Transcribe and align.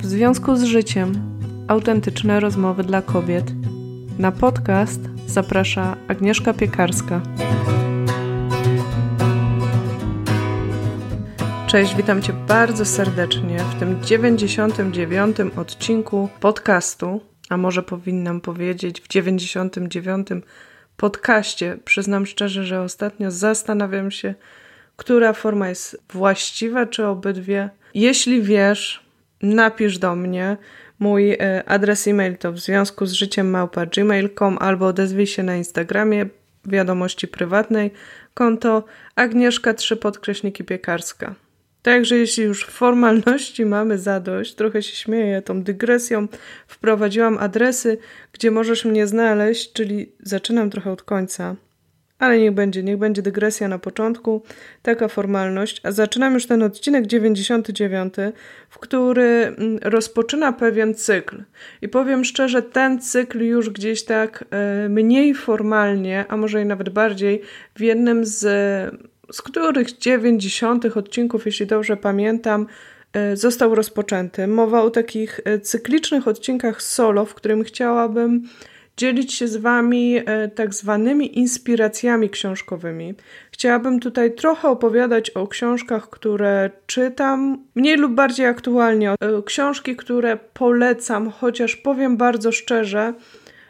W 0.00 0.06
związku 0.06 0.56
z 0.56 0.62
życiem 0.62 1.12
autentyczne 1.68 2.40
rozmowy 2.40 2.84
dla 2.84 3.02
kobiet. 3.02 3.44
Na 4.18 4.32
podcast 4.32 5.00
zaprasza 5.26 5.96
Agnieszka 6.08 6.54
Piekarska. 6.54 7.20
Cześć, 11.66 11.96
witam 11.96 12.22
Cię 12.22 12.32
bardzo 12.32 12.84
serdecznie 12.84 13.58
w 13.58 13.80
tym 13.80 14.02
99. 14.02 15.36
odcinku 15.56 16.28
podcastu, 16.40 17.20
a 17.48 17.56
może 17.56 17.82
powinnam 17.82 18.40
powiedzieć 18.40 19.00
w 19.00 19.08
99. 19.08 20.28
podcaście. 20.96 21.78
Przyznam 21.84 22.26
szczerze, 22.26 22.64
że 22.64 22.82
ostatnio 22.82 23.30
zastanawiam 23.30 24.10
się, 24.10 24.34
która 24.96 25.32
forma 25.32 25.68
jest 25.68 26.02
właściwa, 26.12 26.86
czy 26.86 27.06
obydwie. 27.06 27.70
Jeśli 27.94 28.42
wiesz, 28.42 29.09
napisz 29.42 29.98
do 29.98 30.16
mnie. 30.16 30.56
Mój 30.98 31.32
e, 31.32 31.64
adres 31.66 32.08
e-mail 32.08 32.36
to 32.36 32.52
w 32.52 32.58
związku 32.58 33.06
z 33.06 33.12
życiem 33.12 33.50
małpa 33.50 33.86
gmail.com 33.86 34.58
albo 34.60 34.86
odezwij 34.86 35.26
się 35.26 35.42
na 35.42 35.56
Instagramie 35.56 36.26
wiadomości 36.64 37.28
prywatnej 37.28 37.90
konto 38.34 38.84
Agnieszka 39.16 39.74
3 39.74 39.96
podkreśniki 39.96 40.64
piekarska. 40.64 41.34
Także 41.82 42.16
jeśli 42.16 42.44
już 42.44 42.66
formalności 42.66 43.66
mamy 43.66 43.98
zadość, 43.98 44.54
trochę 44.54 44.82
się 44.82 44.96
śmieję 44.96 45.42
tą 45.42 45.62
dygresją, 45.62 46.28
wprowadziłam 46.66 47.38
adresy, 47.38 47.98
gdzie 48.32 48.50
możesz 48.50 48.84
mnie 48.84 49.06
znaleźć, 49.06 49.72
czyli 49.72 50.12
zaczynam 50.22 50.70
trochę 50.70 50.92
od 50.92 51.02
końca. 51.02 51.56
Ale 52.20 52.38
niech 52.38 52.52
będzie, 52.52 52.82
niech 52.82 52.96
będzie 52.96 53.22
dygresja 53.22 53.68
na 53.68 53.78
początku, 53.78 54.42
taka 54.82 55.08
formalność. 55.08 55.80
A 55.84 55.92
zaczynam 55.92 56.34
już 56.34 56.46
ten 56.46 56.62
odcinek 56.62 57.06
99, 57.06 58.14
w 58.68 58.78
który 58.78 59.22
mm, 59.22 59.78
rozpoczyna 59.82 60.52
pewien 60.52 60.94
cykl. 60.94 61.42
I 61.82 61.88
powiem 61.88 62.24
szczerze, 62.24 62.62
ten 62.62 63.00
cykl 63.00 63.40
już 63.40 63.70
gdzieś 63.70 64.04
tak 64.04 64.44
e, 64.50 64.88
mniej 64.88 65.34
formalnie, 65.34 66.24
a 66.28 66.36
może 66.36 66.62
i 66.62 66.66
nawet 66.66 66.88
bardziej, 66.88 67.42
w 67.76 67.80
jednym 67.80 68.24
z, 68.24 68.38
z 69.32 69.42
których 69.42 69.98
90 69.98 70.96
odcinków, 70.96 71.46
jeśli 71.46 71.66
dobrze 71.66 71.96
pamiętam, 71.96 72.66
e, 73.12 73.36
został 73.36 73.74
rozpoczęty. 73.74 74.46
Mowa 74.46 74.82
o 74.82 74.90
takich 74.90 75.40
e, 75.44 75.58
cyklicznych 75.58 76.28
odcinkach 76.28 76.82
solo, 76.82 77.24
w 77.24 77.34
którym 77.34 77.64
chciałabym 77.64 78.42
dzielić 79.00 79.34
się 79.34 79.48
z 79.48 79.56
Wami 79.56 80.16
e, 80.16 80.48
tak 80.48 80.74
zwanymi 80.74 81.38
inspiracjami 81.38 82.30
książkowymi. 82.30 83.14
Chciałabym 83.52 84.00
tutaj 84.00 84.34
trochę 84.34 84.68
opowiadać 84.68 85.30
o 85.30 85.48
książkach, 85.48 86.10
które 86.10 86.70
czytam, 86.86 87.64
mniej 87.74 87.96
lub 87.96 88.12
bardziej 88.14 88.46
aktualnie. 88.46 89.14
Książki, 89.46 89.96
które 89.96 90.36
polecam, 90.36 91.30
chociaż 91.30 91.76
powiem 91.76 92.16
bardzo 92.16 92.52
szczerze, 92.52 93.14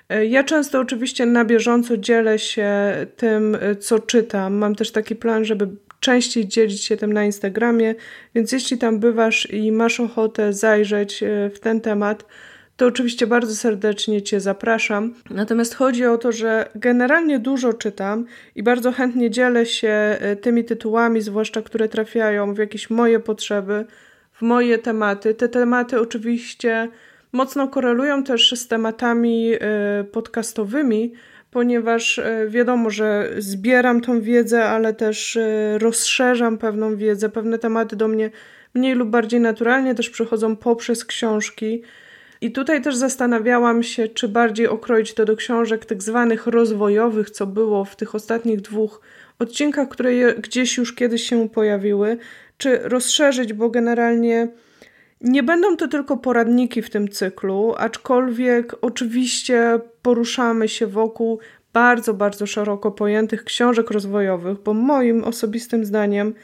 e, 0.09 0.27
ja 0.27 0.45
często 0.45 0.81
oczywiście 0.81 1.27
na 1.27 1.45
bieżąco 1.45 1.97
dzielę 1.97 2.39
się 2.39 2.71
tym, 3.17 3.57
e, 3.61 3.77
co 3.77 3.99
czytam. 3.99 4.55
Mam 4.55 4.75
też 4.75 4.93
taki 4.93 5.17
plan, 5.17 5.45
żeby 5.45 5.69
częściej 6.01 6.49
dzielić 6.49 6.85
się 6.85 6.97
tym 6.97 7.13
na 7.13 7.25
Instagramie, 7.25 7.95
więc 8.35 8.53
jeśli 8.53 8.79
tam 8.79 8.99
bywasz 8.99 9.51
i 9.51 9.73
masz 9.73 10.01
ochotę 10.01 10.53
zajrzeć 10.53 11.25
w 11.55 11.59
ten 11.61 11.81
temat, 11.81 12.25
to 12.81 12.87
oczywiście 12.87 13.27
bardzo 13.27 13.55
serdecznie 13.55 14.23
Cię 14.23 14.41
zapraszam. 14.41 15.15
Natomiast 15.31 15.75
chodzi 15.75 16.07
o 16.07 16.19
to, 16.19 16.33
że 16.33 16.71
generalnie 16.75 17.39
dużo 17.39 17.73
czytam 17.73 18.27
i 18.55 18.63
bardzo 18.63 18.93
chętnie 18.93 19.31
dzielę 19.31 19.67
się 19.67 19.89
e, 19.89 20.37
tymi 20.37 20.65
tytułami, 20.65 21.21
zwłaszcza 21.21 21.63
które 21.63 21.89
trafiają 21.89 22.55
w 22.55 22.59
jakieś 22.59 22.91
moje 22.91 23.21
potrzeby, 23.21 23.85
w 24.33 24.43
moje 24.43 24.79
tematy. 24.79 25.35
Te 25.35 25.49
tematy 25.49 26.01
oczywiście 26.01 26.89
mocno 27.33 27.69
korelują 27.69 28.25
też 28.25 28.53
z 28.53 28.69
tematami 28.69 29.53
e, 29.55 29.59
podcastowymi, 30.05 31.13
ponieważ 31.51 32.19
e, 32.19 32.47
wiadomo, 32.49 32.91
że 32.91 33.31
zbieram 33.39 34.01
tą 34.01 34.21
wiedzę, 34.21 34.65
ale 34.65 34.95
też 34.95 35.39
rozszerzam 35.79 36.59
pewną 36.59 36.97
wiedzę. 36.97 37.29
Pewne 37.29 37.59
tematy 37.59 37.97
do 37.97 38.09
mnie 38.09 38.31
mniej 38.75 38.95
lub 38.95 39.09
bardziej 39.09 39.41
naturalnie 39.41 39.95
też 39.95 40.11
przychodzą 40.11 40.57
poprzez 40.57 41.05
książki. 41.05 41.83
I 42.41 42.53
tutaj 42.53 42.83
też 42.83 42.97
zastanawiałam 42.97 43.83
się, 43.83 44.09
czy 44.09 44.29
bardziej 44.29 44.69
okroić 44.69 45.15
to 45.15 45.25
do 45.25 45.37
książek 45.37 45.85
tak 45.85 46.03
zwanych 46.03 46.47
rozwojowych, 46.47 47.31
co 47.31 47.47
było 47.47 47.85
w 47.85 47.97
tych 47.97 48.15
ostatnich 48.15 48.61
dwóch 48.61 49.01
odcinkach, 49.39 49.89
które 49.89 50.35
gdzieś 50.35 50.77
już 50.77 50.95
kiedyś 50.95 51.23
się 51.23 51.49
pojawiły, 51.49 52.19
czy 52.59 52.79
rozszerzyć, 52.79 53.53
bo 53.53 53.71
generalnie 53.71 54.49
nie 55.21 55.43
będą 55.43 55.77
to 55.77 55.89
tylko 55.89 56.17
poradniki 56.17 56.83
w 56.83 56.91
tym 56.91 57.09
cyklu, 57.09 57.75
aczkolwiek 57.77 58.77
oczywiście 58.81 59.81
poruszamy 60.03 60.69
się 60.69 60.87
wokół 60.87 61.41
bardzo, 61.73 62.15
bardzo 62.15 62.47
szeroko 62.47 62.91
pojętych 62.91 63.45
książek 63.45 63.91
rozwojowych, 63.91 64.59
bo 64.59 64.75
moim 64.75 65.25
osobistym 65.25 65.85
zdaniem 65.85 66.35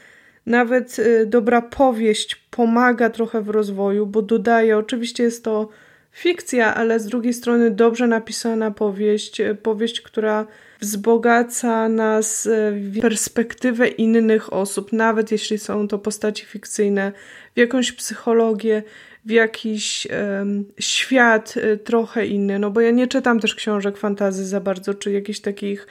nawet 0.45 0.99
y, 0.99 1.25
dobra 1.25 1.61
powieść 1.61 2.35
pomaga 2.35 3.09
trochę 3.09 3.41
w 3.41 3.49
rozwoju, 3.49 4.05
bo 4.05 4.21
dodaje, 4.21 4.77
oczywiście 4.77 5.23
jest 5.23 5.43
to 5.43 5.69
fikcja, 6.17 6.75
ale 6.75 6.99
z 6.99 7.05
drugiej 7.05 7.33
strony 7.33 7.71
dobrze 7.71 8.07
napisana 8.07 8.71
powieść, 8.71 9.41
powieść, 9.63 10.01
która 10.01 10.47
wzbogaca 10.79 11.89
nas 11.89 12.49
w 12.71 12.99
perspektywę 13.01 13.87
innych 13.87 14.53
osób, 14.53 14.93
nawet 14.93 15.31
jeśli 15.31 15.57
są 15.57 15.87
to 15.87 15.99
postaci 15.99 16.45
fikcyjne, 16.45 17.11
w 17.55 17.59
jakąś 17.59 17.91
psychologię, 17.91 18.83
w 19.25 19.31
jakiś 19.31 20.07
um, 20.39 20.65
świat 20.79 21.57
y, 21.57 21.77
trochę 21.77 22.25
inny. 22.25 22.59
No 22.59 22.71
bo 22.71 22.81
ja 22.81 22.91
nie 22.91 23.07
czytam 23.07 23.39
też 23.39 23.55
książek 23.55 23.97
fantazy 23.97 24.45
za 24.45 24.59
bardzo, 24.59 24.93
czy 24.93 25.11
jakichś 25.11 25.39
takich 25.39 25.87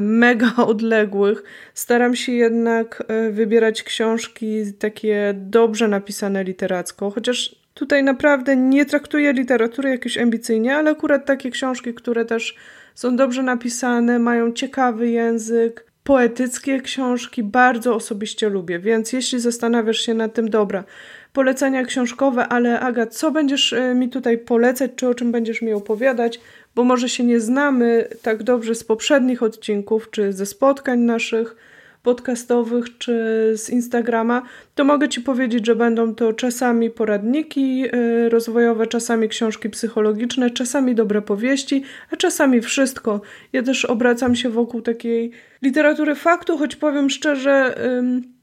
mega 0.00 0.52
odległych. 0.66 1.42
Staram 1.74 2.16
się 2.16 2.32
jednak 2.32 3.02
wybierać 3.30 3.82
książki 3.82 4.72
takie 4.78 5.34
dobrze 5.36 5.88
napisane 5.88 6.44
literacko, 6.44 7.10
chociaż 7.10 7.61
Tutaj 7.74 8.04
naprawdę 8.04 8.56
nie 8.56 8.84
traktuję 8.84 9.32
literatury 9.32 9.90
jakoś 9.90 10.18
ambicyjnie, 10.18 10.76
ale 10.76 10.90
akurat 10.90 11.26
takie 11.26 11.50
książki, 11.50 11.94
które 11.94 12.24
też 12.24 12.56
są 12.94 13.16
dobrze 13.16 13.42
napisane, 13.42 14.18
mają 14.18 14.52
ciekawy 14.52 15.10
język, 15.10 15.92
poetyckie 16.04 16.80
książki 16.80 17.42
bardzo 17.42 17.94
osobiście 17.94 18.48
lubię, 18.48 18.78
więc 18.78 19.12
jeśli 19.12 19.40
zastanawiasz 19.40 19.98
się 19.98 20.14
nad 20.14 20.34
tym, 20.34 20.50
dobra, 20.50 20.84
polecenia 21.32 21.84
książkowe, 21.84 22.48
ale 22.48 22.80
Aga, 22.80 23.06
co 23.06 23.30
będziesz 23.30 23.72
e, 23.72 23.94
mi 23.94 24.08
tutaj 24.08 24.38
polecać, 24.38 24.90
czy 24.96 25.08
o 25.08 25.14
czym 25.14 25.32
będziesz 25.32 25.62
mi 25.62 25.72
opowiadać, 25.72 26.40
bo 26.74 26.84
może 26.84 27.08
się 27.08 27.24
nie 27.24 27.40
znamy 27.40 28.08
tak 28.22 28.42
dobrze 28.42 28.74
z 28.74 28.84
poprzednich 28.84 29.42
odcinków, 29.42 30.10
czy 30.10 30.32
ze 30.32 30.46
spotkań 30.46 30.98
naszych, 31.00 31.56
podcastowych 32.02 32.98
czy 32.98 33.12
z 33.56 33.70
Instagrama, 33.70 34.42
to 34.74 34.84
mogę 34.84 35.08
Ci 35.08 35.20
powiedzieć, 35.20 35.66
że 35.66 35.76
będą 35.76 36.14
to 36.14 36.32
czasami 36.32 36.90
poradniki 36.90 37.84
y, 37.86 38.28
rozwojowe, 38.28 38.86
czasami 38.86 39.28
książki 39.28 39.70
psychologiczne, 39.70 40.50
czasami 40.50 40.94
dobre 40.94 41.22
powieści, 41.22 41.82
a 42.10 42.16
czasami 42.16 42.60
wszystko. 42.60 43.20
Ja 43.52 43.62
też 43.62 43.84
obracam 43.84 44.34
się 44.34 44.50
wokół 44.50 44.82
takiej 44.82 45.30
literatury 45.62 46.14
faktu, 46.14 46.58
choć 46.58 46.76
powiem 46.76 47.10
szczerze, 47.10 47.74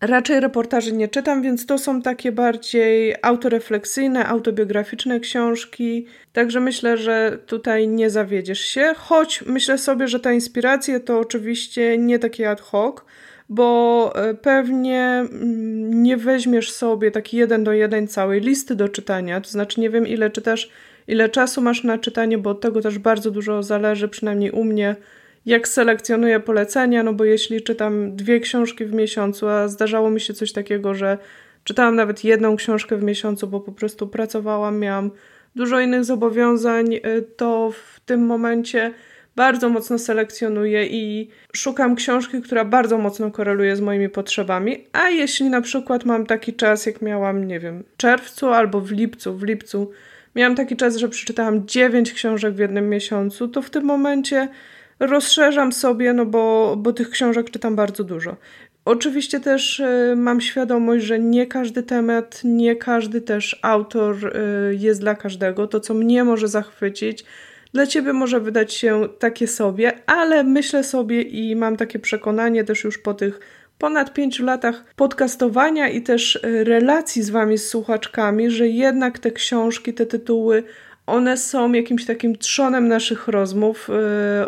raczej 0.02 0.40
reportaży 0.40 0.94
nie 0.94 1.08
czytam, 1.08 1.42
więc 1.42 1.66
to 1.66 1.78
są 1.78 2.02
takie 2.02 2.32
bardziej 2.32 3.16
autorefleksyjne, 3.22 4.28
autobiograficzne 4.28 5.20
książki. 5.20 6.06
Także 6.34 6.60
myślę, 6.60 6.98
że 6.98 7.38
tutaj 7.46 7.88
nie 7.88 8.10
zawiedziesz 8.10 8.60
się, 8.60 8.94
choć 8.98 9.42
myślę 9.42 9.78
sobie, 9.78 10.08
że 10.08 10.20
te 10.20 10.34
inspiracje 10.34 11.00
to 11.00 11.20
oczywiście 11.20 11.98
nie 11.98 12.20
takie 12.20 12.50
ad 12.50 12.62
hoc 12.62 13.02
bo 13.50 14.12
e, 14.16 14.34
pewnie 14.34 15.00
mm, 15.00 16.04
nie 16.04 16.18
weźmiesz 16.18 16.72
sobie 16.72 17.12
taki 17.12 17.38
jeden 17.38 17.64
do 17.64 17.74
jeden 17.74 18.08
całej 18.08 18.42
listy 18.42 18.76
do 18.76 18.90
czytania, 18.90 19.42
to 19.42 19.50
znaczy 19.50 19.82
nie 19.82 19.90
wiem 19.90 20.08
ile 20.08 20.30
czytasz, 20.30 20.70
ile 21.08 21.30
czasu 21.30 21.62
masz 21.62 21.84
na 21.84 21.98
czytanie, 21.98 22.38
bo 22.38 22.50
od 22.50 22.62
tego 22.62 22.82
też 22.82 23.00
bardzo 23.00 23.32
dużo 23.32 23.64
zależy, 23.64 24.08
przynajmniej 24.08 24.52
u 24.52 24.64
mnie, 24.64 24.96
jak 25.46 25.68
selekcjonuję 25.68 26.40
polecenia, 26.40 27.04
no 27.04 27.14
bo 27.14 27.26
jeśli 27.26 27.62
czytam 27.62 28.16
dwie 28.16 28.40
książki 28.40 28.86
w 28.86 28.94
miesiącu, 28.94 29.48
a 29.48 29.68
zdarzało 29.68 30.10
mi 30.10 30.22
się 30.22 30.34
coś 30.34 30.52
takiego, 30.52 30.94
że 30.94 31.18
czytałam 31.64 31.96
nawet 31.96 32.24
jedną 32.24 32.56
książkę 32.56 32.98
w 32.98 33.04
miesiącu, 33.04 33.48
bo 33.48 33.60
po 33.60 33.72
prostu 33.72 34.08
pracowałam, 34.08 34.80
miałam 34.80 35.12
dużo 35.56 35.80
innych 35.80 36.04
zobowiązań, 36.04 36.96
e, 36.96 37.22
to 37.22 37.72
w 37.72 38.00
tym 38.00 38.26
momencie 38.26 38.94
bardzo 39.36 39.70
mocno 39.70 40.00
selekcjonuję 40.00 40.86
i 40.86 41.30
szukam 41.54 41.96
książki, 41.96 42.42
która 42.42 42.66
bardzo 42.66 42.98
mocno 42.98 43.32
koreluje 43.32 43.76
z 43.76 43.82
moimi 43.82 44.10
potrzebami. 44.10 44.86
A 44.94 45.10
jeśli 45.10 45.50
na 45.50 45.62
przykład 45.62 46.06
mam 46.06 46.26
taki 46.26 46.54
czas, 46.54 46.86
jak 46.86 47.02
miałam, 47.02 47.48
nie 47.48 47.60
wiem, 47.60 47.84
w 47.94 47.98
czerwcu 47.98 48.48
albo 48.48 48.82
w 48.82 48.92
lipcu, 48.92 49.38
w 49.38 49.44
lipcu 49.44 49.92
miałam 50.36 50.56
taki 50.56 50.76
czas, 50.76 50.96
że 50.96 51.10
przeczytałam 51.10 51.68
9 51.68 52.14
książek 52.14 52.54
w 52.54 52.60
jednym 52.60 52.90
miesiącu, 52.90 53.48
to 53.48 53.62
w 53.62 53.70
tym 53.70 53.84
momencie 53.84 54.48
rozszerzam 55.00 55.72
sobie, 55.72 56.14
no 56.14 56.26
bo, 56.26 56.76
bo 56.78 56.94
tych 56.94 57.10
książek 57.10 57.52
czytam 57.52 57.76
bardzo 57.76 58.04
dużo. 58.04 58.36
Oczywiście 58.86 59.40
też 59.40 59.80
y, 59.80 60.14
mam 60.18 60.42
świadomość, 60.42 61.06
że 61.06 61.20
nie 61.20 61.48
każdy 61.48 61.84
temat, 61.84 62.42
nie 62.44 62.76
każdy 62.76 63.22
też 63.22 63.60
autor 63.62 64.16
y, 64.26 64.76
jest 64.76 65.02
dla 65.02 65.16
każdego. 65.16 65.68
To, 65.68 65.80
co 65.80 65.94
mnie 65.94 66.24
może 66.24 66.48
zachwycić, 66.48 67.26
dla 67.74 67.88
ciebie 67.88 68.14
może 68.14 68.40
wydać 68.40 68.74
się 68.74 69.10
takie 69.20 69.48
sobie, 69.48 69.94
ale 70.06 70.44
myślę 70.44 70.84
sobie 70.84 71.22
i 71.22 71.56
mam 71.56 71.78
takie 71.78 72.00
przekonanie 72.00 72.64
też 72.64 72.84
już 72.84 72.98
po 72.98 73.14
tych 73.14 73.40
ponad 73.78 74.14
pięciu 74.14 74.46
latach 74.46 74.84
podcastowania 74.96 75.90
i 75.90 76.02
też 76.02 76.36
y, 76.36 76.64
relacji 76.64 77.24
z 77.24 77.30
wami, 77.30 77.58
z 77.58 77.70
słuchaczkami, 77.70 78.50
że 78.50 78.68
jednak 78.68 79.20
te 79.20 79.32
książki, 79.32 79.94
te 79.94 80.06
tytuły, 80.06 80.64
one 81.10 81.38
są 81.38 81.74
jakimś 81.74 82.06
takim 82.06 82.38
trzonem 82.38 82.88
naszych 82.88 83.28
rozmów. 83.28 83.90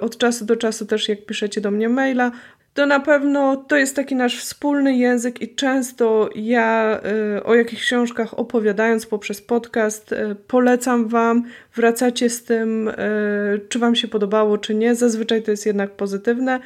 Od 0.02 0.18
czasu 0.18 0.46
do 0.46 0.56
czasu 0.56 0.86
też, 0.86 1.10
jak 1.10 1.26
piszecie 1.26 1.62
do 1.62 1.72
mnie 1.72 1.90
maila, 1.90 2.32
to 2.74 2.86
na 2.86 3.00
pewno 3.00 3.56
to 3.56 3.78
jest 3.78 3.96
taki 3.96 4.16
nasz 4.16 4.40
wspólny 4.40 4.98
język 4.98 5.42
i 5.42 5.56
często 5.56 6.30
ja 6.36 7.00
y, 7.38 7.44
o 7.44 7.56
jakichś 7.56 7.82
książkach 7.82 8.40
opowiadając 8.40 9.06
poprzez 9.06 9.42
podcast 9.42 10.12
y, 10.12 10.36
polecam 10.48 11.08
Wam, 11.08 11.44
wracacie 11.76 12.30
z 12.30 12.44
tym, 12.44 12.88
y, 12.88 12.94
czy 13.70 13.80
Wam 13.80 13.96
się 13.96 14.08
podobało, 14.08 14.58
czy 14.58 14.76
nie. 14.76 14.96
Zazwyczaj 14.96 15.44
to 15.44 15.52
jest 15.52 15.66
jednak 15.66 15.92
pozytywne 15.92 16.60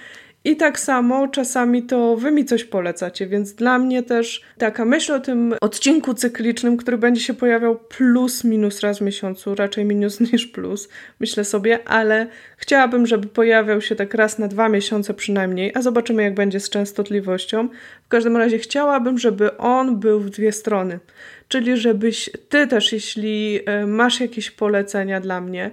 i 0.45 0.56
tak 0.56 0.80
samo 0.80 1.27
czasami 1.27 1.83
to 1.83 2.15
wy 2.15 2.31
mi 2.31 2.45
coś 2.45 2.63
polecacie, 2.63 3.27
więc 3.27 3.53
dla 3.53 3.80
mnie 3.80 4.03
też 4.03 4.42
taka 4.57 4.86
myśl 4.86 5.13
o 5.13 5.19
tym 5.19 5.56
odcinku 5.62 6.13
cyklicznym, 6.13 6.77
który 6.77 6.97
będzie 6.97 7.21
się 7.21 7.33
pojawiał 7.33 7.80
plus 7.80 8.44
minus 8.44 8.80
raz 8.80 9.00
w 9.00 9.01
miesiącu, 9.01 9.56
raczej 9.56 9.86
minus 9.86 10.19
niż 10.31 10.47
plus, 10.47 10.89
myślę 11.19 11.44
sobie, 11.44 11.88
ale 11.88 12.27
chciałabym, 12.57 13.07
żeby 13.07 13.27
pojawiał 13.27 13.81
się 13.81 13.95
tak 13.95 14.13
raz 14.13 14.39
na 14.39 14.47
dwa 14.47 14.69
miesiące 14.69 15.13
przynajmniej, 15.13 15.71
a 15.75 15.81
zobaczymy 15.81 16.24
jak 16.24 16.33
będzie 16.33 16.59
z 16.59 16.69
częstotliwością. 16.69 17.69
W 18.06 18.07
każdym 18.07 18.38
razie 18.38 18.59
chciałabym, 18.59 19.18
żeby 19.18 19.57
on 19.57 20.00
był 20.00 20.19
w 20.19 20.30
dwie 20.30 20.51
strony, 20.51 21.00
czyli 21.47 21.77
żebyś 21.77 22.30
ty 22.50 22.68
też, 22.68 22.94
jeśli 22.94 23.59
e, 23.65 23.86
masz 23.86 24.19
jakieś 24.19 24.51
polecenia 24.51 25.19
dla 25.21 25.42
mnie, 25.42 25.71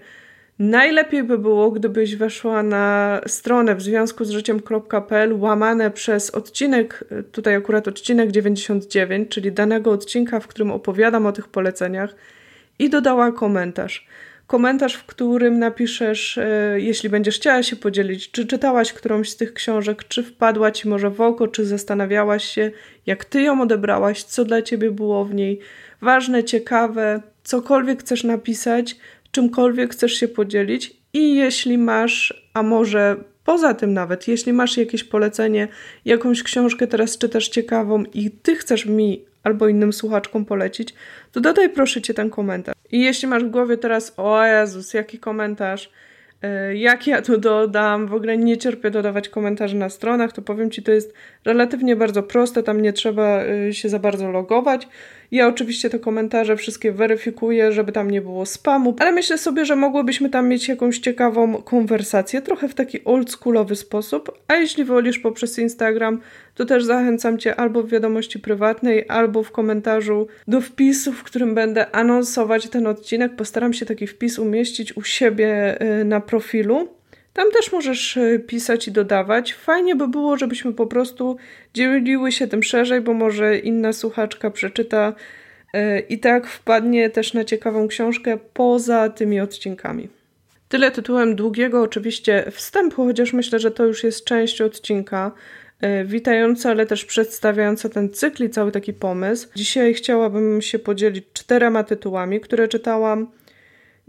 Najlepiej 0.58 1.24
by 1.24 1.38
było, 1.38 1.70
gdybyś 1.70 2.16
weszła 2.16 2.62
na 2.62 3.20
stronę 3.26 3.74
w 3.74 3.82
związku 3.82 4.24
z 4.24 4.30
życiem.pl 4.30 5.40
łamane 5.40 5.90
przez 5.90 6.30
odcinek, 6.30 7.04
tutaj 7.32 7.54
akurat 7.54 7.88
odcinek 7.88 8.30
99, 8.30 9.28
czyli 9.28 9.52
danego 9.52 9.90
odcinka, 9.90 10.40
w 10.40 10.46
którym 10.46 10.70
opowiadam 10.70 11.26
o 11.26 11.32
tych 11.32 11.48
poleceniach 11.48 12.14
i 12.78 12.90
dodała 12.90 13.32
komentarz. 13.32 14.06
Komentarz, 14.46 14.94
w 14.94 15.04
którym 15.04 15.58
napiszesz, 15.58 16.38
e, 16.38 16.76
jeśli 16.80 17.08
będziesz 17.08 17.36
chciała 17.36 17.62
się 17.62 17.76
podzielić, 17.76 18.30
czy 18.30 18.46
czytałaś 18.46 18.92
którąś 18.92 19.30
z 19.30 19.36
tych 19.36 19.54
książek, 19.54 20.04
czy 20.08 20.22
wpadła 20.22 20.70
ci 20.70 20.88
może 20.88 21.10
w 21.10 21.20
oko, 21.20 21.48
czy 21.48 21.64
zastanawiałaś 21.64 22.44
się, 22.44 22.70
jak 23.06 23.24
ty 23.24 23.42
ją 23.42 23.62
odebrałaś, 23.62 24.22
co 24.22 24.44
dla 24.44 24.62
ciebie 24.62 24.90
było 24.90 25.24
w 25.24 25.34
niej 25.34 25.60
ważne, 26.00 26.44
ciekawe, 26.44 27.22
cokolwiek 27.44 28.00
chcesz 28.00 28.24
napisać, 28.24 28.96
czymkolwiek 29.32 29.92
chcesz 29.92 30.12
się 30.12 30.28
podzielić 30.28 30.96
i 31.12 31.34
jeśli 31.34 31.78
masz, 31.78 32.44
a 32.54 32.62
może 32.62 33.16
poza 33.44 33.74
tym 33.74 33.92
nawet, 33.92 34.28
jeśli 34.28 34.52
masz 34.52 34.76
jakieś 34.76 35.04
polecenie, 35.04 35.68
jakąś 36.04 36.42
książkę 36.42 36.86
teraz 36.86 37.18
czytasz 37.18 37.48
ciekawą 37.48 38.04
i 38.14 38.30
ty 38.30 38.56
chcesz 38.56 38.86
mi 38.86 39.24
albo 39.42 39.68
innym 39.68 39.92
słuchaczkom 39.92 40.44
polecić, 40.44 40.94
to 41.32 41.40
dodaj 41.40 41.70
proszę 41.70 42.02
cię 42.02 42.14
ten 42.14 42.30
komentarz. 42.30 42.74
I 42.90 43.00
jeśli 43.00 43.28
masz 43.28 43.44
w 43.44 43.50
głowie 43.50 43.76
teraz, 43.76 44.14
o 44.16 44.44
Jezus, 44.44 44.94
jaki 44.94 45.18
komentarz, 45.18 45.90
E, 46.42 46.76
jak 46.76 47.06
ja 47.06 47.22
tu 47.22 47.38
dodam, 47.38 48.06
w 48.06 48.14
ogóle 48.14 48.36
nie 48.36 48.58
cierpię 48.58 48.90
dodawać 48.90 49.28
komentarzy 49.28 49.76
na 49.76 49.88
stronach, 49.88 50.32
to 50.32 50.42
powiem 50.42 50.70
Ci, 50.70 50.82
to 50.82 50.92
jest 50.92 51.14
relatywnie 51.44 51.96
bardzo 51.96 52.22
proste, 52.22 52.62
tam 52.62 52.80
nie 52.80 52.92
trzeba 52.92 53.42
e, 53.44 53.72
się 53.72 53.88
za 53.88 53.98
bardzo 53.98 54.30
logować. 54.30 54.88
Ja 55.32 55.48
oczywiście 55.48 55.90
te 55.90 55.98
komentarze 55.98 56.56
wszystkie 56.56 56.92
weryfikuję, 56.92 57.72
żeby 57.72 57.92
tam 57.92 58.10
nie 58.10 58.20
było 58.20 58.46
spamu, 58.46 58.96
ale 58.98 59.12
myślę 59.12 59.38
sobie, 59.38 59.64
że 59.64 59.76
mogłybyśmy 59.76 60.30
tam 60.30 60.48
mieć 60.48 60.68
jakąś 60.68 60.98
ciekawą 60.98 61.62
konwersację, 61.62 62.42
trochę 62.42 62.68
w 62.68 62.74
taki 62.74 63.04
oldschoolowy 63.04 63.76
sposób, 63.76 64.38
a 64.48 64.54
jeśli 64.54 64.84
wolisz 64.84 65.18
poprzez 65.18 65.58
Instagram, 65.58 66.20
to 66.54 66.64
też 66.64 66.84
zachęcam 66.84 67.38
Cię 67.38 67.56
albo 67.56 67.82
w 67.82 67.88
wiadomości 67.88 68.38
prywatnej, 68.38 69.04
albo 69.08 69.42
w 69.42 69.50
komentarzu 69.50 70.26
do 70.48 70.60
wpisu, 70.60 71.12
w 71.12 71.22
którym 71.22 71.54
będę 71.54 71.90
anonsować 71.90 72.68
ten 72.68 72.86
odcinek. 72.86 73.36
Postaram 73.36 73.72
się 73.72 73.86
taki 73.86 74.06
wpis 74.06 74.38
umieścić 74.38 74.96
u 74.96 75.02
siebie 75.02 75.82
y, 76.00 76.04
na 76.04 76.20
profilu. 76.20 76.88
Tam 77.32 77.50
też 77.50 77.72
możesz 77.72 78.16
y, 78.16 78.44
pisać 78.46 78.88
i 78.88 78.92
dodawać. 78.92 79.54
Fajnie 79.54 79.96
by 79.96 80.08
było, 80.08 80.36
żebyśmy 80.36 80.72
po 80.72 80.86
prostu 80.86 81.36
dzieliły 81.74 82.32
się 82.32 82.46
tym 82.46 82.62
szerzej, 82.62 83.00
bo 83.00 83.14
może 83.14 83.58
inna 83.58 83.92
słuchaczka 83.92 84.50
przeczyta 84.50 85.12
y, 85.74 86.00
i 86.08 86.18
tak 86.18 86.46
wpadnie 86.46 87.10
też 87.10 87.34
na 87.34 87.44
ciekawą 87.44 87.88
książkę 87.88 88.38
poza 88.52 89.08
tymi 89.08 89.40
odcinkami. 89.40 90.08
Tyle 90.68 90.90
tytułem 90.90 91.36
długiego 91.36 91.82
oczywiście 91.82 92.44
wstępu, 92.50 93.04
chociaż 93.06 93.32
myślę, 93.32 93.58
że 93.58 93.70
to 93.70 93.84
już 93.84 94.04
jest 94.04 94.24
część 94.24 94.60
odcinka. 94.60 95.32
E, 95.82 96.04
witająca, 96.04 96.70
ale 96.70 96.86
też 96.86 97.04
przedstawiająca 97.04 97.88
ten 97.88 98.10
cykl 98.10 98.44
i 98.44 98.50
cały 98.50 98.72
taki 98.72 98.92
pomysł. 98.92 99.48
Dzisiaj 99.54 99.94
chciałabym 99.94 100.62
się 100.62 100.78
podzielić 100.78 101.24
czterema 101.32 101.84
tytułami, 101.84 102.40
które 102.40 102.68
czytałam 102.68 103.26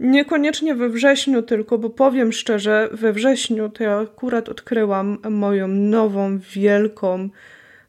niekoniecznie 0.00 0.74
we 0.74 0.88
wrześniu 0.88 1.42
tylko, 1.42 1.78
bo 1.78 1.90
powiem 1.90 2.32
szczerze, 2.32 2.88
we 2.92 3.12
wrześniu 3.12 3.68
to 3.68 3.84
ja 3.84 3.98
akurat 3.98 4.48
odkryłam 4.48 5.18
moją 5.30 5.68
nową, 5.68 6.38
wielką 6.38 7.28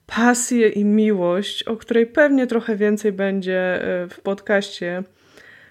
pasję 0.08 0.70
i 0.70 0.86
miłość, 0.86 1.64
o 1.64 1.78
której 1.78 2.08
pewnie 2.08 2.48
trochę 2.48 2.76
więcej 2.76 3.12
będzie 3.12 3.84
e, 3.84 4.08
w 4.08 4.22
podcaście 4.22 5.04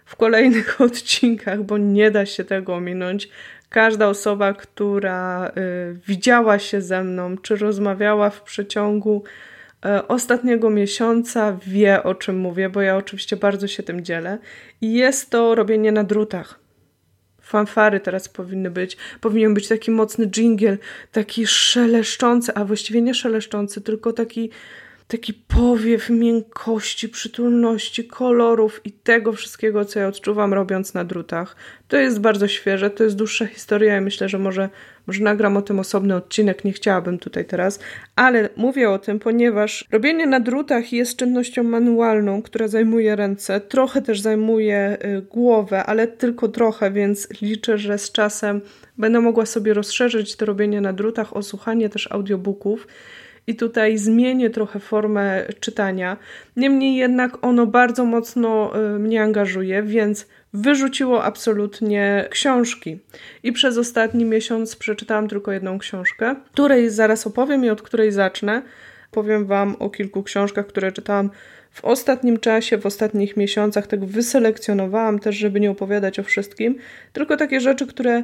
w 0.05 0.17
kolejnych 0.17 0.81
odcinkach, 0.81 1.63
bo 1.63 1.79
nie 1.79 2.11
da 2.11 2.27
się 2.27 2.45
tego 2.45 2.75
ominąć. 2.75 3.29
Każda 3.69 4.09
osoba, 4.09 4.53
która 4.53 5.49
y, 5.49 5.99
widziała 6.07 6.59
się 6.59 6.81
ze 6.81 7.05
mną, 7.05 7.39
czy 7.39 7.57
rozmawiała 7.57 8.31
w 8.31 8.43
przeciągu 8.43 9.25
ostatniego 10.09 10.71
miesiąca, 10.71 11.59
wie 11.67 12.03
o 12.03 12.15
czym 12.15 12.37
mówię, 12.37 12.69
bo 12.69 12.83
ja 12.83 12.97
oczywiście 12.97 13.37
bardzo 13.37 13.67
się 13.67 13.83
tym 13.83 14.05
dzielę. 14.05 14.39
I 14.81 14.93
jest 14.93 15.31
to 15.31 15.55
robienie 15.55 15.93
na 15.93 16.05
drutach. 16.05 16.59
Fanfary 17.41 18.01
teraz 18.01 18.29
powinny 18.29 18.71
być. 18.71 18.97
Powinien 19.21 19.55
być 19.55 19.69
taki 19.69 19.91
mocny 19.91 20.27
dżingiel, 20.27 20.79
taki 21.13 21.47
szeleszczący, 21.47 22.55
a 22.55 22.65
właściwie 22.65 23.03
nie 23.03 23.15
szeleszczący, 23.15 23.81
tylko 23.81 24.13
taki 24.13 24.51
taki 25.15 25.35
powiew 25.35 26.11
miękkości, 26.11 27.09
przytulności, 27.09 28.05
kolorów 28.05 28.81
i 28.85 28.93
tego 28.93 29.33
wszystkiego, 29.33 29.85
co 29.85 29.99
ja 29.99 30.09
odczuwam 30.09 30.55
robiąc 30.55 30.95
na 30.95 31.05
drutach. 31.05 31.56
To 31.89 31.97
jest 31.97 32.21
bardzo 32.21 32.49
świeże, 32.49 32.91
to 32.91 33.05
jest 33.05 33.17
dłuższa 33.17 33.47
historia 33.47 33.99
i 33.99 34.01
myślę, 34.01 34.29
że 34.29 34.39
może, 34.39 34.69
może 35.06 35.25
nagram 35.25 35.56
o 35.56 35.63
tym 35.63 35.79
osobny 35.79 36.15
odcinek, 36.17 36.65
nie 36.65 36.73
chciałabym 36.73 37.19
tutaj 37.19 37.44
teraz, 37.44 37.81
ale 38.17 38.49
mówię 38.56 38.91
o 38.91 38.99
tym, 38.99 39.19
ponieważ 39.19 39.85
robienie 39.93 40.27
na 40.27 40.41
drutach 40.41 40.93
jest 40.93 41.17
czynnością 41.17 41.63
manualną, 41.63 42.43
która 42.43 42.69
zajmuje 42.69 43.17
ręce, 43.17 43.61
trochę 43.61 44.03
też 44.03 44.21
zajmuje 44.21 44.99
y, 45.05 45.23
głowę, 45.23 45.85
ale 45.85 46.06
tylko 46.06 46.49
trochę, 46.49 46.91
więc 46.91 47.29
liczę, 47.43 47.79
że 47.79 47.99
z 47.99 48.13
czasem 48.13 48.61
będę 48.99 49.21
mogła 49.21 49.47
sobie 49.47 49.75
rozszerzyć 49.75 50.37
to 50.37 50.47
robienie 50.47 50.81
na 50.81 50.93
drutach 50.93 51.37
o 51.37 51.43
słuchanie 51.43 51.89
też 51.89 52.13
audiobooków 52.13 52.87
i 53.46 53.56
tutaj 53.56 53.98
zmienię 53.98 54.51
trochę 54.51 54.81
formę 54.81 55.44
czytania. 55.60 56.17
Niemniej 56.56 56.96
jednak 56.96 57.44
ono 57.44 57.67
bardzo 57.67 58.05
mocno 58.05 58.72
y, 58.94 58.98
mnie 58.98 59.22
angażuje, 59.22 59.82
więc 59.82 60.27
wyrzuciło 60.53 61.24
absolutnie 61.24 62.29
książki. 62.31 62.98
I 63.43 63.53
przez 63.53 63.79
ostatni 63.79 64.24
miesiąc 64.24 64.77
przeczytałam 64.77 65.29
tylko 65.29 65.53
jedną 65.53 65.79
książkę, 65.79 66.34
której 66.53 66.91
zaraz 66.91 67.27
opowiem 67.27 67.65
i 67.65 67.70
od 67.70 67.82
której 67.82 68.13
zacznę. 68.13 68.63
Powiem 69.10 69.46
Wam 69.46 69.77
o 69.79 69.91
kilku 69.91 70.22
książkach, 70.22 70.67
które 70.67 70.93
czytałam 70.93 71.31
w 71.70 71.84
ostatnim 71.84 72.39
czasie, 72.39 72.79
w 72.79 72.86
ostatnich 72.86 73.36
miesiącach. 73.36 73.86
Tak 73.86 74.05
wyselekcjonowałam 74.05 75.19
też, 75.19 75.36
żeby 75.36 75.60
nie 75.60 75.70
opowiadać 75.70 76.19
o 76.19 76.22
wszystkim, 76.22 76.79
tylko 77.13 77.36
takie 77.36 77.60
rzeczy, 77.60 77.86
które 77.86 78.22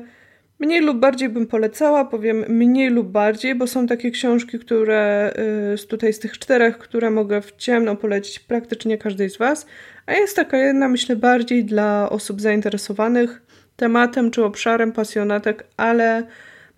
Mniej 0.61 0.81
lub 0.81 0.99
bardziej 0.99 1.29
bym 1.29 1.47
polecała, 1.47 2.05
powiem 2.05 2.45
mniej 2.49 2.91
lub 2.91 3.09
bardziej, 3.09 3.55
bo 3.55 3.67
są 3.67 3.87
takie 3.87 4.11
książki, 4.11 4.59
które 4.59 5.33
y, 5.75 5.87
tutaj 5.87 6.13
z 6.13 6.19
tych 6.19 6.39
czterech, 6.39 6.79
które 6.79 7.11
mogę 7.11 7.41
w 7.43 7.57
ciemno 7.57 7.97
polecić 7.97 8.39
praktycznie 8.39 8.99
każdej 8.99 9.31
z 9.31 9.37
Was, 9.37 9.67
a 10.07 10.13
jest 10.13 10.37
taka 10.37 10.59
jedna, 10.59 10.89
myślę, 10.89 11.17
bardziej 11.17 11.65
dla 11.65 12.11
osób 12.11 12.41
zainteresowanych 12.41 13.43
tematem 13.77 14.31
czy 14.31 14.45
obszarem 14.45 14.93
pasjonatek, 14.93 15.67
ale 15.77 16.23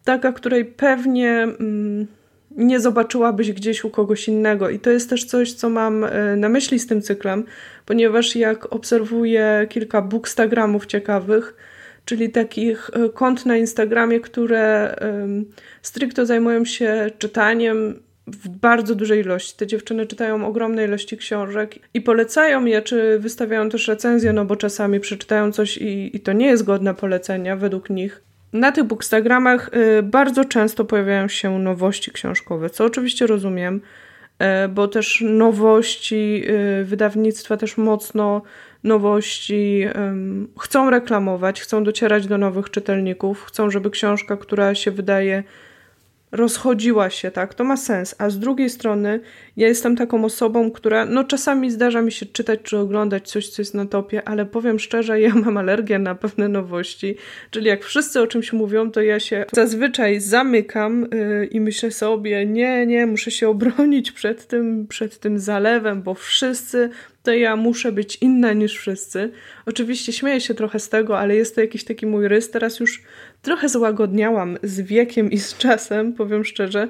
taka, 0.04 0.32
której 0.32 0.64
pewnie 0.64 1.30
mm, 1.30 2.06
nie 2.50 2.80
zobaczyłabyś 2.80 3.52
gdzieś 3.52 3.84
u 3.84 3.90
kogoś 3.90 4.28
innego. 4.28 4.70
I 4.70 4.78
to 4.78 4.90
jest 4.90 5.10
też 5.10 5.24
coś, 5.24 5.52
co 5.52 5.70
mam 5.70 6.04
y, 6.04 6.36
na 6.36 6.48
myśli 6.48 6.78
z 6.78 6.86
tym 6.86 7.02
cyklem, 7.02 7.44
ponieważ 7.86 8.36
jak 8.36 8.72
obserwuję 8.72 9.66
kilka 9.70 10.02
bookstagramów 10.02 10.86
ciekawych, 10.86 11.54
czyli 12.04 12.30
takich 12.30 12.90
kont 13.14 13.46
na 13.46 13.56
Instagramie, 13.56 14.20
które 14.20 14.96
stricte 15.82 16.26
zajmują 16.26 16.64
się 16.64 17.10
czytaniem 17.18 17.94
w 18.26 18.48
bardzo 18.48 18.94
dużej 18.94 19.20
ilości. 19.20 19.56
Te 19.56 19.66
dziewczyny 19.66 20.06
czytają 20.06 20.46
ogromne 20.46 20.84
ilości 20.84 21.16
książek 21.16 21.78
i 21.94 22.00
polecają 22.00 22.64
je, 22.64 22.82
czy 22.82 23.18
wystawiają 23.18 23.68
też 23.68 23.88
recenzje, 23.88 24.32
no 24.32 24.44
bo 24.44 24.56
czasami 24.56 25.00
przeczytają 25.00 25.52
coś 25.52 25.78
i, 25.78 26.16
i 26.16 26.20
to 26.20 26.32
nie 26.32 26.46
jest 26.46 26.62
godne 26.62 26.94
polecenia 26.94 27.56
według 27.56 27.90
nich. 27.90 28.22
Na 28.52 28.72
tych 28.72 28.84
bookstagramach 28.84 29.70
y, 29.98 30.02
bardzo 30.02 30.44
często 30.44 30.84
pojawiają 30.84 31.28
się 31.28 31.58
nowości 31.58 32.10
książkowe, 32.10 32.70
co 32.70 32.84
oczywiście 32.84 33.26
rozumiem, 33.26 33.80
y, 34.64 34.68
bo 34.68 34.88
też 34.88 35.24
nowości 35.26 36.44
wydawnictwa 36.84 37.56
też 37.56 37.76
mocno 37.76 38.42
nowości 38.84 39.84
chcą 40.60 40.90
reklamować, 40.90 41.60
chcą 41.60 41.84
docierać 41.84 42.26
do 42.26 42.38
nowych 42.38 42.70
czytelników, 42.70 43.44
chcą, 43.44 43.70
żeby 43.70 43.90
książka, 43.90 44.36
która 44.36 44.74
się 44.74 44.90
wydaje 44.90 45.44
rozchodziła 46.32 47.10
się, 47.10 47.30
tak, 47.30 47.54
to 47.54 47.64
ma 47.64 47.76
sens. 47.76 48.14
A 48.18 48.30
z 48.30 48.38
drugiej 48.38 48.70
strony, 48.70 49.20
ja 49.56 49.68
jestem 49.68 49.96
taką 49.96 50.24
osobą, 50.24 50.70
która, 50.70 51.06
no 51.06 51.24
czasami 51.24 51.70
zdarza 51.70 52.02
mi 52.02 52.12
się 52.12 52.26
czytać 52.26 52.60
czy 52.62 52.78
oglądać 52.78 53.28
coś, 53.28 53.48
co 53.48 53.62
jest 53.62 53.74
na 53.74 53.86
topie, 53.86 54.28
ale 54.28 54.46
powiem 54.46 54.78
szczerze, 54.78 55.20
ja 55.20 55.34
mam 55.34 55.56
alergię 55.56 55.98
na 55.98 56.14
pewne 56.14 56.48
nowości. 56.48 57.16
Czyli 57.50 57.66
jak 57.66 57.84
wszyscy 57.84 58.20
o 58.20 58.26
czymś 58.26 58.52
mówią, 58.52 58.90
to 58.90 59.00
ja 59.00 59.20
się 59.20 59.44
zazwyczaj 59.52 60.20
zamykam 60.20 61.08
yy, 61.12 61.46
i 61.46 61.60
myślę 61.60 61.90
sobie, 61.90 62.46
nie, 62.46 62.86
nie, 62.86 63.06
muszę 63.06 63.30
się 63.30 63.48
obronić 63.48 64.12
przed 64.12 64.46
tym, 64.46 64.86
przed 64.86 65.18
tym 65.18 65.38
zalewem, 65.38 66.02
bo 66.02 66.14
wszyscy 66.14 66.90
to 67.22 67.32
ja 67.32 67.56
muszę 67.56 67.92
być 67.92 68.18
inna 68.20 68.52
niż 68.52 68.78
wszyscy. 68.78 69.32
Oczywiście 69.66 70.12
śmieję 70.12 70.40
się 70.40 70.54
trochę 70.54 70.78
z 70.78 70.88
tego, 70.88 71.18
ale 71.18 71.36
jest 71.36 71.54
to 71.54 71.60
jakiś 71.60 71.84
taki 71.84 72.06
mój 72.06 72.28
rys. 72.28 72.50
Teraz 72.50 72.80
już 72.80 73.02
trochę 73.42 73.68
złagodniałam 73.68 74.58
z 74.62 74.80
wiekiem 74.80 75.30
i 75.30 75.38
z 75.38 75.56
czasem, 75.56 76.12
powiem 76.12 76.44
szczerze. 76.44 76.88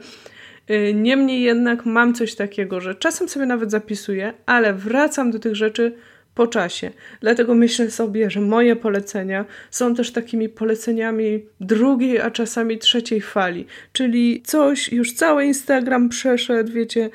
Y, 0.70 0.94
niemniej 0.94 1.42
jednak 1.42 1.86
mam 1.86 2.14
coś 2.14 2.34
takiego, 2.34 2.80
że 2.80 2.94
czasem 2.94 3.28
sobie 3.28 3.46
nawet 3.46 3.70
zapisuję, 3.70 4.32
ale 4.46 4.74
wracam 4.74 5.30
do 5.30 5.38
tych 5.38 5.56
rzeczy 5.56 5.94
po 6.34 6.46
czasie. 6.46 6.90
Dlatego 7.20 7.54
myślę 7.54 7.90
sobie, 7.90 8.30
że 8.30 8.40
moje 8.40 8.76
polecenia 8.76 9.44
są 9.70 9.94
też 9.94 10.10
takimi 10.10 10.48
poleceniami 10.48 11.44
drugiej, 11.60 12.20
a 12.20 12.30
czasami 12.30 12.78
trzeciej 12.78 13.20
fali. 13.20 13.66
Czyli 13.92 14.42
coś, 14.46 14.92
już 14.92 15.12
cały 15.12 15.44
Instagram 15.44 16.08
przeszedł, 16.08 16.72
wiecie, 16.72 17.10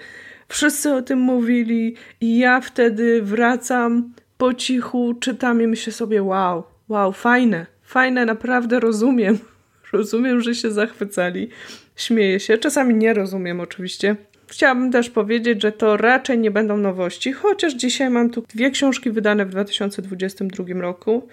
wszyscy 0.48 0.94
o 0.94 1.02
tym 1.02 1.20
mówili 1.20 1.96
i 2.22 2.38
ja 2.38 2.62
wtedy 2.62 3.22
wracam 3.22 4.14
po 4.38 4.54
cichu, 4.54 5.14
czytam 5.20 5.62
i 5.62 5.68
myślę 5.68 5.94
sobie, 5.94 6.24
wow, 6.24 6.64
wow, 6.90 7.14
fajne, 7.14 7.66
fajne, 7.88 8.26
naprawdę 8.26 8.80
rozumiem. 8.80 9.40
Rozumiem, 9.94 10.42
że 10.42 10.56
się 10.56 10.72
zachwycali. 10.72 11.50
Śmieję 11.96 12.40
się, 12.40 12.58
czasami 12.58 12.96
nie 12.96 13.14
rozumiem 13.14 13.60
oczywiście. 13.60 14.16
Chciałabym 14.48 14.92
też 14.92 15.10
powiedzieć, 15.10 15.62
że 15.62 15.72
to 15.72 15.98
raczej 15.98 16.40
nie 16.40 16.52
będą 16.52 16.78
nowości, 16.78 17.34
chociaż 17.34 17.74
dzisiaj 17.74 18.10
mam 18.10 18.30
tu 18.30 18.42
dwie 18.42 18.72
książki 18.72 19.12
wydane 19.12 19.46
w 19.46 19.50
2022 19.50 20.82
roku, 20.82 21.28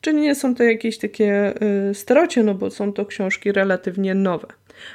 czyli 0.00 0.16
nie 0.16 0.34
są 0.34 0.54
to 0.54 0.62
jakieś 0.62 0.98
takie 0.98 1.54
y, 1.90 1.94
starocie, 1.94 2.42
no 2.42 2.54
bo 2.54 2.70
są 2.70 2.92
to 2.92 3.06
książki 3.06 3.52
relatywnie 3.52 4.14
nowe. 4.14 4.46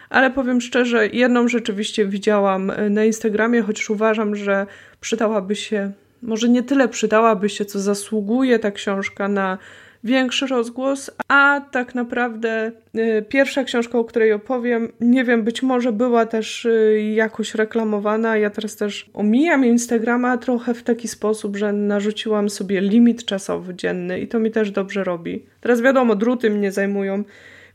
Ale 0.09 0.31
powiem 0.31 0.61
szczerze, 0.61 1.07
jedną 1.07 1.47
rzeczywiście 1.47 2.05
widziałam 2.05 2.69
y, 2.69 2.89
na 2.89 3.05
Instagramie, 3.05 3.61
chociaż 3.61 3.89
uważam, 3.89 4.35
że 4.35 4.67
przydałaby 5.01 5.55
się, 5.55 5.91
może 6.21 6.49
nie 6.49 6.63
tyle 6.63 6.87
przydałaby 6.87 7.49
się, 7.49 7.65
co 7.65 7.79
zasługuje 7.79 8.59
ta 8.59 8.71
książka 8.71 9.27
na 9.27 9.57
większy 10.03 10.47
rozgłos, 10.47 11.11
a 11.27 11.61
tak 11.71 11.95
naprawdę 11.95 12.71
y, 12.95 13.25
pierwsza 13.29 13.63
książka, 13.63 13.97
o 13.99 14.03
której 14.03 14.33
opowiem, 14.33 14.91
nie 15.01 15.23
wiem, 15.23 15.43
być 15.43 15.63
może 15.63 15.91
była 15.91 16.25
też 16.25 16.65
y, 16.65 17.11
jakoś 17.15 17.55
reklamowana. 17.55 18.37
Ja 18.37 18.49
teraz 18.49 18.75
też 18.75 19.09
omijam 19.13 19.65
Instagrama 19.65 20.37
trochę 20.37 20.73
w 20.73 20.83
taki 20.83 21.07
sposób, 21.07 21.57
że 21.57 21.73
narzuciłam 21.73 22.49
sobie 22.49 22.81
limit 22.81 23.25
czasowy 23.25 23.75
dzienny 23.75 24.19
i 24.19 24.27
to 24.27 24.39
mi 24.39 24.51
też 24.51 24.71
dobrze 24.71 25.03
robi. 25.03 25.45
Teraz 25.61 25.81
wiadomo, 25.81 26.15
druty 26.15 26.49
mnie 26.49 26.71
zajmują, 26.71 27.23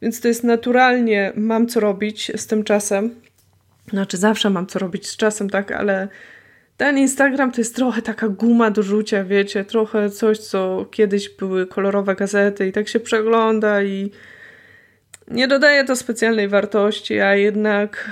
więc 0.02 0.20
to 0.20 0.28
jest 0.28 0.44
naturalnie, 0.44 1.32
mam 1.36 1.66
co 1.66 1.80
robić 1.80 2.32
z 2.36 2.46
tym 2.46 2.64
czasem. 2.64 3.10
Znaczy, 3.90 4.16
zawsze 4.16 4.50
mam 4.50 4.66
co 4.66 4.78
robić 4.78 5.08
z 5.08 5.16
czasem, 5.16 5.50
tak, 5.50 5.72
ale 5.72 6.08
ten 6.78 6.98
Instagram 6.98 7.52
to 7.52 7.60
jest 7.60 7.76
trochę 7.76 8.02
taka 8.02 8.28
guma 8.28 8.70
do 8.70 8.82
rzucia, 8.82 9.24
wiecie, 9.24 9.64
trochę 9.64 10.10
coś, 10.10 10.38
co 10.38 10.86
kiedyś 10.90 11.28
były 11.28 11.66
kolorowe 11.66 12.14
gazety 12.14 12.68
i 12.68 12.72
tak 12.72 12.88
się 12.88 13.00
przegląda 13.00 13.82
i 13.82 14.10
nie 15.30 15.48
dodaje 15.48 15.84
to 15.84 15.96
specjalnej 15.96 16.48
wartości, 16.48 17.20
a 17.20 17.34
jednak 17.34 18.10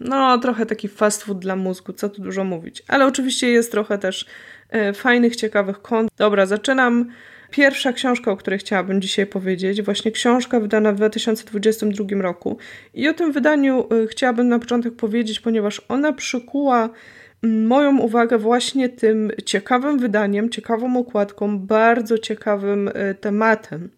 no 0.00 0.38
trochę 0.38 0.66
taki 0.66 0.88
fast 0.88 1.22
food 1.22 1.38
dla 1.38 1.56
mózgu, 1.56 1.92
co 1.92 2.08
tu 2.08 2.22
dużo 2.22 2.44
mówić. 2.44 2.82
Ale 2.88 3.06
oczywiście 3.06 3.50
jest 3.50 3.70
trochę 3.70 3.98
też 3.98 4.26
e, 4.70 4.92
fajnych, 4.92 5.36
ciekawych 5.36 5.82
kont. 5.82 6.10
Dobra, 6.16 6.46
zaczynam. 6.46 7.10
Pierwsza 7.50 7.92
książka, 7.92 8.30
o 8.30 8.36
której 8.36 8.58
chciałabym 8.58 9.00
dzisiaj 9.00 9.26
powiedzieć, 9.26 9.82
właśnie 9.82 10.12
książka 10.12 10.60
wydana 10.60 10.92
w 10.92 10.96
2022 10.96 12.22
roku. 12.22 12.58
I 12.94 13.08
o 13.08 13.14
tym 13.14 13.32
wydaniu 13.32 13.88
e, 13.90 14.06
chciałabym 14.06 14.48
na 14.48 14.58
początek 14.58 14.96
powiedzieć, 14.96 15.40
ponieważ 15.40 15.82
ona 15.88 16.12
przykuła 16.12 16.90
moją 17.42 17.98
uwagę 17.98 18.38
właśnie 18.38 18.88
tym 18.88 19.30
ciekawym 19.44 19.98
wydaniem, 19.98 20.50
ciekawą 20.50 20.96
okładką, 20.96 21.58
bardzo 21.58 22.18
ciekawym 22.18 22.90
e, 22.94 23.14
tematem, 23.14 23.88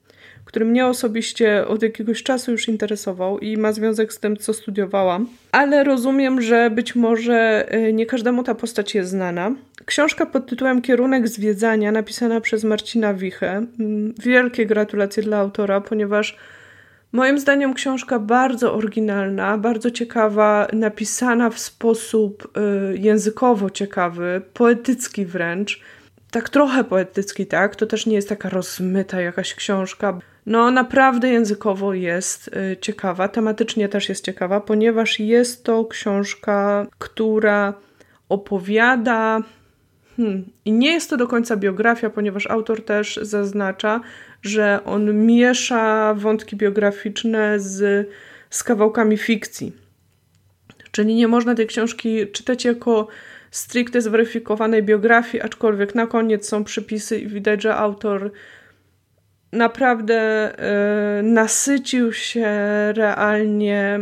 który 0.44 0.64
mnie 0.64 0.86
osobiście 0.86 1.66
od 1.66 1.82
jakiegoś 1.82 2.22
czasu 2.22 2.52
już 2.52 2.68
interesował 2.68 3.38
i 3.38 3.56
ma 3.56 3.72
związek 3.72 4.12
z 4.12 4.20
tym, 4.20 4.36
co 4.36 4.52
studiowałam. 4.52 5.26
Ale 5.52 5.84
rozumiem, 5.84 6.40
że 6.40 6.70
być 6.70 6.94
może 6.94 7.68
e, 7.68 7.92
nie 7.92 8.06
każdemu 8.06 8.42
ta 8.42 8.54
postać 8.54 8.94
jest 8.94 9.10
znana. 9.10 9.54
Książka 9.84 10.26
pod 10.26 10.46
tytułem 10.46 10.82
Kierunek 10.82 11.28
zwiedzania, 11.28 11.92
napisana 11.92 12.40
przez 12.40 12.64
Marcina 12.64 13.14
Wichę. 13.14 13.66
Mm, 13.80 14.14
wielkie 14.18 14.66
gratulacje 14.66 15.22
dla 15.22 15.38
autora, 15.38 15.80
ponieważ 15.80 16.36
Moim 17.14 17.38
zdaniem 17.38 17.74
książka 17.74 18.18
bardzo 18.18 18.74
oryginalna, 18.74 19.58
bardzo 19.58 19.90
ciekawa, 19.90 20.68
napisana 20.72 21.50
w 21.50 21.58
sposób 21.58 22.58
y, 22.92 22.98
językowo 22.98 23.70
ciekawy, 23.70 24.42
poetycki 24.54 25.26
wręcz. 25.26 25.80
Tak 26.30 26.50
trochę 26.50 26.84
poetycki, 26.84 27.46
tak? 27.46 27.76
To 27.76 27.86
też 27.86 28.06
nie 28.06 28.14
jest 28.14 28.28
taka 28.28 28.48
rozmyta 28.48 29.20
jakaś 29.20 29.54
książka. 29.54 30.18
No, 30.46 30.70
naprawdę 30.70 31.28
językowo 31.28 31.94
jest 31.94 32.48
y, 32.48 32.76
ciekawa, 32.80 33.28
tematycznie 33.28 33.88
też 33.88 34.08
jest 34.08 34.24
ciekawa, 34.24 34.60
ponieważ 34.60 35.20
jest 35.20 35.64
to 35.64 35.84
książka, 35.84 36.86
która 36.98 37.74
opowiada. 38.28 39.42
Hmm, 40.16 40.44
I 40.64 40.72
nie 40.72 40.92
jest 40.92 41.10
to 41.10 41.16
do 41.16 41.28
końca 41.28 41.56
biografia, 41.56 42.10
ponieważ 42.10 42.46
autor 42.46 42.84
też 42.84 43.20
zaznacza, 43.22 44.00
że 44.44 44.80
on 44.84 45.26
miesza 45.26 46.14
wątki 46.14 46.56
biograficzne 46.56 47.60
z, 47.60 48.08
z 48.50 48.62
kawałkami 48.62 49.18
fikcji. 49.18 49.72
Czyli 50.90 51.14
nie 51.14 51.28
można 51.28 51.54
tej 51.54 51.66
książki 51.66 52.28
czytać 52.32 52.64
jako 52.64 53.08
stricte 53.50 54.00
zweryfikowanej 54.00 54.82
biografii, 54.82 55.42
aczkolwiek 55.42 55.94
na 55.94 56.06
koniec 56.06 56.48
są 56.48 56.64
przypisy 56.64 57.18
i 57.18 57.26
widać, 57.26 57.62
że 57.62 57.76
autor 57.76 58.32
naprawdę 59.52 60.50
y, 61.18 61.22
nasycił 61.22 62.12
się 62.12 62.48
realnie 62.92 64.00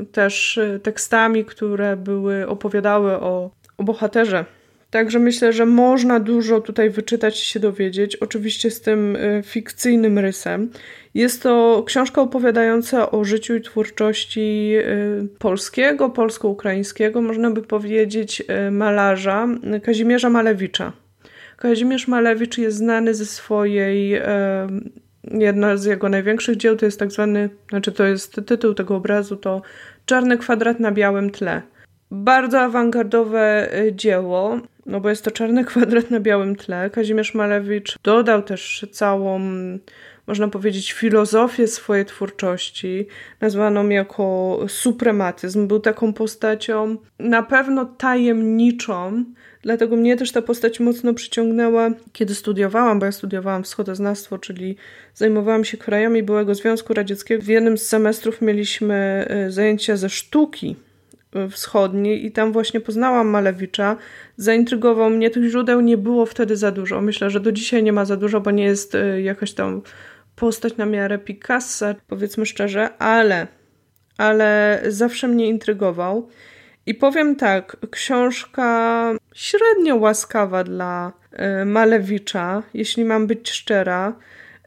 y, 0.00 0.06
też 0.06 0.60
tekstami, 0.82 1.44
które 1.44 1.96
były 1.96 2.48
opowiadały 2.48 3.12
o, 3.12 3.50
o 3.78 3.84
bohaterze 3.84 4.44
Także 4.94 5.18
myślę, 5.18 5.52
że 5.52 5.66
można 5.66 6.20
dużo 6.20 6.60
tutaj 6.60 6.90
wyczytać 6.90 7.42
i 7.42 7.44
się 7.44 7.60
dowiedzieć, 7.60 8.16
oczywiście 8.16 8.70
z 8.70 8.80
tym 8.80 9.16
y, 9.16 9.42
fikcyjnym 9.44 10.18
rysem. 10.18 10.70
Jest 11.14 11.42
to 11.42 11.82
książka 11.86 12.22
opowiadająca 12.22 13.10
o 13.10 13.24
życiu 13.24 13.54
i 13.54 13.60
twórczości 13.60 14.72
y, 14.76 15.28
polskiego, 15.38 16.10
polsko-ukraińskiego, 16.10 17.22
można 17.22 17.50
by 17.50 17.62
powiedzieć, 17.62 18.42
y, 18.66 18.70
malarza 18.70 19.48
Kazimierza 19.82 20.30
Malewicza. 20.30 20.92
Kazimierz 21.56 22.08
Malewicz 22.08 22.58
jest 22.58 22.76
znany 22.76 23.14
ze 23.14 23.26
swojej 23.26 24.20
jedna 25.30 25.76
z 25.76 25.84
jego 25.84 26.08
największych 26.08 26.56
dzieł 26.56 26.76
to 26.76 26.86
jest 26.86 26.98
tak 26.98 27.12
zwany, 27.12 27.48
znaczy 27.68 27.92
to 27.92 28.04
jest 28.04 28.40
tytuł 28.46 28.74
tego 28.74 28.96
obrazu, 28.96 29.36
to 29.36 29.62
Czarny 30.06 30.38
kwadrat 30.38 30.80
na 30.80 30.92
białym 30.92 31.30
tle. 31.30 31.62
Bardzo 32.10 32.60
awangardowe 32.60 33.70
dzieło 33.92 34.60
no 34.86 35.00
bo 35.00 35.08
jest 35.08 35.24
to 35.24 35.30
czarny 35.30 35.64
kwadrat 35.74 36.10
na 36.10 36.20
białym 36.20 36.56
tle. 36.56 36.90
Kazimierz 36.90 37.34
Malewicz 37.34 37.98
dodał 38.02 38.42
też 38.42 38.86
całą, 38.92 39.40
można 40.26 40.48
powiedzieć, 40.48 40.92
filozofię 40.92 41.68
swojej 41.68 42.04
twórczości, 42.04 43.06
nazwaną 43.40 43.88
jako 43.88 44.58
suprematyzm. 44.68 45.68
Był 45.68 45.80
taką 45.80 46.12
postacią 46.12 46.96
na 47.18 47.42
pewno 47.42 47.84
tajemniczą, 47.84 49.24
dlatego 49.62 49.96
mnie 49.96 50.16
też 50.16 50.32
ta 50.32 50.42
postać 50.42 50.80
mocno 50.80 51.14
przyciągnęła, 51.14 51.90
kiedy 52.12 52.34
studiowałam, 52.34 52.98
bo 52.98 53.06
ja 53.06 53.12
studiowałam 53.12 53.62
wschodoznawstwo, 53.64 54.38
czyli 54.38 54.76
zajmowałam 55.14 55.64
się 55.64 55.76
krajami 55.76 56.22
byłego 56.22 56.54
Związku 56.54 56.94
Radzieckiego. 56.94 57.42
W 57.42 57.48
jednym 57.48 57.78
z 57.78 57.86
semestrów 57.86 58.42
mieliśmy 58.42 59.26
e, 59.28 59.50
zajęcia 59.50 59.96
ze 59.96 60.08
sztuki 60.08 60.76
wschodniej 61.50 62.26
i 62.26 62.32
tam 62.32 62.52
właśnie 62.52 62.80
poznałam 62.80 63.28
Malewicza. 63.28 63.96
Zaintrygował 64.36 65.10
mnie, 65.10 65.30
tych 65.30 65.50
źródeł 65.50 65.80
nie 65.80 65.98
było 65.98 66.26
wtedy 66.26 66.56
za 66.56 66.70
dużo. 66.70 67.00
Myślę, 67.00 67.30
że 67.30 67.40
do 67.40 67.52
dzisiaj 67.52 67.82
nie 67.82 67.92
ma 67.92 68.04
za 68.04 68.16
dużo, 68.16 68.40
bo 68.40 68.50
nie 68.50 68.64
jest 68.64 68.94
y, 68.94 69.22
jakaś 69.22 69.52
tam 69.52 69.82
postać 70.36 70.76
na 70.76 70.86
miarę 70.86 71.18
Picassa, 71.18 71.94
powiedzmy 72.08 72.46
szczerze, 72.46 72.98
ale, 72.98 73.46
ale 74.18 74.82
zawsze 74.88 75.28
mnie 75.28 75.48
intrygował. 75.48 76.28
I 76.86 76.94
powiem 76.94 77.36
tak, 77.36 77.76
książka 77.90 79.10
średnio 79.34 79.96
łaskawa 79.96 80.64
dla 80.64 81.12
y, 81.62 81.64
Malewicza, 81.64 82.62
jeśli 82.74 83.04
mam 83.04 83.26
być 83.26 83.50
szczera. 83.50 84.14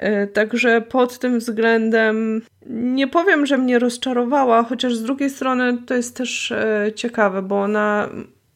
Y, 0.04 0.27
także 0.27 0.82
pod 0.82 1.20
tym 1.20 1.39
względem 1.39 2.42
nie 2.66 3.08
powiem, 3.08 3.46
że 3.46 3.58
mnie 3.58 3.80
rozczarowała, 3.80 4.63
chociaż 4.63 4.96
z 4.96 5.04
drugiej 5.04 5.30
strony 5.30 5.77
to 5.86 5.94
jest 5.94 6.18
też 6.18 6.51
y, 6.51 6.94
ciekawe, 6.96 7.42
bo 7.42 7.62
ona 7.62 8.10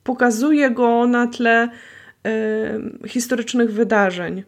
pokazuje 0.03 0.71
go 0.71 1.07
na 1.07 1.27
tle 1.27 1.69
historycznych 3.07 3.73
wydarzeń. 3.73 4.43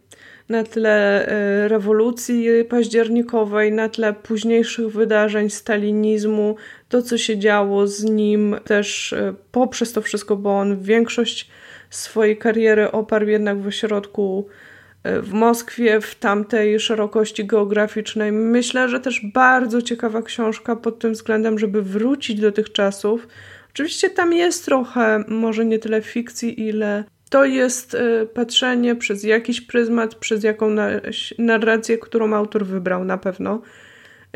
Na 0.49 0.63
tle 0.63 1.27
e, 1.27 1.67
rewolucji 1.67 2.47
październikowej, 2.69 3.71
na 3.71 3.89
tle 3.89 4.13
późniejszych 4.13 4.89
wydarzeń, 4.89 5.49
stalinizmu, 5.49 6.55
to 6.89 7.01
co 7.01 7.17
się 7.17 7.37
działo 7.39 7.87
z 7.87 8.03
nim 8.03 8.55
też 8.63 9.13
e, 9.13 9.33
poprzez 9.51 9.93
to 9.93 10.01
wszystko, 10.01 10.35
bo 10.35 10.59
on 10.59 10.81
większość 10.81 11.49
swojej 11.89 12.37
kariery 12.37 12.91
oparł 12.91 13.27
jednak 13.27 13.61
w 13.61 13.67
ośrodku 13.67 14.47
e, 14.47 14.53
w 15.03 15.33
Moskwie, 15.33 16.01
w 16.01 16.15
tamtej 16.15 16.79
szerokości 16.79 17.45
geograficznej. 17.45 18.31
Myślę, 18.31 18.89
że 18.89 18.99
też 18.99 19.21
bardzo 19.33 19.81
ciekawa 19.81 20.21
książka 20.21 20.75
pod 20.75 20.99
tym 20.99 21.13
względem, 21.13 21.59
żeby 21.59 21.81
wrócić 21.81 22.39
do 22.39 22.51
tych 22.51 22.71
czasów. 22.71 23.27
Oczywiście 23.73 24.09
tam 24.09 24.33
jest 24.33 24.65
trochę, 24.65 25.23
może 25.27 25.65
nie 25.65 25.79
tyle 25.79 26.01
fikcji, 26.01 26.67
ile 26.67 27.03
to 27.29 27.45
jest 27.45 27.93
y, 27.93 28.27
patrzenie 28.33 28.95
przez 28.95 29.23
jakiś 29.23 29.61
pryzmat, 29.61 30.15
przez 30.15 30.43
jakąś 30.43 31.33
narrację, 31.37 31.97
którą 31.97 32.33
autor 32.33 32.65
wybrał 32.65 33.05
na 33.05 33.17
pewno. 33.17 33.61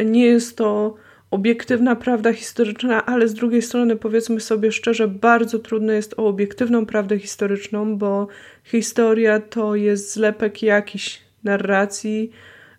Nie 0.05 0.25
jest 0.25 0.57
to 0.57 0.95
obiektywna 1.31 1.95
prawda 1.95 2.33
historyczna, 2.33 3.05
ale 3.05 3.27
z 3.27 3.33
drugiej 3.33 3.61
strony 3.61 3.95
powiedzmy 3.95 4.39
sobie 4.39 4.71
szczerze, 4.71 5.07
bardzo 5.07 5.59
trudno 5.59 5.93
jest 5.93 6.13
o 6.17 6.27
obiektywną 6.27 6.85
prawdę 6.85 7.19
historyczną, 7.19 7.97
bo 7.97 8.27
historia 8.63 9.39
to 9.39 9.75
jest 9.75 10.13
zlepek 10.13 10.63
jakichś 10.63 11.21
narracji, 11.43 12.31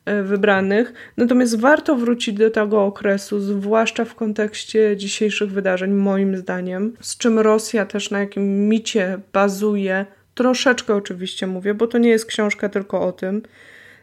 E, 0.09 0.23
wybranych. 0.23 0.93
Natomiast 1.17 1.61
warto 1.61 1.97
wrócić 1.97 2.35
do 2.35 2.50
tego 2.50 2.85
okresu, 2.85 3.40
zwłaszcza 3.40 4.05
w 4.05 4.14
kontekście 4.14 4.97
dzisiejszych 4.97 5.52
wydarzeń, 5.52 5.90
moim 5.90 6.37
zdaniem, 6.37 6.97
z 7.00 7.17
czym 7.17 7.38
Rosja 7.38 7.87
też 7.87 8.11
na 8.11 8.21
jakim 8.21 8.69
micie 8.69 9.19
bazuje. 9.33 10.07
Troszeczkę 10.35 10.95
oczywiście 10.95 11.47
mówię, 11.47 11.75
bo 11.75 11.87
to 11.87 11.99
nie 11.99 12.11
jest 12.11 12.26
książka 12.26 12.69
tylko 12.69 13.00
o 13.00 13.12
tym. 13.12 13.43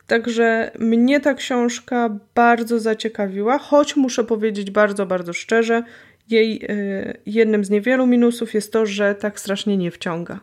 Także 0.07 0.71
mnie 0.79 1.19
ta 1.19 1.33
książka 1.33 2.09
bardzo 2.35 2.79
zaciekawiła, 2.79 3.57
choć 3.57 3.95
muszę 3.95 4.23
powiedzieć 4.23 4.71
bardzo, 4.71 5.05
bardzo 5.05 5.33
szczerze, 5.33 5.83
jej 6.29 6.65
y, 6.71 7.17
jednym 7.25 7.65
z 7.65 7.69
niewielu 7.69 8.07
minusów 8.07 8.53
jest 8.53 8.73
to, 8.73 8.85
że 8.85 9.15
tak 9.15 9.39
strasznie 9.39 9.77
nie 9.77 9.91
wciąga. 9.91 10.39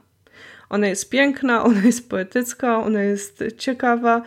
Ona 0.70 0.88
jest 0.88 1.10
piękna, 1.10 1.62
ona 1.68 1.82
jest 1.84 2.08
poetycka, 2.08 2.82
ona 2.82 3.02
jest 3.02 3.44
ciekawa, 3.58 4.22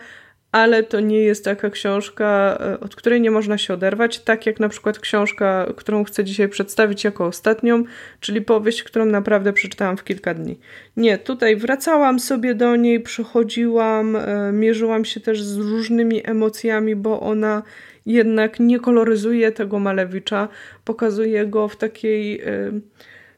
ale 0.56 0.82
to 0.82 1.00
nie 1.00 1.20
jest 1.20 1.44
taka 1.44 1.70
książka, 1.70 2.58
e, 2.60 2.80
od 2.80 2.96
której 2.96 3.20
nie 3.20 3.30
można 3.30 3.58
się 3.58 3.74
oderwać, 3.74 4.18
tak 4.18 4.46
jak 4.46 4.60
na 4.60 4.68
przykład 4.68 4.98
książka, 4.98 5.66
którą 5.76 6.04
chcę 6.04 6.24
dzisiaj 6.24 6.48
przedstawić 6.48 7.04
jako 7.04 7.26
ostatnią, 7.26 7.84
czyli 8.20 8.42
powieść, 8.42 8.82
którą 8.82 9.06
naprawdę 9.06 9.52
przeczytałam 9.52 9.96
w 9.96 10.04
kilka 10.04 10.34
dni. 10.34 10.58
Nie, 10.96 11.18
tutaj 11.18 11.56
wracałam 11.56 12.20
sobie 12.20 12.54
do 12.54 12.76
niej, 12.76 13.00
przychodziłam, 13.00 14.16
e, 14.16 14.52
mierzyłam 14.52 15.04
się 15.04 15.20
też 15.20 15.42
z 15.42 15.56
różnymi 15.56 16.30
emocjami, 16.30 16.96
bo 16.96 17.20
ona 17.20 17.62
jednak 18.06 18.60
nie 18.60 18.80
koloryzuje 18.80 19.52
tego 19.52 19.78
Malewicza, 19.78 20.48
pokazuje 20.84 21.46
go 21.46 21.68
w 21.68 21.76
takiej 21.76 22.40
e, 22.40 22.72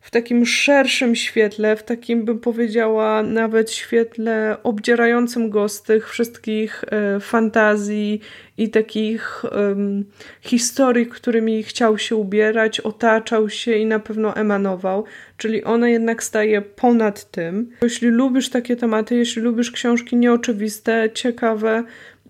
w 0.00 0.10
takim 0.10 0.46
szerszym 0.46 1.14
świetle, 1.14 1.76
w 1.76 1.82
takim 1.82 2.24
bym 2.24 2.38
powiedziała 2.38 3.22
nawet 3.22 3.70
świetle 3.70 4.56
obdzierającym 4.62 5.50
go 5.50 5.68
z 5.68 5.82
tych 5.82 6.10
wszystkich 6.10 6.84
e, 6.84 7.20
fantazji 7.20 8.20
i 8.58 8.70
takich 8.70 9.42
historii, 10.40 11.06
którymi 11.06 11.62
chciał 11.62 11.98
się 11.98 12.16
ubierać, 12.16 12.80
otaczał 12.80 13.48
się 13.48 13.72
i 13.72 13.86
na 13.86 13.98
pewno 13.98 14.36
emanował. 14.36 15.04
Czyli 15.36 15.64
ona 15.64 15.88
jednak 15.88 16.22
staje 16.22 16.62
ponad 16.62 17.30
tym. 17.30 17.70
Jeśli 17.82 18.08
lubisz 18.08 18.50
takie 18.50 18.76
tematy, 18.76 19.16
jeśli 19.16 19.42
lubisz 19.42 19.70
książki 19.70 20.16
nieoczywiste, 20.16 21.10
ciekawe, 21.14 21.84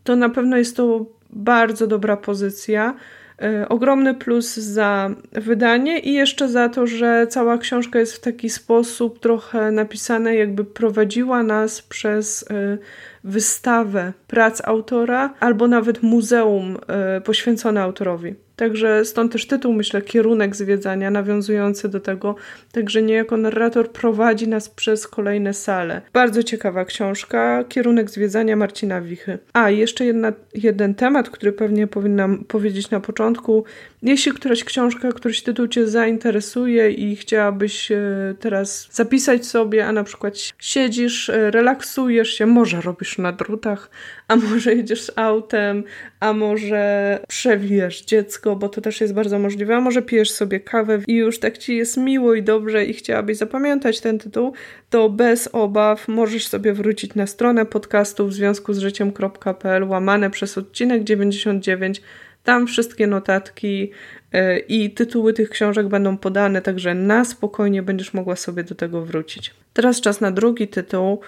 to 0.04 0.16
na 0.16 0.28
pewno 0.28 0.56
jest 0.56 0.76
to 0.76 1.06
bardzo 1.30 1.86
dobra 1.86 2.16
pozycja. 2.16 2.94
E, 3.42 3.68
ogromny 3.68 4.14
plus 4.14 4.56
za 4.56 5.10
wydanie 5.32 5.98
i 5.98 6.12
jeszcze 6.12 6.48
za 6.48 6.68
to, 6.68 6.86
że 6.86 7.26
cała 7.30 7.58
książka 7.58 7.98
jest 7.98 8.12
w 8.12 8.20
taki 8.20 8.50
sposób 8.50 9.20
trochę 9.20 9.70
napisana, 9.70 10.32
jakby 10.32 10.64
prowadziła 10.64 11.42
nas 11.42 11.82
przez 11.82 12.44
e, 12.50 12.78
wystawę 13.24 14.12
prac 14.26 14.62
autora 14.64 15.34
albo 15.40 15.68
nawet 15.68 16.02
muzeum 16.02 16.78
e, 16.86 17.20
poświęcone 17.20 17.82
autorowi. 17.82 18.34
Także 18.58 19.04
stąd 19.04 19.32
też 19.32 19.46
tytuł, 19.46 19.72
myślę, 19.72 20.02
kierunek 20.02 20.56
zwiedzania, 20.56 21.10
nawiązujący 21.10 21.88
do 21.88 22.00
tego. 22.00 22.34
Także 22.72 23.02
niejako 23.02 23.36
narrator 23.36 23.90
prowadzi 23.90 24.48
nas 24.48 24.68
przez 24.68 25.08
kolejne 25.08 25.54
sale. 25.54 26.02
Bardzo 26.12 26.42
ciekawa 26.42 26.84
książka, 26.84 27.64
kierunek 27.68 28.10
zwiedzania 28.10 28.56
Marcina 28.56 29.00
Wichy. 29.00 29.38
A, 29.52 29.70
jeszcze 29.70 30.04
jedna, 30.04 30.32
jeden 30.54 30.94
temat, 30.94 31.30
który 31.30 31.52
pewnie 31.52 31.86
powinnam 31.86 32.44
powiedzieć 32.44 32.90
na 32.90 33.00
początku. 33.00 33.64
Jeśli 34.02 34.32
któraś 34.32 34.64
książka, 34.64 35.12
któryś 35.12 35.42
tytuł 35.42 35.68
Cię 35.68 35.88
zainteresuje 35.88 36.90
i 36.90 37.16
chciałabyś 37.16 37.92
e, 37.92 37.98
teraz 38.40 38.88
zapisać 38.92 39.46
sobie, 39.46 39.86
a 39.86 39.92
na 39.92 40.04
przykład 40.04 40.34
siedzisz, 40.58 41.28
e, 41.28 41.50
relaksujesz 41.50 42.30
się, 42.30 42.46
może 42.46 42.80
robisz 42.80 43.18
na 43.18 43.32
drutach, 43.32 43.90
a 44.28 44.36
może 44.36 44.74
jedziesz 44.74 45.12
autem, 45.16 45.84
a 46.20 46.32
może 46.32 47.18
przewijasz 47.28 48.04
dziecko, 48.04 48.56
bo 48.56 48.68
to 48.68 48.80
też 48.80 49.00
jest 49.00 49.14
bardzo 49.14 49.38
możliwe, 49.38 49.76
a 49.76 49.80
może 49.80 50.02
pijesz 50.02 50.30
sobie 50.30 50.60
kawę 50.60 51.00
i 51.06 51.14
już 51.14 51.38
tak 51.38 51.58
Ci 51.58 51.76
jest 51.76 51.96
miło 51.96 52.34
i 52.34 52.42
dobrze 52.42 52.84
i 52.84 52.94
chciałabyś 52.94 53.36
zapamiętać 53.36 54.00
ten 54.00 54.18
tytuł, 54.18 54.52
to 54.90 55.08
bez 55.08 55.48
obaw 55.52 56.08
możesz 56.08 56.46
sobie 56.46 56.72
wrócić 56.72 57.14
na 57.14 57.26
stronę 57.26 57.66
podcastu 57.66 58.26
w 58.26 58.32
związku 58.32 58.72
z 58.72 58.78
życiem.pl 58.78 59.84
łamane 59.84 60.30
przez 60.30 60.58
odcinek 60.58 61.04
99 61.04 62.02
tam 62.44 62.66
wszystkie 62.66 63.06
notatki 63.06 63.90
e, 64.32 64.58
i 64.58 64.90
tytuły 64.90 65.32
tych 65.32 65.50
książek 65.50 65.88
będą 65.88 66.16
podane, 66.16 66.62
także 66.62 66.94
na 66.94 67.24
spokojnie 67.24 67.82
będziesz 67.82 68.14
mogła 68.14 68.36
sobie 68.36 68.64
do 68.64 68.74
tego 68.74 69.04
wrócić. 69.04 69.54
Teraz 69.72 70.00
czas 70.00 70.20
na 70.20 70.30
drugi 70.30 70.68
tytuł. 70.68 71.20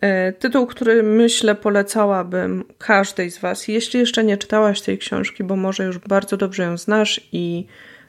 E, 0.00 0.32
tytuł, 0.32 0.66
który 0.66 1.02
myślę 1.02 1.54
polecałabym 1.54 2.64
każdej 2.78 3.30
z 3.30 3.38
Was, 3.38 3.68
jeśli 3.68 4.00
jeszcze 4.00 4.24
nie 4.24 4.36
czytałaś 4.36 4.80
tej 4.80 4.98
książki, 4.98 5.44
bo 5.44 5.56
może 5.56 5.84
już 5.84 5.98
bardzo 5.98 6.36
dobrze 6.36 6.62
ją 6.62 6.76
znasz 6.76 7.20
i 7.32 7.66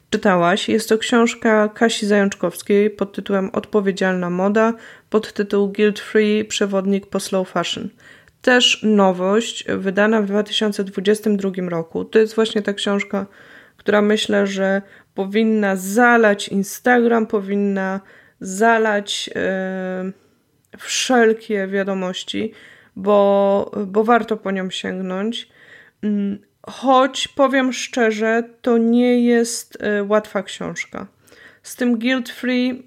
czytałaś. 0.10 0.70
Jest 0.70 0.90
to 0.90 0.98
książka 0.98 1.70
Kasi 1.70 2.08
Zajączkowskiej 2.08 2.90
pod 2.90 3.14
tytułem 3.14 3.50
Odpowiedzialna 3.54 4.30
moda, 4.30 4.74
pod 5.10 5.34
tytuł 5.34 5.74
Guilt 5.74 6.00
Free 6.00 6.46
Przewodnik 6.46 7.08
po 7.08 7.20
Slow 7.20 7.50
Fashion 7.50 7.90
też 8.42 8.80
nowość, 8.84 9.66
wydana 9.68 10.22
w 10.22 10.26
2022 10.26 11.52
roku. 11.70 12.06
To 12.06 12.20
jest 12.20 12.36
właśnie 12.36 12.62
ta 12.62 12.74
książka, 12.74 13.26
która 13.78 14.02
myślę, 14.02 14.48
że 14.48 14.82
powinna 15.16 15.76
zalać 15.76 16.48
Instagram, 16.48 17.28
powinna 17.28 18.02
zalać 18.40 19.28
yy, 19.28 20.14
wszelkie 20.78 21.68
wiadomości, 21.68 22.54
bo, 22.96 23.72
bo 23.88 24.04
warto 24.04 24.38
po 24.38 24.52
nią 24.52 24.70
sięgnąć. 24.70 25.50
Yy, 26.04 26.40
choć 26.68 27.28
powiem 27.28 27.74
szczerze, 27.74 28.44
to 28.62 28.78
nie 28.78 29.26
jest 29.26 29.78
yy, 29.82 30.04
łatwa 30.04 30.44
książka. 30.44 31.08
Z 31.64 31.76
tym 31.76 32.00
guilt 32.00 32.30
free 32.30 32.84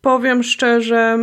powiem 0.00 0.42
szczerze, 0.42 1.18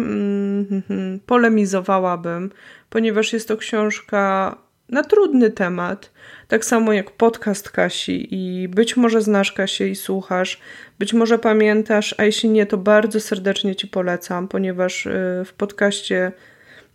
yy, 0.90 1.20
polemizowałabym, 1.26 2.52
ponieważ 2.90 3.34
jest 3.34 3.48
to 3.48 3.58
książka 3.58 4.56
na 4.90 5.04
trudny 5.04 5.52
temat, 5.52 6.12
tak 6.50 6.66
samo 6.66 6.94
jak 6.94 7.12
podcast 7.12 7.70
Kasi 7.70 8.36
i 8.36 8.68
być 8.68 8.98
może 8.98 9.22
znasz 9.22 9.52
Kasię 9.52 9.88
i 9.88 9.96
słuchasz, 9.96 10.60
być 11.00 11.14
może 11.14 11.40
pamiętasz, 11.40 12.16
a 12.18 12.24
jeśli 12.24 12.50
nie, 12.50 12.66
to 12.66 12.78
bardzo 12.78 13.20
serdecznie 13.20 13.76
Ci 13.76 13.88
polecam, 13.88 14.48
ponieważ 14.48 15.06
y, 15.06 15.44
w 15.46 15.54
podcaście 15.54 16.32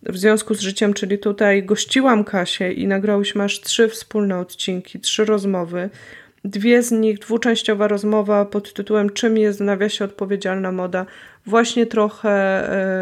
w 0.02 0.16
związku 0.18 0.54
z 0.54 0.60
życiem, 0.60 0.94
czyli 0.94 1.18
tutaj 1.18 1.62
gościłam 1.62 2.24
Kasię 2.24 2.72
i 2.72 2.86
nagrałyśmy 2.86 3.44
aż 3.44 3.60
trzy 3.60 3.88
wspólne 3.88 4.38
odcinki, 4.38 5.00
trzy 5.00 5.24
rozmowy 5.24 5.90
Dwie 6.44 6.82
z 6.82 6.92
nich, 6.92 7.18
dwuczęściowa 7.18 7.88
rozmowa 7.88 8.44
pod 8.44 8.72
tytułem 8.72 9.10
Czym 9.10 9.38
jest 9.38 9.58
w 9.58 9.62
nawiasie 9.62 10.04
odpowiedzialna 10.04 10.72
moda, 10.72 11.06
właśnie 11.46 11.86
trochę 11.86 12.30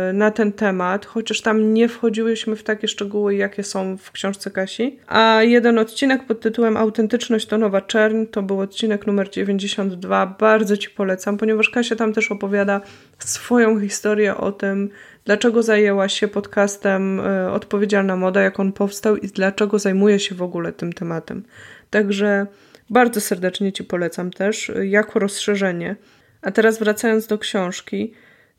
e, 0.09 0.13
na 0.13 0.31
ten 0.31 0.53
temat, 0.53 1.07
chociaż 1.07 1.41
tam 1.41 1.75
nie 1.75 1.89
wchodziłyśmy 1.89 2.57
w 2.57 2.63
takie 2.63 2.89
szczegóły, 2.89 3.35
jakie 3.35 3.63
są 3.63 3.97
w 3.97 4.13
książce 4.13 4.51
Kasi. 4.51 4.99
A 5.07 5.43
jeden 5.43 5.79
odcinek 5.79 6.27
pod 6.27 6.41
tytułem 6.41 6.77
Autentyczność 6.77 7.47
to 7.47 7.59
nowa 7.59 7.81
czern, 7.81 8.27
to 8.27 8.43
był 8.43 8.61
odcinek 8.61 9.07
numer 9.07 9.31
92. 9.31 10.27
Bardzo 10.27 10.77
Ci 10.77 10.91
polecam, 10.91 11.39
ponieważ 11.39 11.71
Kasia 11.71 11.97
tam 11.97 12.13
też 12.13 12.31
opowiada 12.31 12.81
swoją 13.19 13.81
historię 13.81 14.37
o 14.37 14.53
tym, 14.53 14.91
dlaczego 15.25 15.63
zajęła 15.63 16.09
się 16.09 16.29
podcastem 16.29 17.21
e, 17.21 17.53
Odpowiedzialna 17.53 18.17
Moda, 18.17 18.41
jak 18.41 18.61
on 18.61 18.73
powstał 18.73 19.17
i 19.17 19.29
dlaczego 19.29 19.79
zajmuje 19.79 20.19
się 20.19 20.35
w 20.35 20.43
ogóle 20.43 20.73
tym 20.73 20.93
tematem. 20.93 21.43
Także 21.91 22.47
bardzo 22.93 23.21
serdecznie 23.21 23.73
Ci 23.73 23.85
polecam 23.85 24.31
też, 24.31 24.71
e, 24.71 24.87
jako 24.87 25.19
rozszerzenie. 25.19 25.97
A 26.43 26.51
teraz 26.51 26.79
wracając 26.79 27.27
do 27.27 27.39
książki, 27.39 28.13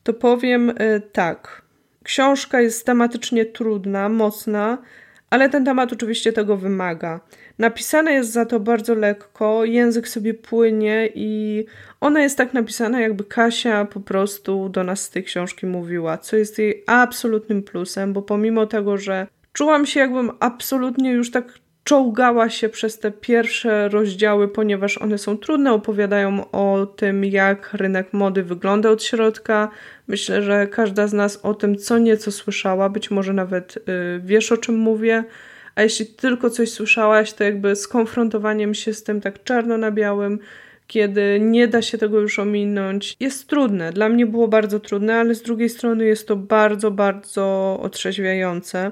to 0.04 0.14
powiem 0.14 0.74
e, 0.78 1.00
tak. 1.00 1.62
Książka 2.04 2.62
jest 2.62 2.86
tematycznie 2.86 3.46
trudna, 3.46 4.10
mocna, 4.10 4.78
ale 5.30 5.50
ten 5.50 5.66
temat 5.66 5.94
oczywiście 5.94 6.34
tego 6.34 6.58
wymaga. 6.58 7.20
Napisane 7.60 8.14
jest 8.14 8.32
za 8.32 8.46
to 8.46 8.60
bardzo 8.60 8.96
lekko, 8.96 9.66
język 9.66 10.08
sobie 10.08 10.34
płynie 10.34 11.10
i 11.16 11.66
ona 12.02 12.22
jest 12.22 12.38
tak 12.38 12.54
napisana, 12.54 13.02
jakby 13.02 13.24
Kasia 13.24 13.86
po 13.86 14.00
prostu 14.00 14.70
do 14.70 14.84
nas 14.84 15.02
z 15.02 15.10
tej 15.10 15.24
książki 15.24 15.66
mówiła, 15.66 16.18
co 16.18 16.36
jest 16.36 16.60
jej 16.60 16.84
absolutnym 16.88 17.64
plusem, 17.64 18.14
bo 18.14 18.22
pomimo 18.22 18.66
tego, 18.66 18.98
że 18.98 19.28
czułam 19.54 19.86
się, 19.86 20.00
jakbym 20.00 20.32
absolutnie 20.40 21.12
już 21.12 21.32
tak 21.32 21.54
czołgała 21.84 22.50
się 22.50 22.70
przez 22.70 23.00
te 23.00 23.12
pierwsze 23.12 23.90
rozdziały, 23.90 24.48
ponieważ 24.48 24.98
one 24.98 25.18
są 25.18 25.38
trudne, 25.38 25.74
opowiadają 25.74 26.52
o 26.52 26.86
tym, 26.86 27.26
jak 27.26 27.74
rynek 27.74 28.14
mody 28.14 28.44
wygląda 28.44 28.90
od 28.90 29.04
środka. 29.04 29.70
Myślę, 30.08 30.42
że 30.42 30.68
każda 30.68 31.08
z 31.08 31.14
nas 31.14 31.40
o 31.44 31.54
tym 31.54 31.78
co 31.78 31.98
nieco 31.98 32.32
słyszała, 32.32 32.90
być 32.90 33.12
może 33.12 33.34
nawet 33.34 33.78
y, 33.78 33.82
wiesz 34.24 34.52
o 34.52 34.58
czym 34.58 34.76
mówię. 34.76 35.24
A 35.76 35.82
jeśli 35.82 36.06
tylko 36.06 36.50
coś 36.50 36.72
słyszałaś, 36.72 37.34
to 37.34 37.44
jakby 37.44 37.76
skonfrontowaniem 37.76 38.74
się 38.74 38.94
z 38.94 39.04
tym 39.04 39.22
tak 39.22 39.44
czarno 39.44 39.78
na 39.78 39.92
białym, 39.92 40.40
kiedy 40.88 41.40
nie 41.42 41.68
da 41.68 41.82
się 41.82 41.98
tego 41.98 42.20
już 42.20 42.40
ominąć, 42.40 43.16
jest 43.20 43.48
trudne. 43.48 43.94
Dla 43.94 44.10
mnie 44.10 44.26
było 44.26 44.48
bardzo 44.48 44.80
trudne, 44.80 45.16
ale 45.16 45.36
z 45.36 45.42
drugiej 45.42 45.70
strony 45.70 46.06
jest 46.06 46.28
to 46.28 46.36
bardzo, 46.36 46.92
bardzo 46.92 47.80
otrzeźwiające. 47.82 48.92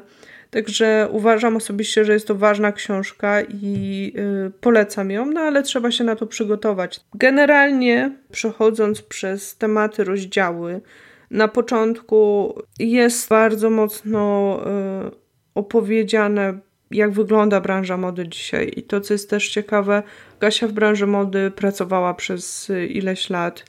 Także 0.52 1.08
uważam 1.12 1.56
osobiście, 1.56 2.06
że 2.06 2.14
jest 2.14 2.28
to 2.28 2.36
ważna 2.36 2.72
książka 2.72 3.42
i 3.42 4.12
yy, 4.16 4.52
polecam 4.62 5.12
ją, 5.12 5.26
no 5.26 5.42
ale 5.42 5.64
trzeba 5.64 5.92
się 5.92 6.04
na 6.04 6.16
to 6.16 6.28
przygotować. 6.28 7.00
Generalnie, 7.16 8.12
przechodząc 8.32 9.02
przez 9.02 9.58
tematy, 9.58 10.04
rozdziały, 10.04 10.82
na 11.32 11.48
początku 11.48 12.54
jest 12.80 13.30
bardzo 13.30 13.70
mocno 13.70 14.60
yy, 15.04 15.12
opowiedziane, 15.56 16.60
jak 16.92 17.12
wygląda 17.12 17.62
branża 17.62 17.98
mody 17.98 18.28
dzisiaj. 18.28 18.74
I 18.76 18.84
to, 18.84 19.02
co 19.02 19.14
jest 19.14 19.30
też 19.30 19.50
ciekawe, 19.50 20.04
Gasia 20.40 20.68
w 20.68 20.72
branży 20.72 21.08
mody 21.08 21.52
pracowała 21.52 22.14
przez 22.14 22.70
y, 22.70 22.88
ileś 22.88 23.30
lat 23.30 23.66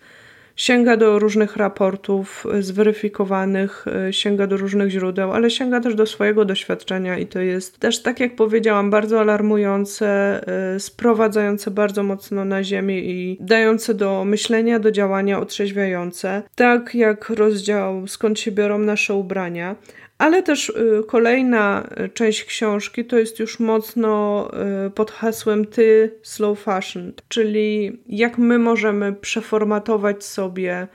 sięga 0.57 0.97
do 0.97 1.19
różnych 1.19 1.57
raportów 1.57 2.47
e, 2.53 2.63
zweryfikowanych, 2.63 3.85
e, 4.09 4.13
sięga 4.13 4.47
do 4.47 4.57
różnych 4.57 4.91
źródeł, 4.91 5.33
ale 5.33 5.51
sięga 5.51 5.81
też 5.81 5.95
do 5.95 6.07
swojego 6.07 6.45
doświadczenia 6.45 7.19
i 7.19 7.27
to 7.27 7.41
jest 7.41 7.79
też, 7.79 8.03
tak 8.03 8.21
jak 8.21 8.37
powiedziałam, 8.37 8.91
bardzo 8.91 9.21
alarmujące, 9.21 10.41
e, 10.75 10.81
sprowadzające 10.81 11.71
bardzo 11.71 12.03
mocno 12.03 12.45
na 12.45 12.65
ziemię 12.65 13.01
i 13.01 13.37
dające 13.41 13.95
do 13.95 14.25
myślenia, 14.25 14.79
do 14.79 14.91
działania, 14.91 15.41
otrzeźwiające. 15.41 16.43
Tak 16.55 16.95
jak 16.95 17.31
rozdział 17.31 18.07
Skąd 18.07 18.41
się 18.41 18.53
biorą 18.53 18.79
nasze 18.79 19.15
ubrania, 19.15 19.77
ale 20.23 20.43
też 20.43 20.69
y, 20.69 21.03
kolejna 21.07 21.89
y, 22.05 22.09
część 22.09 22.45
książki 22.45 23.05
to 23.05 23.19
jest 23.19 23.39
już 23.39 23.61
mocno 23.61 24.51
y, 24.87 24.91
pod 24.91 25.11
hasłem 25.11 25.67
ty 25.67 26.19
slow 26.23 26.61
fashion, 26.61 27.13
czyli 27.29 28.01
jak 28.07 28.39
my 28.39 28.59
możemy 28.59 29.13
przeformatować 29.13 30.25
sobie 30.25 30.87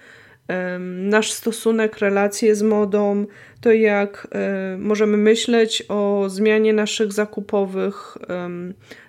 nasz 0.80 1.32
stosunek, 1.32 1.98
relacje 1.98 2.56
z 2.56 2.62
modą, 2.62 3.26
to 3.62 3.72
jak 3.72 4.28
możemy 4.78 5.18
myśleć 5.18 5.84
o 5.90 6.26
zmianie 6.28 6.74
naszych 6.74 7.14
zakupowych 7.14 8.18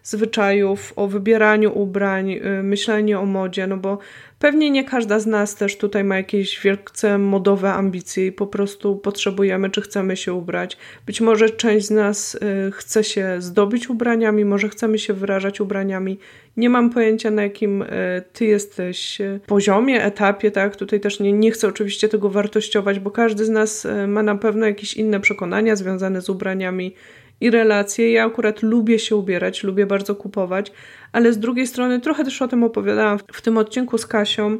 zwyczajów, 0.02 0.92
o 0.96 1.06
wybieraniu 1.06 1.78
ubrań, 1.78 2.40
myśleniu 2.62 3.20
o 3.20 3.26
modzie, 3.26 3.66
no 3.66 3.76
bo 3.76 3.98
Pewnie 4.38 4.70
nie 4.70 4.84
każda 4.84 5.20
z 5.20 5.26
nas 5.26 5.54
też 5.54 5.78
tutaj 5.78 6.04
ma 6.04 6.16
jakieś 6.16 6.60
wielce 6.60 7.18
modowe 7.18 7.72
ambicje 7.72 8.26
i 8.26 8.32
po 8.32 8.46
prostu 8.46 8.96
potrzebujemy, 8.96 9.70
czy 9.70 9.80
chcemy 9.80 10.16
się 10.16 10.32
ubrać. 10.34 10.76
Być 11.06 11.20
może 11.20 11.50
część 11.50 11.86
z 11.86 11.90
nas 11.90 12.34
y, 12.34 12.38
chce 12.72 13.04
się 13.04 13.36
zdobić 13.38 13.90
ubraniami, 13.90 14.44
może 14.44 14.68
chcemy 14.68 14.98
się 14.98 15.12
wyrażać 15.14 15.60
ubraniami. 15.60 16.18
Nie 16.56 16.70
mam 16.70 16.90
pojęcia, 16.90 17.30
na 17.30 17.42
jakim 17.42 17.84
ty 18.32 18.44
jesteś 18.44 19.18
poziomie, 19.46 20.04
etapie, 20.04 20.50
tak? 20.50 20.76
Tutaj 20.76 21.00
też 21.00 21.20
nie, 21.20 21.32
nie 21.32 21.50
chcę 21.50 21.68
oczywiście 21.68 22.08
tego 22.08 22.30
wartościować, 22.30 22.98
bo 22.98 23.10
każdy 23.10 23.44
z 23.44 23.48
nas 23.48 23.86
ma 24.08 24.22
na 24.22 24.34
pewno 24.38 24.66
jakieś 24.66 24.94
inne 24.94 25.20
przekonania 25.20 25.76
związane 25.76 26.20
z 26.20 26.28
ubraniami 26.28 26.94
i 27.40 27.50
relacje. 27.50 28.12
Ja 28.12 28.26
akurat 28.26 28.62
lubię 28.62 28.98
się 28.98 29.16
ubierać, 29.16 29.62
lubię 29.64 29.86
bardzo 29.86 30.14
kupować, 30.14 30.72
ale 31.12 31.32
z 31.32 31.38
drugiej 31.38 31.66
strony 31.66 32.00
trochę 32.00 32.24
też 32.24 32.42
o 32.42 32.48
tym 32.48 32.64
opowiadałam 32.64 33.18
w 33.32 33.42
tym 33.42 33.58
odcinku 33.58 33.98
z 33.98 34.06
Kasią. 34.06 34.58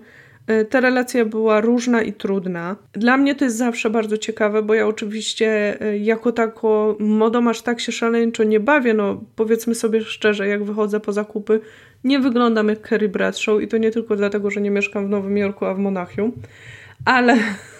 E, 0.48 0.64
ta 0.64 0.80
relacja 0.80 1.24
była 1.24 1.60
różna 1.60 2.02
i 2.02 2.12
trudna. 2.12 2.76
Dla 2.92 3.16
mnie 3.16 3.34
to 3.34 3.44
jest 3.44 3.56
zawsze 3.56 3.90
bardzo 3.90 4.18
ciekawe, 4.18 4.62
bo 4.62 4.74
ja 4.74 4.86
oczywiście 4.86 5.80
e, 5.80 5.98
jako 5.98 6.32
tako 6.32 6.96
modą 7.00 7.48
aż 7.48 7.62
tak 7.62 7.80
się 7.80 7.92
szaleńczo 7.92 8.44
nie 8.44 8.60
bawię, 8.60 8.94
no 8.94 9.24
powiedzmy 9.36 9.74
sobie 9.74 10.00
szczerze, 10.00 10.48
jak 10.48 10.64
wychodzę 10.64 11.00
po 11.00 11.12
zakupy, 11.12 11.60
nie 12.04 12.20
wyglądam 12.20 12.68
jak 12.68 12.88
Carrie 12.88 13.08
Bradshaw 13.08 13.60
i 13.62 13.68
to 13.68 13.78
nie 13.78 13.90
tylko 13.90 14.16
dlatego, 14.16 14.50
że 14.50 14.60
nie 14.60 14.70
mieszkam 14.70 15.06
w 15.06 15.10
Nowym 15.10 15.38
Jorku, 15.38 15.64
a 15.64 15.74
w 15.74 15.78
Monachium, 15.78 16.32
ale 17.04 17.36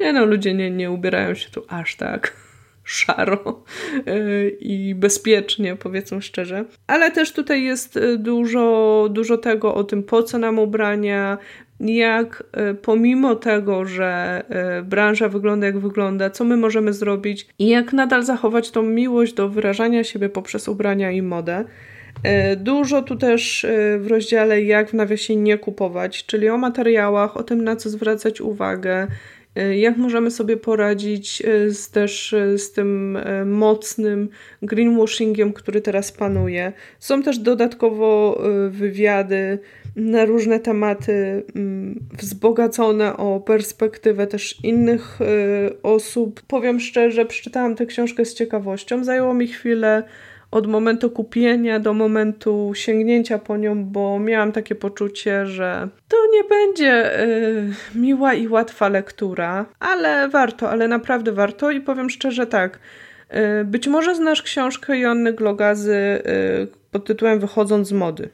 nie 0.00 0.12
no, 0.12 0.24
ludzie 0.24 0.54
nie, 0.54 0.70
nie 0.70 0.90
ubierają 0.90 1.34
się 1.34 1.50
tu 1.50 1.62
aż 1.68 1.96
tak 1.96 2.32
szaro 2.84 3.62
e, 4.06 4.48
i 4.48 4.94
bezpiecznie, 4.94 5.76
powiedzmy 5.76 6.22
szczerze. 6.22 6.64
Ale 6.86 7.10
też 7.10 7.32
tutaj 7.32 7.62
jest 7.62 7.96
e, 7.96 8.16
dużo, 8.16 9.08
dużo 9.10 9.38
tego 9.38 9.74
o 9.74 9.84
tym, 9.84 10.02
po 10.02 10.22
co 10.22 10.38
nam 10.38 10.58
ubrania, 10.58 11.38
jak 11.80 12.44
e, 12.52 12.74
pomimo 12.74 13.34
tego, 13.34 13.84
że 13.84 14.42
branża 14.84 15.28
wygląda 15.28 15.66
jak 15.66 15.78
wygląda, 15.78 16.30
co 16.30 16.44
my 16.44 16.56
możemy 16.56 16.92
zrobić 16.92 17.46
i 17.58 17.68
jak 17.68 17.92
nadal 17.92 18.22
zachować 18.22 18.70
tą 18.70 18.82
miłość 18.82 19.32
do 19.32 19.48
wyrażania 19.48 20.04
siebie 20.04 20.28
poprzez 20.28 20.68
ubrania 20.68 21.10
i 21.10 21.22
modę. 21.22 21.64
Dużo 22.56 23.02
tu 23.02 23.16
też 23.16 23.66
w 23.98 24.06
rozdziale 24.08 24.62
jak 24.62 24.90
w 24.90 24.94
nawiasie 24.94 25.36
nie 25.36 25.58
kupować, 25.58 26.26
czyli 26.26 26.48
o 26.48 26.58
materiałach, 26.58 27.36
o 27.36 27.42
tym 27.42 27.64
na 27.64 27.76
co 27.76 27.90
zwracać 27.90 28.40
uwagę, 28.40 29.06
jak 29.54 29.96
możemy 29.96 30.30
sobie 30.30 30.56
poradzić 30.56 31.42
e, 31.42 31.70
z, 31.70 31.90
też 31.90 32.32
e, 32.32 32.58
z 32.58 32.72
tym 32.72 33.18
mocnym 33.46 34.28
greenwashingiem, 34.62 35.52
który 35.52 35.80
teraz 35.80 36.12
panuje? 36.12 36.72
Są 36.98 37.22
też 37.22 37.38
dodatkowo 37.38 38.42
wywiady 38.70 39.58
na 39.96 40.24
różne 40.24 40.60
tematy, 40.60 41.42
mm, 41.56 42.00
wzbogacone 42.18 43.16
o 43.16 43.40
perspektywę 43.40 44.26
też 44.26 44.64
innych 44.64 45.18
osób. 45.82 46.42
Powiem 46.42 46.80
szczerze, 46.80 47.26
przeczytałam 47.26 47.76
tę 47.76 47.86
książkę 47.86 48.24
z 48.24 48.34
ciekawością. 48.34 49.04
Zajęło 49.04 49.34
mi 49.34 49.48
chwilę 49.48 50.02
od 50.50 50.66
momentu 50.66 51.10
kupienia 51.10 51.80
do 51.80 51.92
momentu 51.92 52.72
sięgnięcia 52.74 53.38
po 53.38 53.56
nią, 53.56 53.84
bo 53.84 54.18
miałam 54.18 54.52
takie 54.52 54.74
poczucie, 54.74 55.46
że 55.46 55.88
to 56.08 56.16
nie 56.32 56.44
będzie 56.44 57.20
y, 57.20 57.72
miła 57.94 58.34
i 58.34 58.48
łatwa 58.48 58.88
lektura, 58.88 59.66
ale 59.80 60.28
warto, 60.28 60.70
ale 60.70 60.88
naprawdę 60.88 61.32
warto 61.32 61.70
i 61.70 61.80
powiem 61.80 62.10
szczerze 62.10 62.46
tak. 62.46 62.78
Y, 63.60 63.64
być 63.64 63.88
może 63.88 64.14
znasz 64.14 64.42
książkę 64.42 64.98
Jonny 64.98 65.32
Glogazy 65.32 65.94
y, 65.94 66.68
pod 66.90 67.04
tytułem 67.04 67.40
Wychodząc 67.40 67.88
z 67.88 67.92
mody. 67.92 68.28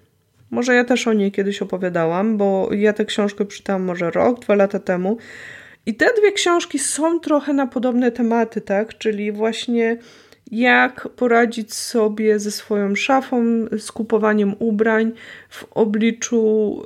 Może 0.50 0.74
ja 0.74 0.84
też 0.84 1.08
o 1.08 1.12
niej 1.12 1.32
kiedyś 1.32 1.62
opowiadałam, 1.62 2.36
bo 2.36 2.68
ja 2.72 2.92
tę 2.92 3.04
książkę 3.04 3.44
przeczytałam 3.44 3.82
może 3.82 4.10
rok, 4.10 4.40
dwa 4.40 4.54
lata 4.54 4.78
temu. 4.78 5.18
I 5.86 5.94
te 5.94 6.06
dwie 6.20 6.32
książki 6.32 6.78
są 6.78 7.20
trochę 7.20 7.52
na 7.52 7.66
podobne 7.66 8.12
tematy, 8.12 8.60
tak? 8.60 8.98
Czyli 8.98 9.32
właśnie 9.32 9.98
jak 10.50 11.08
poradzić 11.08 11.74
sobie 11.74 12.38
ze 12.38 12.50
swoją 12.50 12.94
szafą, 12.94 13.44
z 13.78 13.92
kupowaniem 13.92 14.54
ubrań 14.58 15.12
w 15.48 15.64
obliczu 15.70 16.82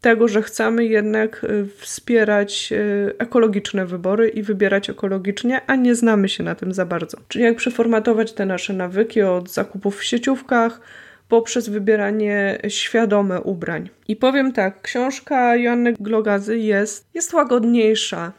tego, 0.00 0.28
że 0.28 0.42
chcemy 0.42 0.84
jednak 0.84 1.44
y, 1.44 1.66
wspierać 1.76 2.72
y, 2.72 3.14
ekologiczne 3.18 3.86
wybory 3.86 4.28
i 4.28 4.42
wybierać 4.42 4.90
ekologicznie, 4.90 5.60
a 5.66 5.76
nie 5.76 5.94
znamy 5.94 6.28
się 6.28 6.42
na 6.44 6.54
tym 6.54 6.74
za 6.74 6.86
bardzo. 6.86 7.18
Czyli 7.28 7.44
jak 7.44 7.56
przeformatować 7.56 8.32
te 8.32 8.46
nasze 8.46 8.72
nawyki 8.72 9.22
od 9.22 9.50
zakupów 9.50 9.98
w 9.98 10.04
sieciówkach 10.04 10.80
poprzez 11.28 11.68
wybieranie 11.68 12.58
świadome 12.68 13.40
ubrań. 13.40 13.88
I 14.08 14.16
powiem 14.16 14.52
tak, 14.52 14.82
książka 14.82 15.56
Joanny 15.56 15.92
Glogazy 15.92 16.58
jest, 16.58 17.06
jest 17.14 17.32
łagodniejsza. 17.32 18.32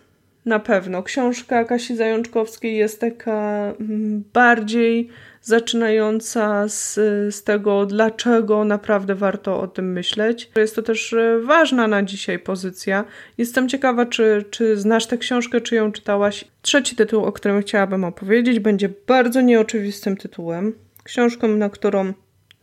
Na 0.45 0.60
pewno. 0.60 1.04
Książka 1.04 1.65
Kasi 1.65 1.95
Zajączkowskiej 1.95 2.75
jest 2.75 3.01
taka 3.01 3.73
mm, 3.80 4.23
bardziej 4.34 5.10
zaczynająca 5.41 6.67
z, 6.67 6.93
z 7.36 7.43
tego, 7.43 7.86
dlaczego 7.86 8.65
naprawdę 8.65 9.15
warto 9.15 9.62
o 9.62 9.67
tym 9.67 9.91
myśleć. 9.91 10.51
Jest 10.56 10.75
to 10.75 10.82
też 10.82 11.13
e, 11.13 11.39
ważna 11.39 11.88
na 11.88 12.04
dzisiaj 12.04 12.39
pozycja. 12.39 13.06
Jestem 13.38 13.69
ciekawa, 13.69 14.06
czy, 14.06 14.45
czy 14.49 14.77
znasz 14.77 15.08
tę 15.08 15.17
książkę, 15.17 15.62
czy 15.62 15.75
ją 15.75 15.91
czytałaś. 15.91 16.45
Trzeci 16.62 16.95
tytuł, 16.95 17.25
o 17.25 17.32
którym 17.32 17.62
chciałabym 17.62 18.04
opowiedzieć, 18.04 18.60
będzie 18.60 18.89
bardzo 19.08 19.41
nieoczywistym 19.41 20.17
tytułem. 20.17 20.73
Książką, 21.04 21.47
na 21.47 21.69
którą 21.69 22.13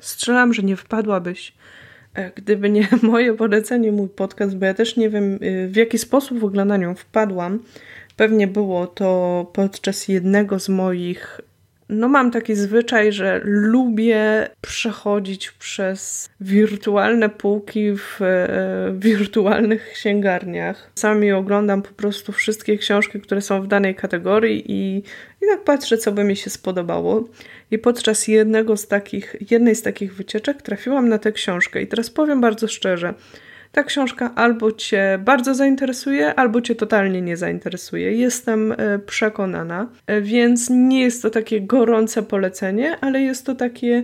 strzelam, 0.00 0.54
że 0.54 0.62
nie 0.62 0.76
wpadłabyś 0.76 1.52
gdyby 2.34 2.70
nie 2.70 2.88
moje 3.02 3.34
polecenie, 3.34 3.92
mój 3.92 4.08
podcast, 4.08 4.56
bo 4.56 4.66
ja 4.66 4.74
też 4.74 4.96
nie 4.96 5.10
wiem, 5.10 5.38
e, 5.40 5.68
w 5.68 5.76
jaki 5.76 5.98
sposób 5.98 6.38
w 6.38 6.44
ogóle 6.44 6.64
na 6.64 6.76
nią 6.76 6.94
wpadłam. 6.94 7.58
Pewnie 8.16 8.46
było 8.46 8.86
to 8.86 9.50
podczas 9.52 10.08
jednego 10.08 10.58
z 10.58 10.68
moich 10.68 11.40
no 11.88 12.08
mam 12.08 12.30
taki 12.30 12.54
zwyczaj, 12.54 13.12
że 13.12 13.40
lubię 13.44 14.48
przechodzić 14.60 15.50
przez 15.50 16.30
wirtualne 16.40 17.28
półki 17.28 17.92
w 17.96 18.22
e, 18.22 18.48
wirtualnych 18.98 19.90
księgarniach. 19.92 20.90
Sami 20.94 21.32
oglądam 21.32 21.82
po 21.82 21.92
prostu 21.92 22.32
wszystkie 22.32 22.78
książki, 22.78 23.20
które 23.20 23.40
są 23.40 23.62
w 23.62 23.66
danej 23.66 23.94
kategorii 23.94 24.64
i, 24.72 24.96
i 25.42 25.46
tak 25.50 25.64
patrzę, 25.64 25.98
co 25.98 26.12
by 26.12 26.24
mi 26.24 26.36
się 26.36 26.50
spodobało. 26.50 27.28
I 27.70 27.78
podczas 27.78 28.28
jednego 28.28 28.76
z 28.76 28.86
takich, 28.86 29.36
jednej 29.50 29.74
z 29.74 29.82
takich 29.82 30.14
wycieczek 30.14 30.62
trafiłam 30.62 31.08
na 31.08 31.18
tę 31.18 31.32
książkę. 31.32 31.82
I 31.82 31.86
teraz 31.86 32.10
powiem 32.10 32.40
bardzo 32.40 32.68
szczerze, 32.68 33.14
ta 33.78 33.84
książka 33.84 34.34
albo 34.34 34.72
cię 34.72 35.18
bardzo 35.24 35.54
zainteresuje, 35.54 36.34
albo 36.34 36.60
cię 36.60 36.74
totalnie 36.74 37.22
nie 37.22 37.36
zainteresuje. 37.36 38.12
Jestem 38.12 38.72
e, 38.72 38.98
przekonana, 38.98 39.88
e, 40.06 40.20
więc 40.20 40.70
nie 40.70 41.00
jest 41.00 41.22
to 41.22 41.30
takie 41.30 41.60
gorące 41.60 42.22
polecenie, 42.22 42.96
ale 43.00 43.22
jest 43.22 43.46
to 43.46 43.54
takie 43.54 44.02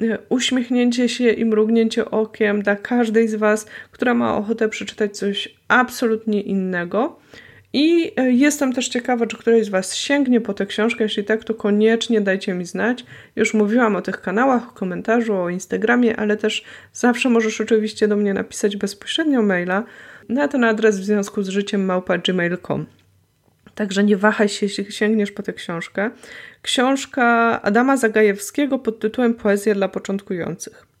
e, 0.00 0.18
uśmiechnięcie 0.28 1.08
się 1.08 1.30
i 1.30 1.44
mrugnięcie 1.44 2.10
okiem 2.10 2.62
dla 2.62 2.76
każdej 2.76 3.28
z 3.28 3.34
Was, 3.34 3.66
która 3.92 4.14
ma 4.14 4.36
ochotę 4.36 4.68
przeczytać 4.68 5.16
coś 5.16 5.54
absolutnie 5.68 6.40
innego. 6.40 7.20
I 7.72 8.12
e, 8.16 8.32
jestem 8.32 8.72
też 8.72 8.88
ciekawa, 8.88 9.26
czy 9.26 9.36
któryś 9.36 9.64
z 9.64 9.68
Was 9.68 9.94
sięgnie 9.94 10.40
po 10.40 10.54
tę 10.54 10.66
książkę. 10.66 11.04
Jeśli 11.04 11.24
tak, 11.24 11.44
to 11.44 11.54
koniecznie 11.54 12.20
dajcie 12.20 12.54
mi 12.54 12.64
znać. 12.64 13.04
Już 13.36 13.54
mówiłam 13.54 13.96
o 13.96 14.02
tych 14.02 14.20
kanałach, 14.20 14.68
o 14.68 14.72
komentarzu, 14.72 15.34
o 15.34 15.48
Instagramie, 15.48 16.16
ale 16.16 16.36
też 16.36 16.64
zawsze 16.92 17.28
możesz 17.28 17.60
oczywiście 17.60 18.08
do 18.08 18.16
mnie 18.16 18.34
napisać 18.34 18.76
bezpośrednio 18.76 19.42
maila 19.42 19.84
na 20.28 20.48
ten 20.48 20.64
adres 20.64 21.00
w 21.00 21.04
związku 21.04 21.42
z 21.42 21.48
życiem 21.48 21.84
małpa.gmail.com. 21.84 22.86
Także 23.74 24.04
nie 24.04 24.16
wahaj 24.16 24.48
się, 24.48 24.66
jeśli 24.66 24.92
sięgniesz 24.92 25.32
po 25.32 25.42
tę 25.42 25.52
książkę. 25.52 26.10
Książka 26.62 27.62
Adama 27.62 27.96
Zagajewskiego 27.96 28.78
pod 28.78 29.00
tytułem 29.00 29.34
Poezja 29.34 29.74
dla 29.74 29.88
początkujących. 29.88 30.91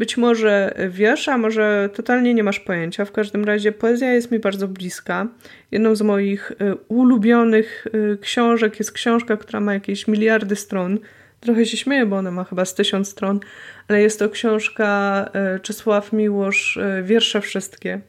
Być 0.00 0.16
może 0.16 0.74
wiesz, 0.88 1.28
a 1.28 1.38
może 1.38 1.88
totalnie 1.94 2.34
nie 2.34 2.44
masz 2.44 2.60
pojęcia. 2.60 3.04
W 3.04 3.12
każdym 3.12 3.44
razie 3.44 3.72
poezja 3.72 4.12
jest 4.12 4.30
mi 4.30 4.38
bardzo 4.38 4.68
bliska. 4.68 5.28
Jedną 5.70 5.94
z 5.94 6.02
moich 6.02 6.50
y, 6.50 6.54
ulubionych 6.88 7.86
y, 7.94 8.18
książek 8.20 8.78
jest 8.78 8.92
książka, 8.92 9.36
która 9.36 9.60
ma 9.60 9.74
jakieś 9.74 10.08
miliardy 10.08 10.56
stron. 10.56 10.98
Trochę 11.40 11.66
się 11.66 11.76
śmieję, 11.76 12.06
bo 12.06 12.16
ona 12.16 12.30
ma 12.30 12.44
chyba 12.44 12.64
z 12.64 12.74
tysiąc 12.74 13.08
stron, 13.08 13.40
ale 13.88 14.02
jest 14.02 14.18
to 14.18 14.28
książka 14.28 15.30
y, 15.56 15.60
Czesław 15.60 16.12
Miłosz, 16.12 16.78
Wiersze 17.02 17.40
Wszystkie. 17.40 18.00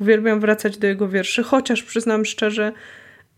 Uwielbiam 0.00 0.40
wracać 0.40 0.78
do 0.78 0.86
jego 0.86 1.08
wierszy, 1.08 1.42
chociaż 1.42 1.82
przyznam 1.82 2.24
szczerze, 2.24 2.72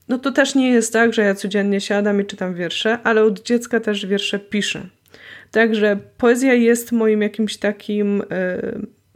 no 0.09 0.19
to 0.19 0.33
też 0.33 0.55
nie 0.55 0.71
jest 0.71 0.93
tak, 0.93 1.15
że 1.15 1.23
ja 1.23 1.35
codziennie 1.35 1.81
siadam 1.81 2.21
i 2.21 2.27
czytam 2.27 2.55
wiersze, 2.55 2.99
ale 3.05 3.23
od 3.23 3.43
dziecka 3.43 3.81
też 3.81 4.07
wiersze 4.07 4.39
piszę. 4.39 4.87
Także 5.51 5.99
poezja 6.19 6.55
jest 6.55 6.93
moim 6.93 7.23
jakimś 7.23 7.57
takim 7.57 8.21
y, 8.21 8.27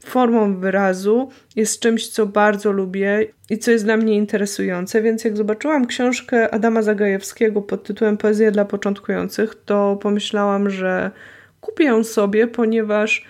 formą 0.04 0.56
wyrazu, 0.60 1.28
jest 1.56 1.80
czymś, 1.80 2.08
co 2.08 2.26
bardzo 2.26 2.72
lubię 2.72 3.26
i 3.50 3.58
co 3.58 3.70
jest 3.70 3.84
dla 3.84 3.96
mnie 3.96 4.16
interesujące, 4.16 5.02
więc 5.02 5.24
jak 5.24 5.36
zobaczyłam 5.36 5.86
książkę 5.86 6.54
Adama 6.54 6.82
Zagajewskiego 6.82 7.62
pod 7.62 7.84
tytułem 7.84 8.16
Poezja 8.16 8.50
dla 8.50 8.64
początkujących, 8.64 9.54
to 9.64 9.98
pomyślałam, 10.02 10.70
że 10.70 11.10
kupię 11.60 11.84
ją 11.84 12.04
sobie, 12.04 12.46
ponieważ 12.46 13.24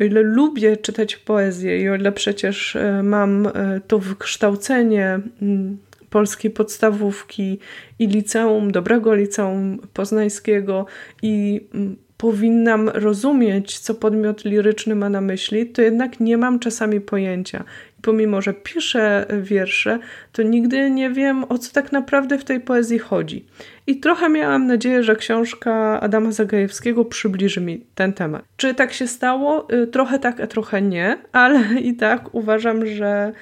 o 0.00 0.04
ile 0.04 0.22
lubię 0.22 0.76
czytać 0.76 1.16
poezję 1.16 1.82
i 1.82 1.88
o 1.88 1.94
ile 1.94 2.12
przecież 2.12 2.76
e, 2.76 3.02
mam 3.02 3.46
e, 3.46 3.80
to 3.86 3.98
wykształcenie 3.98 5.20
mm, 5.42 5.78
polskiej 6.10 6.50
podstawówki 6.50 7.58
i 7.98 8.06
liceum, 8.06 8.72
dobrego 8.72 9.14
liceum 9.14 9.78
poznańskiego 9.92 10.86
i 11.22 11.60
mm, 11.74 11.96
powinnam 12.16 12.88
rozumieć, 12.88 13.78
co 13.78 13.94
podmiot 13.94 14.44
liryczny 14.44 14.94
ma 14.94 15.08
na 15.08 15.20
myśli, 15.20 15.66
to 15.66 15.82
jednak 15.82 16.20
nie 16.20 16.36
mam 16.36 16.58
czasami 16.58 17.00
pojęcia. 17.00 17.64
I 17.98 18.02
pomimo, 18.02 18.42
że 18.42 18.54
piszę 18.54 19.26
wiersze, 19.40 19.98
to 20.32 20.42
nigdy 20.42 20.90
nie 20.90 21.10
wiem, 21.10 21.44
o 21.48 21.58
co 21.58 21.72
tak 21.72 21.92
naprawdę 21.92 22.38
w 22.38 22.44
tej 22.44 22.60
poezji 22.60 22.98
chodzi. 22.98 23.44
I 23.86 24.00
trochę 24.00 24.28
miałam 24.28 24.66
nadzieję, 24.66 25.02
że 25.02 25.16
książka 25.16 26.00
Adama 26.00 26.32
Zagajewskiego 26.32 27.04
przybliży 27.04 27.60
mi 27.60 27.86
ten 27.94 28.12
temat. 28.12 28.44
Czy 28.56 28.74
tak 28.74 28.92
się 28.92 29.06
stało? 29.06 29.72
Y, 29.72 29.86
trochę 29.86 30.18
tak, 30.18 30.40
a 30.40 30.46
trochę 30.46 30.82
nie, 30.82 31.18
ale 31.32 31.80
i 31.80 31.94
tak 31.94 32.34
uważam, 32.34 32.86
że 32.86 33.32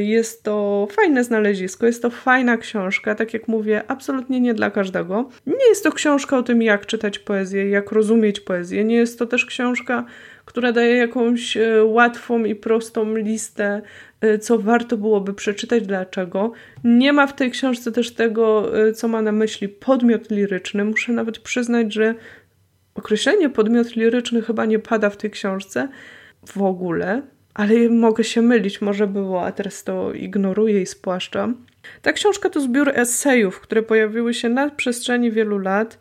jest 0.00 0.42
to 0.42 0.88
fajne 0.90 1.24
znalezisko, 1.24 1.86
jest 1.86 2.02
to 2.02 2.10
fajna 2.10 2.56
książka, 2.56 3.14
tak 3.14 3.34
jak 3.34 3.48
mówię, 3.48 3.82
absolutnie 3.88 4.40
nie 4.40 4.54
dla 4.54 4.70
każdego. 4.70 5.28
Nie 5.46 5.68
jest 5.68 5.84
to 5.84 5.92
książka 5.92 6.38
o 6.38 6.42
tym, 6.42 6.62
jak 6.62 6.86
czytać 6.86 7.18
poezję, 7.18 7.68
jak 7.70 7.92
rozumieć 7.92 8.40
poezję. 8.40 8.84
Nie 8.84 8.96
jest 8.96 9.18
to 9.18 9.26
też 9.26 9.46
książka, 9.46 10.04
która 10.44 10.72
daje 10.72 10.96
jakąś 10.96 11.56
e, 11.56 11.84
łatwą 11.84 12.44
i 12.44 12.54
prostą 12.54 13.16
listę, 13.16 13.82
e, 14.20 14.38
co 14.38 14.58
warto 14.58 14.96
byłoby 14.96 15.34
przeczytać, 15.34 15.86
dlaczego. 15.86 16.52
Nie 16.84 17.12
ma 17.12 17.26
w 17.26 17.36
tej 17.36 17.50
książce 17.50 17.92
też 17.92 18.14
tego, 18.14 18.72
co 18.94 19.08
ma 19.08 19.22
na 19.22 19.32
myśli 19.32 19.68
podmiot 19.68 20.30
liryczny. 20.30 20.84
Muszę 20.84 21.12
nawet 21.12 21.38
przyznać, 21.38 21.94
że 21.94 22.14
określenie 22.94 23.50
podmiot 23.50 23.96
liryczny 23.96 24.42
chyba 24.42 24.64
nie 24.64 24.78
pada 24.78 25.10
w 25.10 25.16
tej 25.16 25.30
książce 25.30 25.88
w 26.46 26.62
ogóle 26.62 27.22
ale 27.58 27.88
mogę 27.88 28.24
się 28.24 28.42
mylić, 28.42 28.80
może 28.80 29.06
było, 29.06 29.46
a 29.46 29.52
teraz 29.52 29.84
to 29.84 30.12
ignoruję 30.12 30.82
i 30.82 30.86
spłaszczam. 30.86 31.66
Ta 32.02 32.12
książka 32.12 32.50
to 32.50 32.60
zbiór 32.60 32.92
esejów, 32.94 33.60
które 33.60 33.82
pojawiły 33.82 34.34
się 34.34 34.48
na 34.48 34.70
przestrzeni 34.70 35.30
wielu 35.30 35.58
lat, 35.58 35.98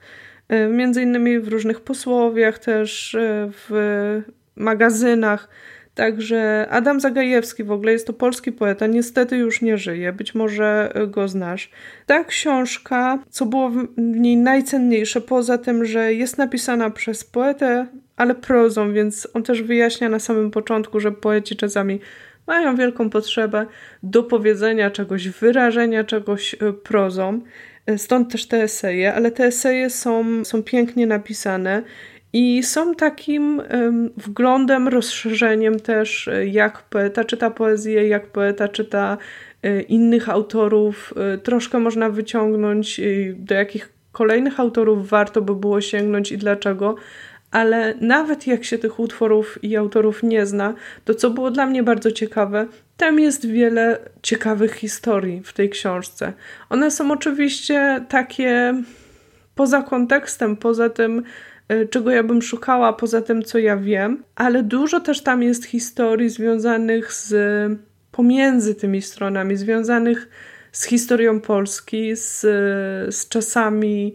e, 0.49 0.67
między 0.67 1.01
innymi 1.01 1.39
w 1.39 1.47
różnych 1.47 1.81
posłowiach, 1.81 2.59
też 2.59 3.15
e, 3.15 3.49
w 3.51 4.21
magazynach. 4.55 5.49
Także 5.95 6.67
Adam 6.69 6.99
Zagajewski 6.99 7.63
w 7.63 7.71
ogóle 7.71 7.91
jest 7.91 8.07
to 8.07 8.13
polski 8.13 8.51
poeta, 8.51 8.87
niestety 8.87 9.37
już 9.37 9.61
nie 9.61 9.77
żyje, 9.77 10.13
być 10.13 10.35
może 10.35 10.93
go 11.07 11.27
znasz. 11.27 11.71
Ta 12.05 12.23
książka, 12.23 13.19
co 13.29 13.45
było 13.45 13.69
w 13.69 13.87
niej 13.97 14.37
najcenniejsze, 14.37 15.21
poza 15.21 15.57
tym, 15.57 15.85
że 15.85 16.13
jest 16.13 16.37
napisana 16.37 16.89
przez 16.89 17.23
poetę, 17.23 17.87
ale 18.17 18.35
prozą, 18.35 18.93
więc 18.93 19.27
on 19.33 19.43
też 19.43 19.61
wyjaśnia 19.61 20.09
na 20.09 20.19
samym 20.19 20.51
początku, 20.51 20.99
że 20.99 21.11
poeci 21.11 21.55
czasami 21.55 21.99
mają 22.47 22.75
wielką 22.75 23.09
potrzebę 23.09 23.65
do 24.03 24.23
powiedzenia 24.23 24.91
czegoś, 24.91 25.29
wyrażenia 25.29 26.03
czegoś 26.03 26.53
e, 26.53 26.73
prozą. 26.73 27.41
E, 27.85 27.97
stąd 27.97 28.31
też 28.31 28.47
te 28.47 28.63
eseje, 28.63 29.13
ale 29.13 29.31
te 29.31 29.43
eseje 29.43 29.89
są, 29.89 30.45
są 30.45 30.63
pięknie 30.63 31.07
napisane 31.07 31.83
i 32.33 32.63
są 32.63 32.95
takim 32.95 33.61
wglądem, 34.17 34.87
rozszerzeniem 34.87 35.79
też, 35.79 36.27
e, 36.27 36.47
jak 36.47 36.81
poeta 36.81 37.23
czyta 37.23 37.51
poezję, 37.51 38.07
jak 38.07 38.27
poeta 38.27 38.67
czyta 38.67 39.17
innych 39.87 40.29
autorów. 40.29 41.13
Troszkę 41.43 41.79
można 41.79 42.09
wyciągnąć, 42.09 43.01
do 43.35 43.55
jakich 43.55 43.93
kolejnych 44.11 44.59
autorów 44.59 45.09
warto 45.09 45.41
by 45.41 45.55
było 45.55 45.81
sięgnąć 45.81 46.31
i 46.31 46.37
dlaczego. 46.37 46.95
Ale 47.57 47.93
nawet 48.01 48.47
jak 48.47 48.63
się 48.63 48.77
tych 48.77 48.99
utworów 48.99 49.63
i 49.63 49.75
autorów 49.75 50.23
nie 50.23 50.45
zna, 50.45 50.73
to 51.05 51.15
co 51.15 51.29
było 51.29 51.51
dla 51.51 51.65
mnie 51.65 51.83
bardzo 51.83 52.11
ciekawe, 52.11 52.65
tam 52.97 53.19
jest 53.19 53.47
wiele 53.47 53.97
ciekawych 54.21 54.73
historii 54.73 55.41
w 55.43 55.53
tej 55.53 55.69
książce. 55.69 56.33
One 56.69 56.91
są 56.91 57.11
oczywiście 57.11 58.05
takie 58.09 58.81
poza 59.55 59.81
kontekstem, 59.81 60.57
poza 60.57 60.89
tym, 60.89 61.23
Y, 61.71 61.87
czego 61.87 62.11
ja 62.11 62.23
bym 62.23 62.41
szukała 62.41 62.93
poza 62.93 63.21
tym, 63.21 63.43
co 63.43 63.57
ja 63.57 63.77
wiem, 63.77 64.23
ale 64.35 64.63
dużo 64.63 64.99
też 64.99 65.23
tam 65.23 65.43
jest 65.43 65.65
historii 65.65 66.29
związanych 66.29 67.13
z 67.13 67.33
pomiędzy 68.11 68.75
tymi 68.75 69.01
stronami, 69.01 69.55
związanych 69.55 70.29
z 70.71 70.85
historią 70.85 71.41
Polski, 71.41 72.15
z, 72.15 72.41
z 73.15 73.29
czasami 73.29 74.13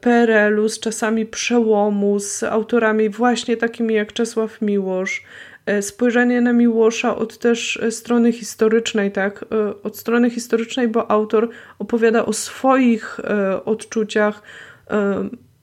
PRL-u, 0.00 0.68
z 0.68 0.80
czasami 0.80 1.26
przełomu, 1.26 2.20
z 2.20 2.42
autorami 2.42 3.08
właśnie 3.08 3.56
takimi 3.56 3.94
jak 3.94 4.12
Czesław 4.12 4.62
Miłosz, 4.62 5.24
E, 5.66 5.82
spojrzenie 5.82 6.40
na 6.40 6.52
Miłosza 6.52 7.16
od 7.16 7.38
też 7.38 7.76
e, 7.76 7.90
strony 7.90 8.32
historycznej, 8.32 9.12
tak? 9.12 9.44
E, 9.52 9.82
od 9.82 9.98
strony 9.98 10.30
historycznej, 10.30 10.88
bo 10.88 11.10
autor 11.10 11.48
opowiada 11.78 12.26
o 12.26 12.32
swoich 12.32 13.20
odczuciach, 13.64 14.42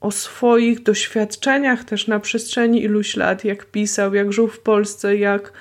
o 0.00 0.10
swoich 0.10 0.82
doświadczeniach 0.82 1.84
też 1.84 2.06
na 2.06 2.20
przestrzeni 2.20 2.82
iluś 2.82 3.16
lat, 3.16 3.44
jak 3.44 3.64
pisał, 3.64 4.14
jak 4.14 4.32
żył 4.32 4.48
w 4.48 4.60
Polsce, 4.60 5.16
jak 5.16 5.52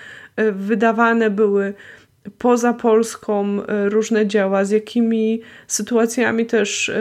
wydawane 0.51 1.29
były 1.29 1.73
poza 2.37 2.73
Polską 2.73 3.61
różne 3.85 4.27
dzieła, 4.27 4.65
z 4.65 4.69
jakimi 4.69 5.41
sytuacjami 5.67 6.45
też 6.45 6.91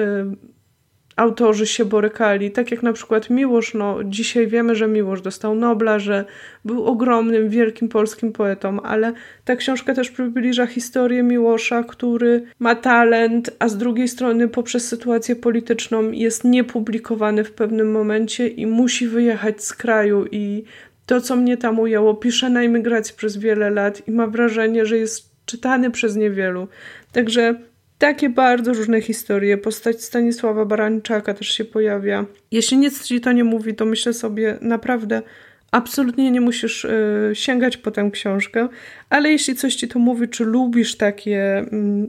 autorzy 1.16 1.66
się 1.66 1.84
borykali, 1.84 2.50
tak 2.50 2.70
jak 2.70 2.82
na 2.82 2.92
przykład 2.92 3.30
Miłosz, 3.30 3.74
no 3.74 3.98
dzisiaj 4.04 4.46
wiemy, 4.46 4.74
że 4.74 4.88
Miłosz 4.88 5.22
dostał 5.22 5.54
Nobla, 5.54 5.98
że 5.98 6.24
był 6.64 6.84
ogromnym, 6.84 7.48
wielkim 7.48 7.88
polskim 7.88 8.32
poetą, 8.32 8.80
ale 8.82 9.12
ta 9.44 9.56
książka 9.56 9.94
też 9.94 10.10
przybliża 10.10 10.66
historię 10.66 11.22
Miłosza, 11.22 11.82
który 11.82 12.42
ma 12.58 12.74
talent, 12.74 13.50
a 13.58 13.68
z 13.68 13.76
drugiej 13.76 14.08
strony 14.08 14.48
poprzez 14.48 14.88
sytuację 14.88 15.36
polityczną 15.36 16.10
jest 16.10 16.44
niepublikowany 16.44 17.44
w 17.44 17.52
pewnym 17.52 17.90
momencie 17.90 18.48
i 18.48 18.66
musi 18.66 19.08
wyjechać 19.08 19.64
z 19.64 19.74
kraju 19.74 20.26
i 20.30 20.64
to, 21.06 21.20
co 21.20 21.36
mnie 21.36 21.56
tam 21.56 21.80
ujęło, 21.80 22.14
pisze 22.14 22.50
na 22.50 22.62
emigracji 22.62 23.14
przez 23.16 23.36
wiele 23.36 23.70
lat 23.70 24.08
i 24.08 24.10
ma 24.10 24.26
wrażenie, 24.26 24.86
że 24.86 24.98
jest 24.98 25.30
czytany 25.46 25.90
przez 25.90 26.16
niewielu. 26.16 26.68
Także 27.12 27.54
takie 27.98 28.28
bardzo 28.28 28.72
różne 28.72 29.00
historie. 29.00 29.58
Postać 29.58 30.04
Stanisława 30.04 30.64
Barańczaka 30.64 31.34
też 31.34 31.48
się 31.48 31.64
pojawia. 31.64 32.24
Jeśli 32.50 32.76
nic 32.76 33.04
ci 33.04 33.20
to 33.20 33.32
nie 33.32 33.44
mówi, 33.44 33.74
to 33.74 33.84
myślę 33.84 34.12
sobie 34.12 34.58
naprawdę 34.60 35.22
absolutnie 35.70 36.30
nie 36.30 36.40
musisz 36.40 36.84
y, 36.84 37.30
sięgać 37.34 37.76
po 37.76 37.90
tę 37.90 38.10
książkę, 38.12 38.68
ale 39.10 39.30
jeśli 39.30 39.54
coś 39.54 39.74
ci 39.74 39.88
to 39.88 39.98
mówi, 39.98 40.28
czy 40.28 40.44
lubisz 40.44 40.96
takie 40.96 41.60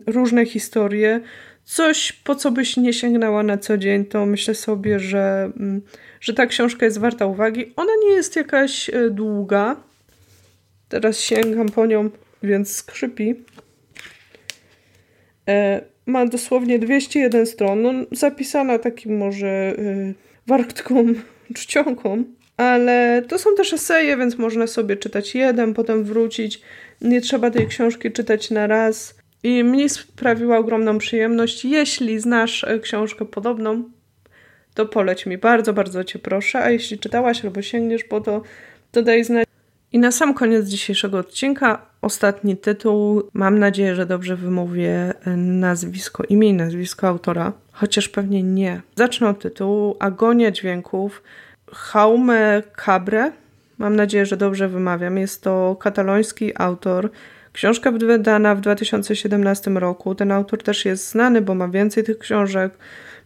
y, 0.07 0.11
różne 0.11 0.45
historie, 0.45 1.19
coś 1.63 2.11
po 2.13 2.35
co 2.35 2.51
byś 2.51 2.77
nie 2.77 2.93
sięgnęła 2.93 3.43
na 3.43 3.57
co 3.57 3.77
dzień, 3.77 4.05
to 4.05 4.25
myślę 4.25 4.55
sobie, 4.55 4.99
że, 4.99 5.51
y, 5.61 5.81
że 6.21 6.33
ta 6.33 6.45
książka 6.45 6.85
jest 6.85 6.97
warta 6.97 7.25
uwagi. 7.25 7.73
Ona 7.75 7.91
nie 8.05 8.13
jest 8.13 8.35
jakaś 8.35 8.89
y, 8.89 9.09
długa. 9.11 9.75
Teraz 10.89 11.19
sięgam 11.19 11.69
po 11.69 11.85
nią, 11.85 12.09
więc 12.43 12.75
skrzypi. 12.75 13.35
E, 15.47 15.81
ma 16.05 16.25
dosłownie 16.25 16.79
201 16.79 17.45
stron, 17.45 17.81
no, 17.81 17.93
zapisana 18.11 18.79
takim 18.79 19.17
może 19.17 19.75
y, 19.79 20.13
wartką, 20.47 21.05
czcionką, 21.55 22.23
ale 22.57 23.23
to 23.27 23.39
są 23.39 23.55
też 23.55 23.73
eseje, 23.73 24.17
więc 24.17 24.37
można 24.37 24.67
sobie 24.67 24.97
czytać 24.97 25.35
jeden, 25.35 25.73
potem 25.73 26.03
wrócić. 26.03 26.61
Nie 27.01 27.21
trzeba 27.21 27.51
tej 27.51 27.67
książki 27.67 28.11
czytać 28.11 28.51
na 28.51 28.67
raz. 28.67 29.15
I 29.43 29.63
mnie 29.63 29.89
sprawiła 29.89 30.57
ogromną 30.57 30.97
przyjemność. 30.97 31.65
Jeśli 31.65 32.19
znasz 32.19 32.63
e, 32.63 32.79
książkę 32.79 33.25
podobną, 33.25 33.83
to 34.73 34.85
poleć 34.85 35.25
mi 35.25 35.37
bardzo, 35.37 35.73
bardzo 35.73 36.03
cię 36.03 36.19
proszę. 36.19 36.63
A 36.63 36.69
jeśli 36.69 36.99
czytałaś 36.99 37.45
albo 37.45 37.61
sięgniesz 37.61 38.03
po 38.03 38.21
to, 38.21 38.41
to 38.91 39.01
daj 39.01 39.23
znać. 39.23 39.46
I 39.97 39.99
na 39.99 40.11
sam 40.11 40.33
koniec 40.33 40.65
dzisiejszego 40.65 41.17
odcinka 41.17 41.81
ostatni 42.01 42.57
tytuł. 42.57 43.23
Mam 43.33 43.59
nadzieję, 43.59 43.95
że 43.95 44.05
dobrze 44.05 44.35
wymówię 44.35 45.13
nazwisko, 45.37 46.23
imię 46.23 46.49
i 46.49 46.53
nazwisko 46.53 47.07
autora, 47.07 47.53
chociaż 47.71 48.09
pewnie 48.09 48.43
nie. 48.43 48.81
Zacznę 48.95 49.29
od 49.29 49.39
tytułu 49.39 49.95
Agonia 49.99 50.51
dźwięków 50.51 51.23
Jaume 51.95 52.63
Cabre. 52.85 53.31
Mam 53.77 53.95
nadzieję, 53.95 54.25
że 54.25 54.37
dobrze 54.37 54.67
wymawiam. 54.67 55.17
Jest 55.17 55.43
to 55.43 55.75
kataloński 55.79 56.51
autor. 56.55 57.09
Książka 57.53 57.91
wydana 57.91 58.55
w 58.55 58.61
2017 58.61 59.71
roku. 59.71 60.15
Ten 60.15 60.31
autor 60.31 60.63
też 60.63 60.85
jest 60.85 61.09
znany, 61.09 61.41
bo 61.41 61.55
ma 61.55 61.67
więcej 61.67 62.03
tych 62.03 62.19
książek. 62.19 62.73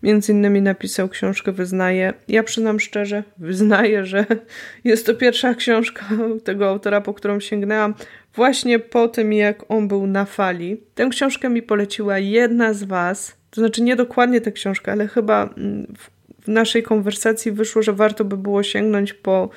Między 0.03 0.31
innymi 0.31 0.61
napisał 0.61 1.09
książkę 1.09 1.51
Wyznaję. 1.51 2.13
Ja 2.27 2.43
przyznam 2.43 2.79
szczerze, 2.79 3.23
wyznaję, 3.37 4.05
że 4.05 4.25
jest 4.83 5.05
to 5.05 5.15
pierwsza 5.15 5.53
książka 5.53 6.05
tego 6.43 6.69
autora, 6.69 7.01
po 7.01 7.13
którą 7.13 7.39
sięgnęłam 7.39 7.93
właśnie 8.35 8.79
po 8.79 9.07
tym, 9.07 9.33
jak 9.33 9.71
on 9.71 9.87
był 9.87 10.07
na 10.07 10.25
fali. 10.25 10.77
Tę 10.95 11.07
książkę 11.09 11.49
mi 11.49 11.61
poleciła 11.61 12.19
jedna 12.19 12.73
z 12.73 12.83
Was, 12.83 13.37
to 13.49 13.61
znaczy 13.61 13.81
nie 13.81 13.95
dokładnie 13.95 14.41
tę 14.41 14.51
książkę, 14.51 14.91
ale 14.91 15.07
chyba 15.07 15.49
mm, 15.57 15.93
w 16.41 16.47
naszej 16.47 16.83
konwersacji 16.83 17.51
wyszło, 17.51 17.81
że 17.81 17.93
warto 17.93 18.25
by 18.25 18.37
było 18.37 18.63
sięgnąć 18.63 19.13
po, 19.13 19.49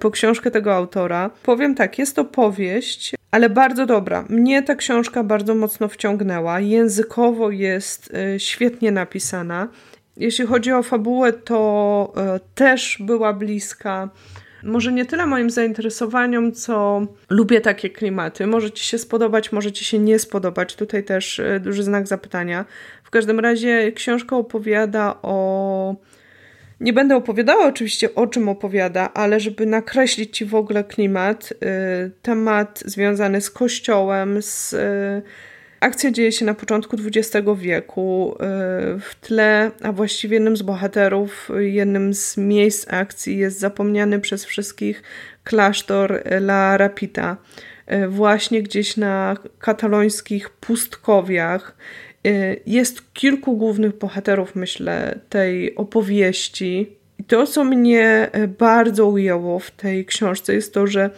po 0.00 0.10
książkę 0.10 0.50
tego 0.50 0.74
autora. 0.74 1.30
Powiem 1.42 1.74
tak, 1.74 1.98
jest 1.98 2.16
to 2.16 2.24
powieść, 2.24 3.14
ale 3.30 3.50
bardzo 3.50 3.86
dobra. 3.86 4.24
Mnie 4.28 4.62
ta 4.62 4.74
książka 4.74 5.24
bardzo 5.24 5.54
mocno 5.54 5.88
wciągnęła. 5.88 6.60
Językowo 6.60 7.50
jest 7.50 8.14
y, 8.34 8.40
świetnie 8.40 8.92
napisana. 8.92 9.68
Jeśli 10.16 10.46
chodzi 10.46 10.72
o 10.72 10.82
fabułę, 10.82 11.32
to 11.32 12.12
y, 12.36 12.40
też 12.54 12.98
była 13.00 13.32
bliska 13.32 14.08
może 14.62 14.92
nie 14.92 15.06
tyle 15.06 15.26
moim 15.26 15.50
zainteresowaniom, 15.50 16.52
co 16.52 17.02
lubię 17.30 17.60
takie 17.60 17.90
klimaty. 17.90 18.46
Może 18.46 18.70
ci 18.70 18.84
się 18.84 18.98
spodobać, 18.98 19.52
może 19.52 19.72
ci 19.72 19.84
się 19.84 19.98
nie 19.98 20.18
spodobać. 20.18 20.76
Tutaj 20.76 21.04
też 21.04 21.40
duży 21.60 21.82
znak 21.82 22.06
zapytania. 22.06 22.64
W 23.04 23.10
każdym 23.10 23.40
razie 23.40 23.92
książka 23.92 24.36
opowiada 24.36 25.18
o. 25.22 25.94
Nie 26.80 26.92
będę 26.92 27.16
opowiadała 27.16 27.66
oczywiście 27.66 28.14
o 28.14 28.26
czym 28.26 28.48
opowiada, 28.48 29.12
ale 29.14 29.40
żeby 29.40 29.66
nakreślić 29.66 30.36
ci 30.36 30.44
w 30.44 30.54
ogóle 30.54 30.84
klimat, 30.84 31.52
e, 31.52 32.10
temat 32.22 32.82
związany 32.86 33.40
z 33.40 33.50
kościołem, 33.50 34.42
z 34.42 34.74
e, 34.74 35.22
Akcja 35.80 36.10
dzieje 36.10 36.32
się 36.32 36.44
na 36.44 36.54
początku 36.54 36.96
XX 36.96 37.46
wieku. 37.56 38.34
Y, 38.34 38.36
w 39.00 39.14
tle, 39.20 39.70
a 39.82 39.92
właściwie 39.92 40.34
jednym 40.34 40.56
z 40.56 40.62
bohaterów, 40.62 41.50
jednym 41.58 42.14
z 42.14 42.36
miejsc 42.36 42.86
akcji 42.92 43.38
jest 43.38 43.58
zapomniany 43.58 44.20
przez 44.20 44.44
wszystkich 44.44 45.02
klasztor 45.44 46.22
La 46.26 46.76
Rapita. 46.76 47.36
Y, 47.92 48.08
właśnie 48.08 48.62
gdzieś 48.62 48.96
na 48.96 49.36
katalońskich 49.58 50.50
pustkowiach. 50.50 51.76
Y, 52.28 52.60
jest 52.66 53.12
kilku 53.12 53.56
głównych 53.56 53.98
bohaterów, 53.98 54.56
myślę, 54.56 55.18
tej 55.28 55.76
opowieści. 55.76 56.96
I 57.18 57.24
to, 57.24 57.46
co 57.46 57.64
mnie 57.64 58.30
bardzo 58.58 59.06
ujęło 59.06 59.58
w 59.58 59.70
tej 59.70 60.06
książce, 60.06 60.54
jest 60.54 60.74
to, 60.74 60.86
że 60.86 61.10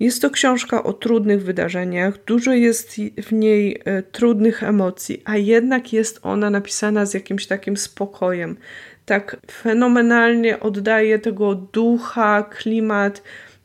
jest 0.00 0.22
to 0.22 0.30
książka 0.30 0.82
o 0.82 0.92
trudnych 0.92 1.42
wydarzeniach, 1.42 2.24
dużo 2.24 2.52
jest 2.52 2.96
w 3.22 3.32
niej 3.32 3.80
e, 3.84 4.02
trudnych 4.02 4.62
emocji, 4.62 5.22
a 5.24 5.36
jednak 5.36 5.92
jest 5.92 6.20
ona 6.22 6.50
napisana 6.50 7.06
z 7.06 7.14
jakimś 7.14 7.46
takim 7.46 7.76
spokojem. 7.76 8.56
Tak 9.04 9.36
fenomenalnie 9.50 10.60
oddaje 10.60 11.18
tego 11.18 11.54
ducha, 11.54 12.42
klimat 12.42 13.22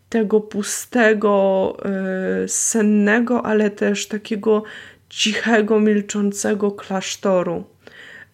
tego 0.09 0.41
pustego, 0.41 1.77
e, 1.85 2.47
sennego, 2.47 3.45
ale 3.45 3.69
też 3.69 4.07
takiego 4.07 4.63
cichego, 5.09 5.79
milczącego 5.79 6.71
klasztoru. 6.71 7.63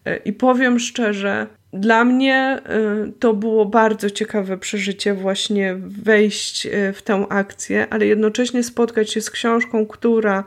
E, 0.04 0.16
I 0.16 0.32
powiem 0.32 0.78
szczerze, 0.78 1.46
dla 1.72 2.04
mnie 2.04 2.60
y, 3.08 3.12
to 3.12 3.34
było 3.34 3.66
bardzo 3.66 4.10
ciekawe 4.10 4.58
przeżycie, 4.58 5.14
właśnie 5.14 5.76
wejść 5.78 6.66
y, 6.66 6.92
w 6.92 7.02
tę 7.02 7.26
akcję, 7.28 7.86
ale 7.90 8.06
jednocześnie 8.06 8.64
spotkać 8.64 9.12
się 9.12 9.20
z 9.20 9.30
książką, 9.30 9.86
która 9.86 10.44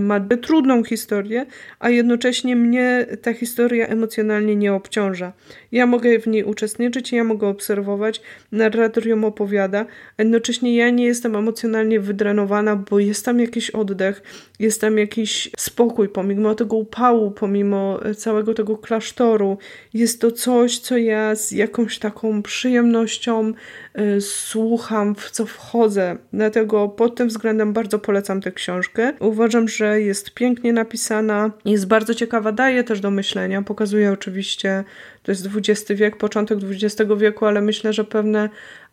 ma 0.00 0.20
trudną 0.20 0.84
historię, 0.84 1.46
a 1.78 1.90
jednocześnie 1.90 2.56
mnie 2.56 3.06
ta 3.22 3.34
historia 3.34 3.86
emocjonalnie 3.86 4.56
nie 4.56 4.74
obciąża. 4.74 5.32
Ja 5.72 5.86
mogę 5.86 6.18
w 6.18 6.26
niej 6.26 6.44
uczestniczyć, 6.44 7.12
ja 7.12 7.24
mogę 7.24 7.46
obserwować, 7.46 8.22
narrator 8.52 9.06
ją 9.06 9.24
opowiada, 9.24 9.86
a 10.16 10.22
jednocześnie 10.22 10.76
ja 10.76 10.90
nie 10.90 11.04
jestem 11.04 11.36
emocjonalnie 11.36 12.00
wydrenowana, 12.00 12.76
bo 12.76 12.98
jest 12.98 13.24
tam 13.24 13.40
jakiś 13.40 13.70
oddech, 13.70 14.22
jest 14.58 14.80
tam 14.80 14.98
jakiś 14.98 15.50
spokój, 15.56 16.08
pomimo 16.08 16.54
tego 16.54 16.76
upału, 16.76 17.30
pomimo 17.30 18.00
całego 18.16 18.54
tego 18.54 18.78
klasztoru. 18.78 19.58
Jest 19.94 20.20
to 20.20 20.32
coś, 20.32 20.78
co 20.78 20.96
ja 20.96 21.34
z 21.34 21.52
jakąś 21.52 21.98
taką 21.98 22.42
przyjemnością 22.42 23.52
y, 23.98 24.20
słucham, 24.20 25.14
w 25.14 25.30
co 25.30 25.46
wchodzę. 25.46 26.16
Dlatego 26.32 26.88
pod 26.88 27.16
tym 27.16 27.28
względem 27.28 27.72
bardzo 27.72 27.98
polecam 27.98 28.40
tę 28.40 28.52
książkę. 28.52 29.12
Uważam, 29.20 29.68
że 29.76 30.00
jest 30.00 30.34
pięknie 30.34 30.72
napisana, 30.72 31.50
jest 31.64 31.86
bardzo 31.86 32.14
ciekawa, 32.14 32.52
daje 32.52 32.84
też 32.84 33.00
do 33.00 33.10
myślenia, 33.10 33.62
pokazuje 33.62 34.12
oczywiście, 34.12 34.84
to 35.22 35.32
jest 35.32 35.48
XX 35.56 35.92
wiek, 35.92 36.16
początek 36.16 36.58
XX 36.70 37.10
wieku, 37.16 37.46
ale 37.46 37.60
myślę, 37.60 37.92
że 37.92 38.04
pewne 38.04 38.48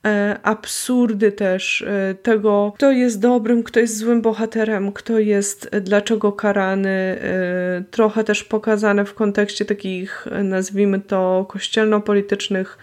e, 0.06 0.40
absurdy 0.44 1.32
też 1.32 1.82
e, 1.82 2.16
tego, 2.16 2.74
kto 2.76 2.92
jest 2.92 3.20
dobrym, 3.20 3.64
kto 3.64 3.80
jest 3.80 3.98
złym 3.98 4.22
bohaterem, 4.22 4.92
kto 4.92 5.20
jest 5.20 5.70
e, 5.72 5.82
dlaczego 5.82 6.32
karany, 6.32 7.20
trochę 7.92 8.24
też 8.24 8.44
pokazane 8.44 9.06
w 9.06 9.14
kontekście 9.14 9.66
takich, 9.66 10.28
nazwijmy 10.44 11.00
to, 11.00 11.46
kościelno-politycznych 11.50 12.78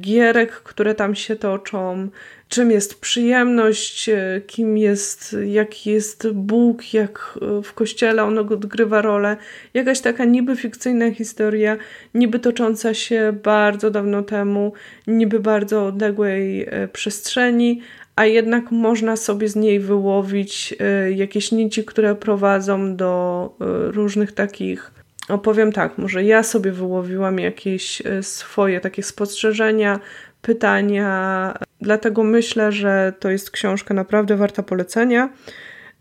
gierek, 0.00 0.50
które 0.50 0.94
tam 0.94 1.14
się 1.14 1.36
toczą, 1.36 2.08
czym 2.48 2.70
jest 2.70 3.00
przyjemność, 3.00 4.08
e, 4.08 4.40
kim 4.46 4.78
jest, 4.78 5.36
jaki 5.46 5.90
jest 5.90 6.28
Bóg, 6.32 6.94
jak 6.94 7.38
e, 7.42 7.62
w 7.62 7.74
kościele 7.74 8.24
on 8.24 8.38
odgrywa 8.38 9.02
rolę. 9.02 9.36
Jakaś 9.74 10.00
taka 10.00 10.24
niby 10.24 10.56
fikcyjna 10.56 11.10
historia, 11.10 11.76
niby 12.14 12.38
tocząca 12.38 12.94
się 12.94 13.32
bardzo 13.42 13.90
dawno 13.90 14.22
temu, 14.22 14.72
niby 15.06 15.40
bardzo 15.40 15.86
odległej 15.86 16.62
e, 16.62 16.88
przestrzeni, 16.88 17.80
a 18.16 18.26
jednak 18.26 18.70
można 18.70 19.16
sobie 19.16 19.48
z 19.48 19.56
niej 19.56 19.80
wyłowić 19.80 20.74
jakieś 21.14 21.52
nici, 21.52 21.84
które 21.84 22.14
prowadzą 22.14 22.96
do 22.96 23.54
różnych 23.92 24.32
takich 24.32 24.90
opowiem 25.28 25.72
tak, 25.72 25.98
może 25.98 26.24
ja 26.24 26.42
sobie 26.42 26.72
wyłowiłam 26.72 27.38
jakieś 27.38 28.02
swoje 28.22 28.80
takie 28.80 29.02
spostrzeżenia, 29.02 30.00
pytania. 30.42 31.54
Dlatego 31.80 32.24
myślę, 32.24 32.72
że 32.72 33.12
to 33.20 33.30
jest 33.30 33.50
książka 33.50 33.94
naprawdę 33.94 34.36
warta 34.36 34.62
polecenia. 34.62 35.28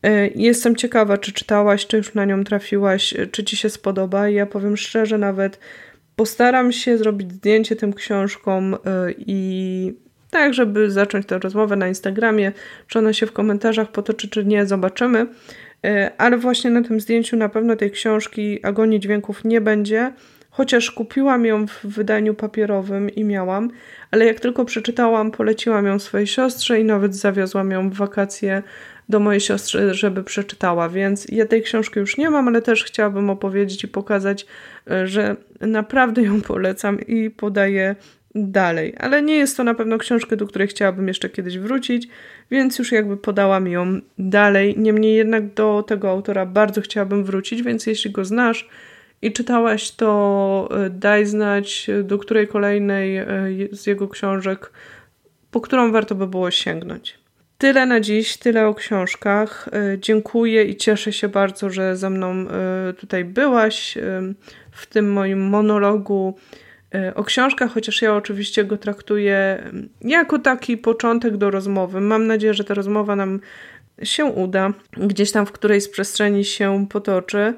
E, 0.04 0.28
jestem 0.28 0.76
ciekawa, 0.76 1.18
czy 1.18 1.32
czytałaś, 1.34 1.88
czy 1.88 1.98
już 1.98 2.14
na 2.14 2.26
nią 2.26 2.44
trafiłaś, 2.44 3.14
e, 3.14 3.28
czy 3.28 3.44
ci 3.44 3.58
się 3.58 3.70
spodoba. 3.70 4.30
Ja 4.30 4.46
powiem 4.46 4.78
szczerze, 4.78 5.18
nawet 5.18 5.60
postaram 6.16 6.72
się 6.72 6.98
zrobić 6.98 7.32
zdjęcie 7.32 7.76
tym 7.76 7.94
książkom 7.94 8.74
e, 8.74 8.78
i 9.18 9.94
tak, 10.32 10.54
żeby 10.54 10.92
zacząć 10.92 11.26
tę 11.26 11.40
rozmowę 11.40 11.76
na 11.76 11.88
Instagramie. 11.88 12.52
Czy 12.88 13.00
ona 13.00 13.14
się 13.14 13.26
w 13.26 13.32
komentarzach 13.32 13.92
potoczy, 13.92 14.30
czy 14.30 14.46
nie, 14.46 14.66
zobaczymy. 14.66 15.26
Ale 16.18 16.38
właśnie 16.38 16.70
na 16.70 16.82
tym 16.84 17.00
zdjęciu 17.00 17.38
na 17.38 17.50
pewno 17.50 17.76
tej 17.76 17.92
książki 17.92 18.66
Agonii 18.66 19.00
Dźwięków 19.00 19.46
nie 19.46 19.62
będzie, 19.62 20.14
chociaż 20.58 20.92
kupiłam 20.92 21.46
ją 21.46 21.68
w 21.68 21.86
wydaniu 21.86 22.34
papierowym 22.34 23.10
i 23.10 23.24
miałam, 23.24 23.72
ale 24.12 24.26
jak 24.26 24.40
tylko 24.40 24.66
przeczytałam, 24.66 25.32
poleciłam 25.32 25.86
ją 25.86 26.00
swojej 26.00 26.28
siostrze 26.28 26.80
i 26.80 26.84
nawet 26.84 27.16
zawiozłam 27.16 27.72
ją 27.72 27.90
w 27.90 27.94
wakacje 27.94 28.64
do 29.10 29.20
mojej 29.20 29.42
siostry, 29.42 29.94
żeby 29.94 30.24
przeczytała, 30.24 30.90
więc 30.90 31.28
ja 31.32 31.46
tej 31.46 31.62
książki 31.64 32.00
już 32.00 32.18
nie 32.18 32.30
mam, 32.30 32.48
ale 32.48 32.62
też 32.62 32.84
chciałabym 32.84 33.30
opowiedzieć 33.30 33.84
i 33.84 33.88
pokazać, 33.88 34.46
e, 34.92 35.08
że 35.08 35.36
naprawdę 35.62 36.22
ją 36.22 36.42
polecam 36.42 37.02
i 37.02 37.30
podaję 37.30 37.96
dalej. 38.36 38.96
Ale 39.00 39.22
nie 39.22 39.36
jest 39.36 39.58
to 39.58 39.64
na 39.64 39.74
pewno 39.74 39.98
książka, 39.98 40.36
do 40.36 40.48
której 40.48 40.68
chciałabym 40.68 41.08
jeszcze 41.08 41.30
kiedyś 41.30 41.58
wrócić, 41.58 42.08
więc 42.52 42.80
już 42.80 42.92
jakby 42.92 43.18
podałam 43.18 43.68
ją 43.68 44.00
dalej. 44.18 44.76
Niemniej 44.78 45.16
jednak 45.16 45.54
do 45.54 45.84
tego 45.88 46.10
autora 46.10 46.46
bardzo 46.46 46.82
chciałabym 46.82 47.24
wrócić, 47.24 47.64
więc 47.64 47.86
jeśli 47.86 48.12
go 48.12 48.26
znasz, 48.26 48.70
i 49.22 49.32
czytałaś, 49.32 49.92
to 49.92 50.70
e, 50.72 50.90
daj 50.90 51.26
znać, 51.26 51.90
e, 51.90 52.04
do 52.04 52.18
której 52.18 52.48
kolejnej 52.48 53.18
e, 53.18 53.28
z 53.72 53.88
jego 53.88 54.08
książek, 54.08 54.72
po 55.52 55.62
którą 55.62 55.92
warto 55.92 56.16
by 56.16 56.28
było 56.28 56.52
sięgnąć. 56.52 57.20
Tyle 57.58 57.86
na 57.86 58.00
dziś, 58.00 58.38
tyle 58.38 58.68
o 58.68 58.74
książkach. 58.74 59.70
Dziękuję 59.98 60.64
i 60.64 60.76
cieszę 60.76 61.14
się 61.14 61.28
bardzo, 61.28 61.70
że 61.70 61.98
ze 61.98 62.10
mną 62.10 62.46
tutaj 62.98 63.26
byłaś 63.26 63.98
w 64.72 64.86
tym 64.86 65.14
moim 65.14 65.50
monologu 65.50 66.38
o 67.16 67.24
książkach, 67.24 67.72
chociaż 67.72 68.02
ja 68.02 68.16
oczywiście 68.16 68.66
go 68.66 68.78
traktuję 68.78 69.64
jako 70.02 70.40
taki 70.40 70.78
początek 70.78 71.38
do 71.38 71.52
rozmowy. 71.52 72.02
Mam 72.02 72.28
nadzieję, 72.28 72.54
że 72.54 72.64
ta 72.64 72.74
rozmowa 72.74 73.16
nam 73.16 73.40
się 74.04 74.26
uda, 74.26 74.74
gdzieś 74.98 75.32
tam 75.32 75.46
w 75.46 75.52
którejś 75.52 75.84
z 75.84 75.90
przestrzeni 75.90 76.46
się 76.46 76.88
potoczy. 76.90 77.54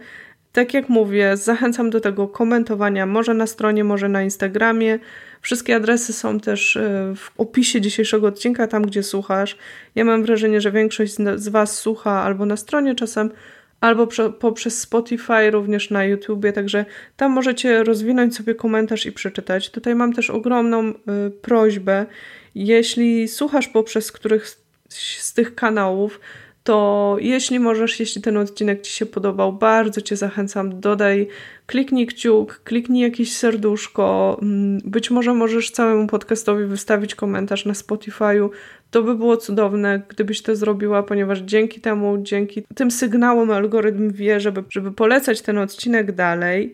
Tak 0.54 0.74
jak 0.74 0.90
mówię, 0.90 1.38
zachęcam 1.38 1.90
do 1.90 2.02
tego 2.02 2.28
komentowania, 2.28 3.06
może 3.06 3.34
na 3.34 3.48
stronie, 3.48 3.84
może 3.84 4.10
na 4.10 4.24
Instagramie. 4.24 5.00
Wszystkie 5.42 5.76
adresy 5.76 6.14
są 6.14 6.40
też 6.40 6.78
e, 6.78 7.14
w 7.16 7.32
opisie 7.38 7.82
dzisiejszego 7.82 8.28
odcinka, 8.28 8.68
tam 8.68 8.84
gdzie 8.84 9.04
słuchasz. 9.04 9.58
Ja 9.96 10.06
mam 10.06 10.24
wrażenie, 10.24 10.62
że 10.62 10.72
większość 10.72 11.16
z 11.36 11.48
Was 11.50 11.78
słucha 11.78 12.24
albo 12.24 12.46
na 12.46 12.58
stronie 12.58 12.96
czasem, 12.96 13.32
albo 13.82 14.08
poprzez 14.40 14.80
Spotify, 14.80 15.52
również 15.52 15.90
na 15.90 16.06
YouTubie, 16.06 16.54
także 16.54 16.86
tam 17.18 17.32
możecie 17.32 17.84
rozwinąć 17.84 18.36
sobie 18.36 18.56
komentarz 18.56 19.06
i 19.06 19.12
przeczytać. 19.12 19.70
Tutaj 19.70 19.96
mam 19.96 20.14
też 20.14 20.30
ogromną 20.30 20.90
y, 20.90 20.94
prośbę, 21.42 22.06
jeśli 22.56 23.28
słuchasz 23.28 23.68
poprzez 23.68 24.12
których 24.12 24.48
z 24.90 25.34
tych 25.34 25.56
kanałów, 25.56 26.20
to 26.64 27.18
jeśli 27.20 27.60
możesz, 27.60 28.00
jeśli 28.00 28.22
ten 28.22 28.38
odcinek 28.38 28.82
Ci 28.82 28.92
się 28.92 29.06
podobał, 29.06 29.54
bardzo 29.54 30.02
Cię 30.02 30.16
zachęcam, 30.16 30.80
dodaj, 30.80 31.28
kliknij 31.66 32.08
kciuk, 32.08 32.62
kliknij 32.64 33.02
jakieś 33.02 33.38
serduszko, 33.38 34.40
mm, 34.42 34.80
być 34.86 35.12
może 35.12 35.34
możesz 35.34 35.72
całemu 35.72 36.08
podcastowi 36.08 36.66
wystawić 36.66 37.16
komentarz 37.16 37.66
na 37.66 37.74
Spotify'u, 37.74 38.50
to 38.92 39.04
by 39.04 39.16
było 39.16 39.38
cudowne, 39.38 40.02
gdybyś 40.10 40.42
to 40.42 40.56
zrobiła, 40.56 41.04
ponieważ 41.04 41.40
dzięki 41.40 41.82
temu, 41.82 42.18
dzięki 42.22 42.64
tym 42.76 42.92
sygnałom 42.92 43.52
algorytm 43.52 44.12
wie, 44.12 44.40
żeby, 44.40 44.64
żeby 44.70 44.92
polecać 44.92 45.42
ten 45.42 45.58
odcinek 45.58 46.12
dalej. 46.12 46.74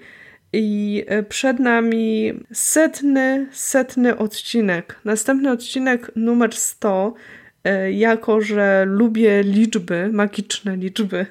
I 0.53 1.03
e, 1.07 1.23
przed 1.23 1.59
nami 1.59 2.33
setny, 2.53 3.47
setny 3.51 4.17
odcinek. 4.17 4.99
Następny 5.05 5.51
odcinek 5.51 6.11
numer 6.15 6.55
100 6.55 7.13
E, 7.13 7.44
jako 7.91 8.41
że 8.41 8.85
lubię 8.87 9.43
liczby, 9.43 10.09
magiczne 10.13 10.77
liczby, 10.77 11.25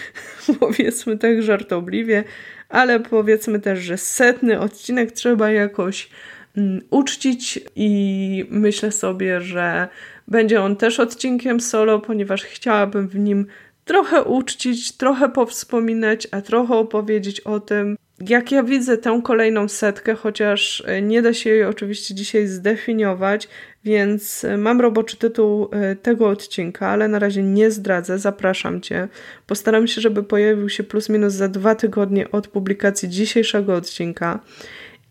powiedzmy 0.60 1.18
tak 1.18 1.42
żartobliwie, 1.42 2.24
ale 2.68 3.00
powiedzmy 3.00 3.60
też, 3.60 3.78
że 3.78 3.98
setny 3.98 4.60
odcinek 4.60 5.12
trzeba 5.12 5.50
jakoś 5.50 6.10
um, 6.56 6.80
uczcić 6.90 7.60
i 7.76 8.44
myślę 8.50 8.92
sobie, 8.92 9.40
że 9.40 9.88
będzie 10.28 10.62
on 10.62 10.76
też 10.76 11.00
odcinkiem 11.00 11.60
solo, 11.60 11.98
ponieważ 11.98 12.44
chciałabym 12.44 13.08
w 13.08 13.18
nim 13.18 13.46
trochę 13.84 14.22
uczcić, 14.22 14.92
trochę 14.92 15.28
powspominać, 15.28 16.28
a 16.30 16.40
trochę 16.40 16.74
opowiedzieć 16.74 17.40
o 17.40 17.60
tym, 17.60 17.96
jak 18.20 18.52
ja 18.52 18.62
widzę 18.62 18.98
tę 18.98 19.20
kolejną 19.24 19.68
setkę, 19.68 20.14
chociaż 20.14 20.82
e, 20.86 21.02
nie 21.02 21.22
da 21.22 21.34
się 21.34 21.50
jej 21.50 21.64
oczywiście 21.64 22.14
dzisiaj 22.14 22.46
zdefiniować, 22.46 23.48
więc 23.84 24.44
e, 24.44 24.56
mam 24.56 24.80
roboczy 24.80 25.16
tytuł 25.16 25.68
e, 25.72 25.96
tego 25.96 26.28
odcinka, 26.28 26.88
ale 26.88 27.08
na 27.08 27.18
razie 27.18 27.42
nie 27.42 27.70
zdradzę, 27.70 28.18
zapraszam 28.18 28.80
Cię. 28.80 29.08
Postaram 29.46 29.86
się, 29.86 30.00
żeby 30.00 30.22
pojawił 30.22 30.68
się 30.68 30.82
plus 30.82 31.08
minus 31.08 31.32
za 31.32 31.48
dwa 31.48 31.74
tygodnie 31.74 32.30
od 32.30 32.48
publikacji 32.48 33.08
dzisiejszego 33.08 33.74
odcinka. 33.74 34.40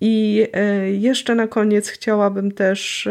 I 0.01 0.47
jeszcze 0.91 1.35
na 1.35 1.47
koniec 1.47 1.89
chciałabym 1.89 2.51
też 2.51 3.09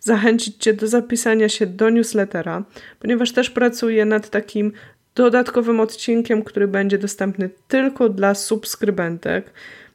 zachęcić 0.00 0.56
Cię 0.56 0.74
do 0.74 0.88
zapisania 0.88 1.48
się 1.48 1.66
do 1.66 1.90
newslettera, 1.90 2.64
ponieważ 3.00 3.32
też 3.32 3.50
pracuję 3.50 4.04
nad 4.04 4.30
takim 4.30 4.72
dodatkowym 5.16 5.80
odcinkiem, 5.80 6.42
który 6.42 6.68
będzie 6.68 6.98
dostępny 6.98 7.50
tylko 7.68 8.08
dla 8.08 8.34
subskrybentek. 8.34 9.50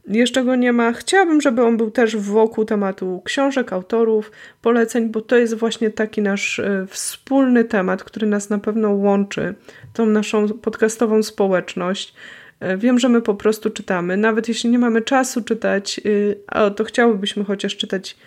Jeszcze 0.08 0.44
go 0.44 0.56
nie 0.56 0.74
ma. 0.74 0.94
Chciałabym, 0.94 1.42
żeby 1.42 1.64
on 1.64 1.78
był 1.78 1.92
też 1.92 2.18
wokół 2.18 2.66
tematu 2.66 3.22
książek, 3.26 3.74
autorów, 3.74 4.32
poleceń, 4.62 5.10
bo 5.10 5.22
to 5.22 5.38
jest 5.38 5.54
właśnie 5.54 5.90
taki 5.90 6.22
nasz 6.22 6.60
e, 6.60 6.86
wspólny 6.90 7.64
temat, 7.64 8.04
który 8.04 8.28
nas 8.28 8.50
na 8.50 8.58
pewno 8.58 8.92
łączy, 8.92 9.54
tą 9.94 10.06
naszą 10.06 10.50
podcastową 10.50 11.24
społeczność. 11.24 12.14
E, 12.60 12.78
wiem, 12.78 13.00
że 13.00 13.10
my 13.10 13.22
po 13.22 13.36
prostu 13.36 13.70
czytamy. 13.70 14.18
Nawet 14.18 14.48
jeśli 14.48 14.70
nie 14.70 14.80
mamy 14.80 15.02
czasu 15.02 15.42
czytać, 15.42 16.02
e, 16.48 16.72
to 16.72 16.84
chciałybyśmy 16.84 17.44
chociaż 17.44 17.78
czytać 17.78 18.18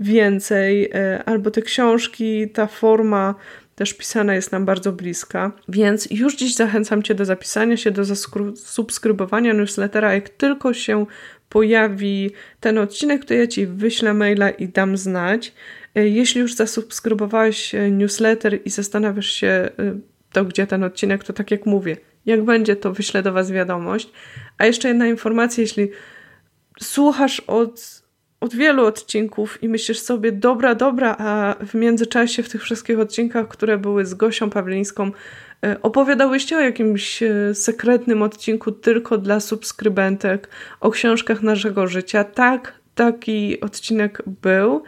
więcej, 0.00 0.92
albo 1.26 1.50
te 1.50 1.62
książki, 1.62 2.50
ta 2.50 2.66
forma 2.66 3.34
też 3.74 3.94
pisana 3.94 4.34
jest 4.34 4.52
nam 4.52 4.64
bardzo 4.64 4.92
bliska. 4.92 5.52
Więc 5.68 6.10
już 6.10 6.36
dziś 6.36 6.54
zachęcam 6.54 7.02
Cię 7.02 7.14
do 7.14 7.24
zapisania 7.24 7.76
się, 7.76 7.90
do 7.90 8.02
subskrybowania 8.56 9.52
newslettera. 9.52 10.14
Jak 10.14 10.28
tylko 10.28 10.74
się 10.74 11.06
pojawi 11.48 12.30
ten 12.60 12.78
odcinek, 12.78 13.24
to 13.24 13.34
ja 13.34 13.46
Ci 13.46 13.66
wyślę 13.66 14.14
maila 14.14 14.50
i 14.50 14.68
dam 14.68 14.96
znać. 14.96 15.52
E, 15.94 16.08
jeśli 16.08 16.40
już 16.40 16.54
zasubskrybowałeś 16.54 17.74
e, 17.74 17.90
newsletter 17.90 18.58
i 18.64 18.70
zastanawiasz 18.70 19.30
się, 19.30 19.46
e, 19.46 19.70
to 20.32 20.44
gdzie 20.44 20.66
ten 20.66 20.84
odcinek, 20.84 21.24
to 21.24 21.32
tak 21.32 21.50
jak 21.50 21.66
mówię, 21.66 21.96
jak 22.26 22.44
będzie, 22.44 22.76
to 22.76 22.92
wyślę 22.92 23.22
do 23.22 23.32
Was 23.32 23.50
wiadomość. 23.50 24.10
A 24.58 24.66
jeszcze 24.66 24.88
jedna 24.88 25.06
informacja, 25.06 25.62
jeśli 25.62 25.90
słuchasz 26.80 27.40
od 27.40 28.01
od 28.42 28.54
wielu 28.54 28.86
odcinków 28.86 29.62
i 29.62 29.68
myślisz 29.68 29.98
sobie, 29.98 30.32
dobra, 30.32 30.74
dobra, 30.74 31.16
a 31.18 31.54
w 31.66 31.74
międzyczasie 31.74 32.42
w 32.42 32.48
tych 32.48 32.62
wszystkich 32.62 32.98
odcinkach, 32.98 33.48
które 33.48 33.78
były 33.78 34.06
z 34.06 34.14
Gosią 34.14 34.50
Pawlińską, 34.50 35.10
e, 35.64 35.76
opowiadałyście 35.82 36.56
o 36.56 36.60
jakimś 36.60 37.22
e, 37.22 37.54
sekretnym 37.54 38.22
odcinku 38.22 38.72
tylko 38.72 39.18
dla 39.18 39.40
subskrybentek 39.40 40.48
o 40.80 40.90
książkach 40.90 41.42
naszego 41.42 41.86
życia. 41.86 42.24
Tak, 42.24 42.72
taki 42.94 43.60
odcinek 43.60 44.22
był 44.42 44.82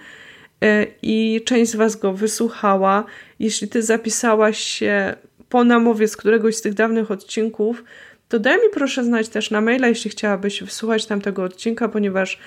i 1.03 1.41
część 1.45 1.71
z 1.71 1.77
Was 1.77 1.97
go 1.97 2.13
wysłuchała. 2.13 3.05
Jeśli 3.39 3.69
Ty 3.69 3.83
zapisałaś 3.83 4.59
się 4.59 5.15
po 5.49 5.65
namowie 5.65 6.09
z 6.09 6.17
któregoś 6.17 6.57
z 6.57 6.63
tych 6.63 6.75
dawnych 6.75 7.11
odcinków, 7.11 7.85
to 8.29 8.39
daj 8.39 8.57
mi 8.57 8.71
proszę 8.73 9.05
znać 9.05 9.29
też 9.29 9.51
na 9.51 9.61
maila, 9.61 9.89
jeśli 9.89 10.11
chciałabyś 10.11 10.63
wysłuchać 10.63 11.07
tamtego 11.07 11.43
odcinka, 11.43 11.89
ponieważ 11.89 12.35
e, 12.35 12.39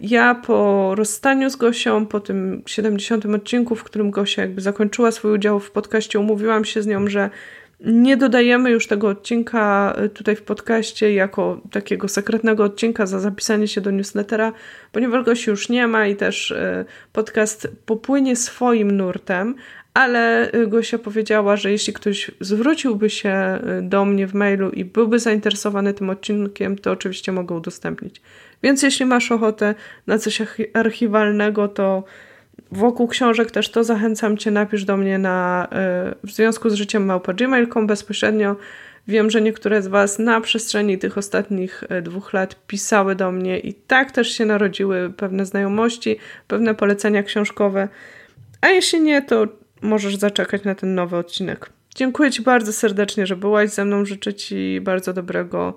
ja 0.00 0.34
po 0.34 0.94
rozstaniu 0.94 1.50
z 1.50 1.56
Gosią, 1.56 2.06
po 2.06 2.20
tym 2.20 2.62
70 2.66 3.26
odcinku, 3.26 3.74
w 3.74 3.84
którym 3.84 4.10
Gosia 4.10 4.42
jakby 4.42 4.60
zakończyła 4.60 5.12
swój 5.12 5.32
udział 5.32 5.60
w 5.60 5.70
podcaście, 5.70 6.18
umówiłam 6.18 6.64
się 6.64 6.82
z 6.82 6.86
nią, 6.86 7.08
że 7.08 7.30
nie 7.80 8.16
dodajemy 8.16 8.70
już 8.70 8.86
tego 8.86 9.08
odcinka 9.08 9.94
e, 9.96 10.08
tutaj 10.08 10.36
w 10.36 10.42
podcaście 10.42 11.14
jako 11.14 11.60
takiego 11.70 12.08
sekretnego 12.08 12.64
odcinka 12.64 13.06
za 13.06 13.20
zapisanie 13.20 13.68
się 13.68 13.80
do 13.80 13.90
newslettera, 13.90 14.52
ponieważ 14.92 15.24
Gosi 15.24 15.50
już 15.50 15.68
nie 15.68 15.86
ma 15.86 16.06
i 16.06 16.16
też 16.16 16.52
e, 16.52 16.84
podcast 17.12 17.68
popłynie 17.86 18.36
swoim 18.36 18.90
nurtem, 18.90 19.54
ale 19.94 20.52
Gosia 20.66 20.98
powiedziała, 20.98 21.56
że 21.56 21.70
jeśli 21.70 21.92
ktoś 21.92 22.30
zwróciłby 22.40 23.10
się 23.10 23.58
do 23.82 24.04
mnie 24.04 24.26
w 24.26 24.34
mailu 24.34 24.70
i 24.70 24.84
byłby 24.84 25.18
zainteresowany 25.18 25.94
tym 25.94 26.10
odcinkiem, 26.10 26.78
to 26.78 26.90
oczywiście 26.90 27.32
mogę 27.32 27.54
udostępnić. 27.54 28.20
Więc 28.62 28.82
jeśli 28.82 29.06
masz 29.06 29.32
ochotę 29.32 29.74
na 30.06 30.18
coś 30.18 30.42
archiwalnego, 30.74 31.68
to 31.68 32.04
wokół 32.72 33.08
książek 33.08 33.50
też 33.50 33.70
to 33.70 33.84
zachęcam 33.84 34.36
Cię, 34.36 34.50
napisz 34.50 34.84
do 34.84 34.96
mnie 34.96 35.18
na 35.18 35.68
y, 36.22 36.26
w 36.26 36.30
związku 36.30 36.70
z 36.70 36.74
życiem 36.74 37.04
małpa 37.04 37.32
gmail.com 37.32 37.86
bezpośrednio. 37.86 38.56
Wiem, 39.08 39.30
że 39.30 39.40
niektóre 39.40 39.82
z 39.82 39.86
Was 39.86 40.18
na 40.18 40.40
przestrzeni 40.40 40.98
tych 40.98 41.18
ostatnich 41.18 41.84
dwóch 42.02 42.32
lat 42.32 42.66
pisały 42.66 43.14
do 43.14 43.32
mnie 43.32 43.58
i 43.58 43.74
tak 43.74 44.12
też 44.12 44.32
się 44.32 44.44
narodziły 44.44 45.12
pewne 45.16 45.46
znajomości, 45.46 46.16
pewne 46.48 46.74
polecenia 46.74 47.22
książkowe. 47.22 47.88
A 48.60 48.68
jeśli 48.68 49.00
nie, 49.00 49.22
to 49.22 49.46
możesz 49.82 50.16
zaczekać 50.16 50.64
na 50.64 50.74
ten 50.74 50.94
nowy 50.94 51.16
odcinek. 51.16 51.70
Dziękuję 51.94 52.30
Ci 52.30 52.42
bardzo 52.42 52.72
serdecznie, 52.72 53.26
że 53.26 53.36
byłaś 53.36 53.70
ze 53.70 53.84
mną. 53.84 54.04
Życzę 54.04 54.34
Ci 54.34 54.80
bardzo 54.80 55.12
dobrego 55.12 55.76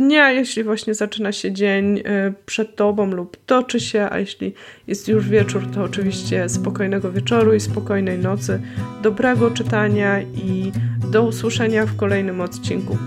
dnia, 0.00 0.30
jeśli 0.30 0.64
właśnie 0.64 0.94
zaczyna 0.94 1.32
się 1.32 1.52
dzień 1.52 1.98
y, 1.98 2.02
przed 2.46 2.76
Tobą 2.76 3.06
lub 3.10 3.36
toczy 3.46 3.80
się, 3.80 4.08
a 4.10 4.18
jeśli 4.18 4.54
jest 4.86 5.08
już 5.08 5.28
wieczór, 5.28 5.62
to 5.74 5.82
oczywiście 5.82 6.48
spokojnego 6.48 7.12
wieczoru 7.12 7.54
i 7.54 7.60
spokojnej 7.60 8.18
nocy, 8.18 8.60
dobrego 9.02 9.50
czytania 9.50 10.20
i 10.20 10.72
do 11.10 11.22
usłyszenia 11.22 11.86
w 11.86 11.96
kolejnym 11.96 12.40
odcinku. 12.40 12.98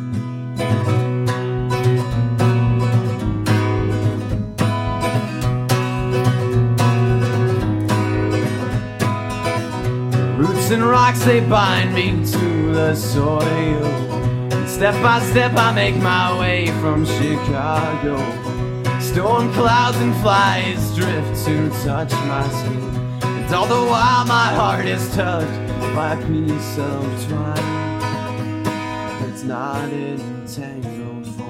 and 10.70 10.84
rocks 10.84 11.24
they 11.24 11.40
bind 11.40 11.94
me 11.94 12.26
to 12.30 12.74
the 12.74 12.94
soil. 12.94 14.17
Step 14.68 15.02
by 15.02 15.20
step, 15.32 15.54
I 15.56 15.72
make 15.74 15.96
my 15.96 16.40
way 16.40 16.68
from 16.82 17.04
Chicago. 17.06 18.18
Storm 19.00 19.52
clouds 19.54 19.98
and 19.98 20.14
flies 20.18 20.96
drift 20.96 21.46
to 21.46 21.70
touch 21.84 22.12
my 22.12 22.48
skin. 22.50 22.84
And 23.24 23.56
all 23.56 23.66
the 23.66 23.90
while, 23.90 24.26
my 24.26 24.54
heart 24.54 24.86
is 24.86 25.10
touched 25.16 25.96
by 25.96 26.14
a 26.14 26.18
piece 26.28 26.78
of 26.78 27.28
twine 27.28 28.64
that's 29.20 29.44
not 29.44 29.90
entangled 29.90 31.26
for. 31.36 31.48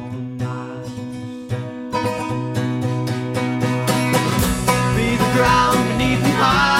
Be 4.95 5.15
the 5.15 5.31
ground 5.35 5.89
beneath 5.89 6.21
my 6.39 6.76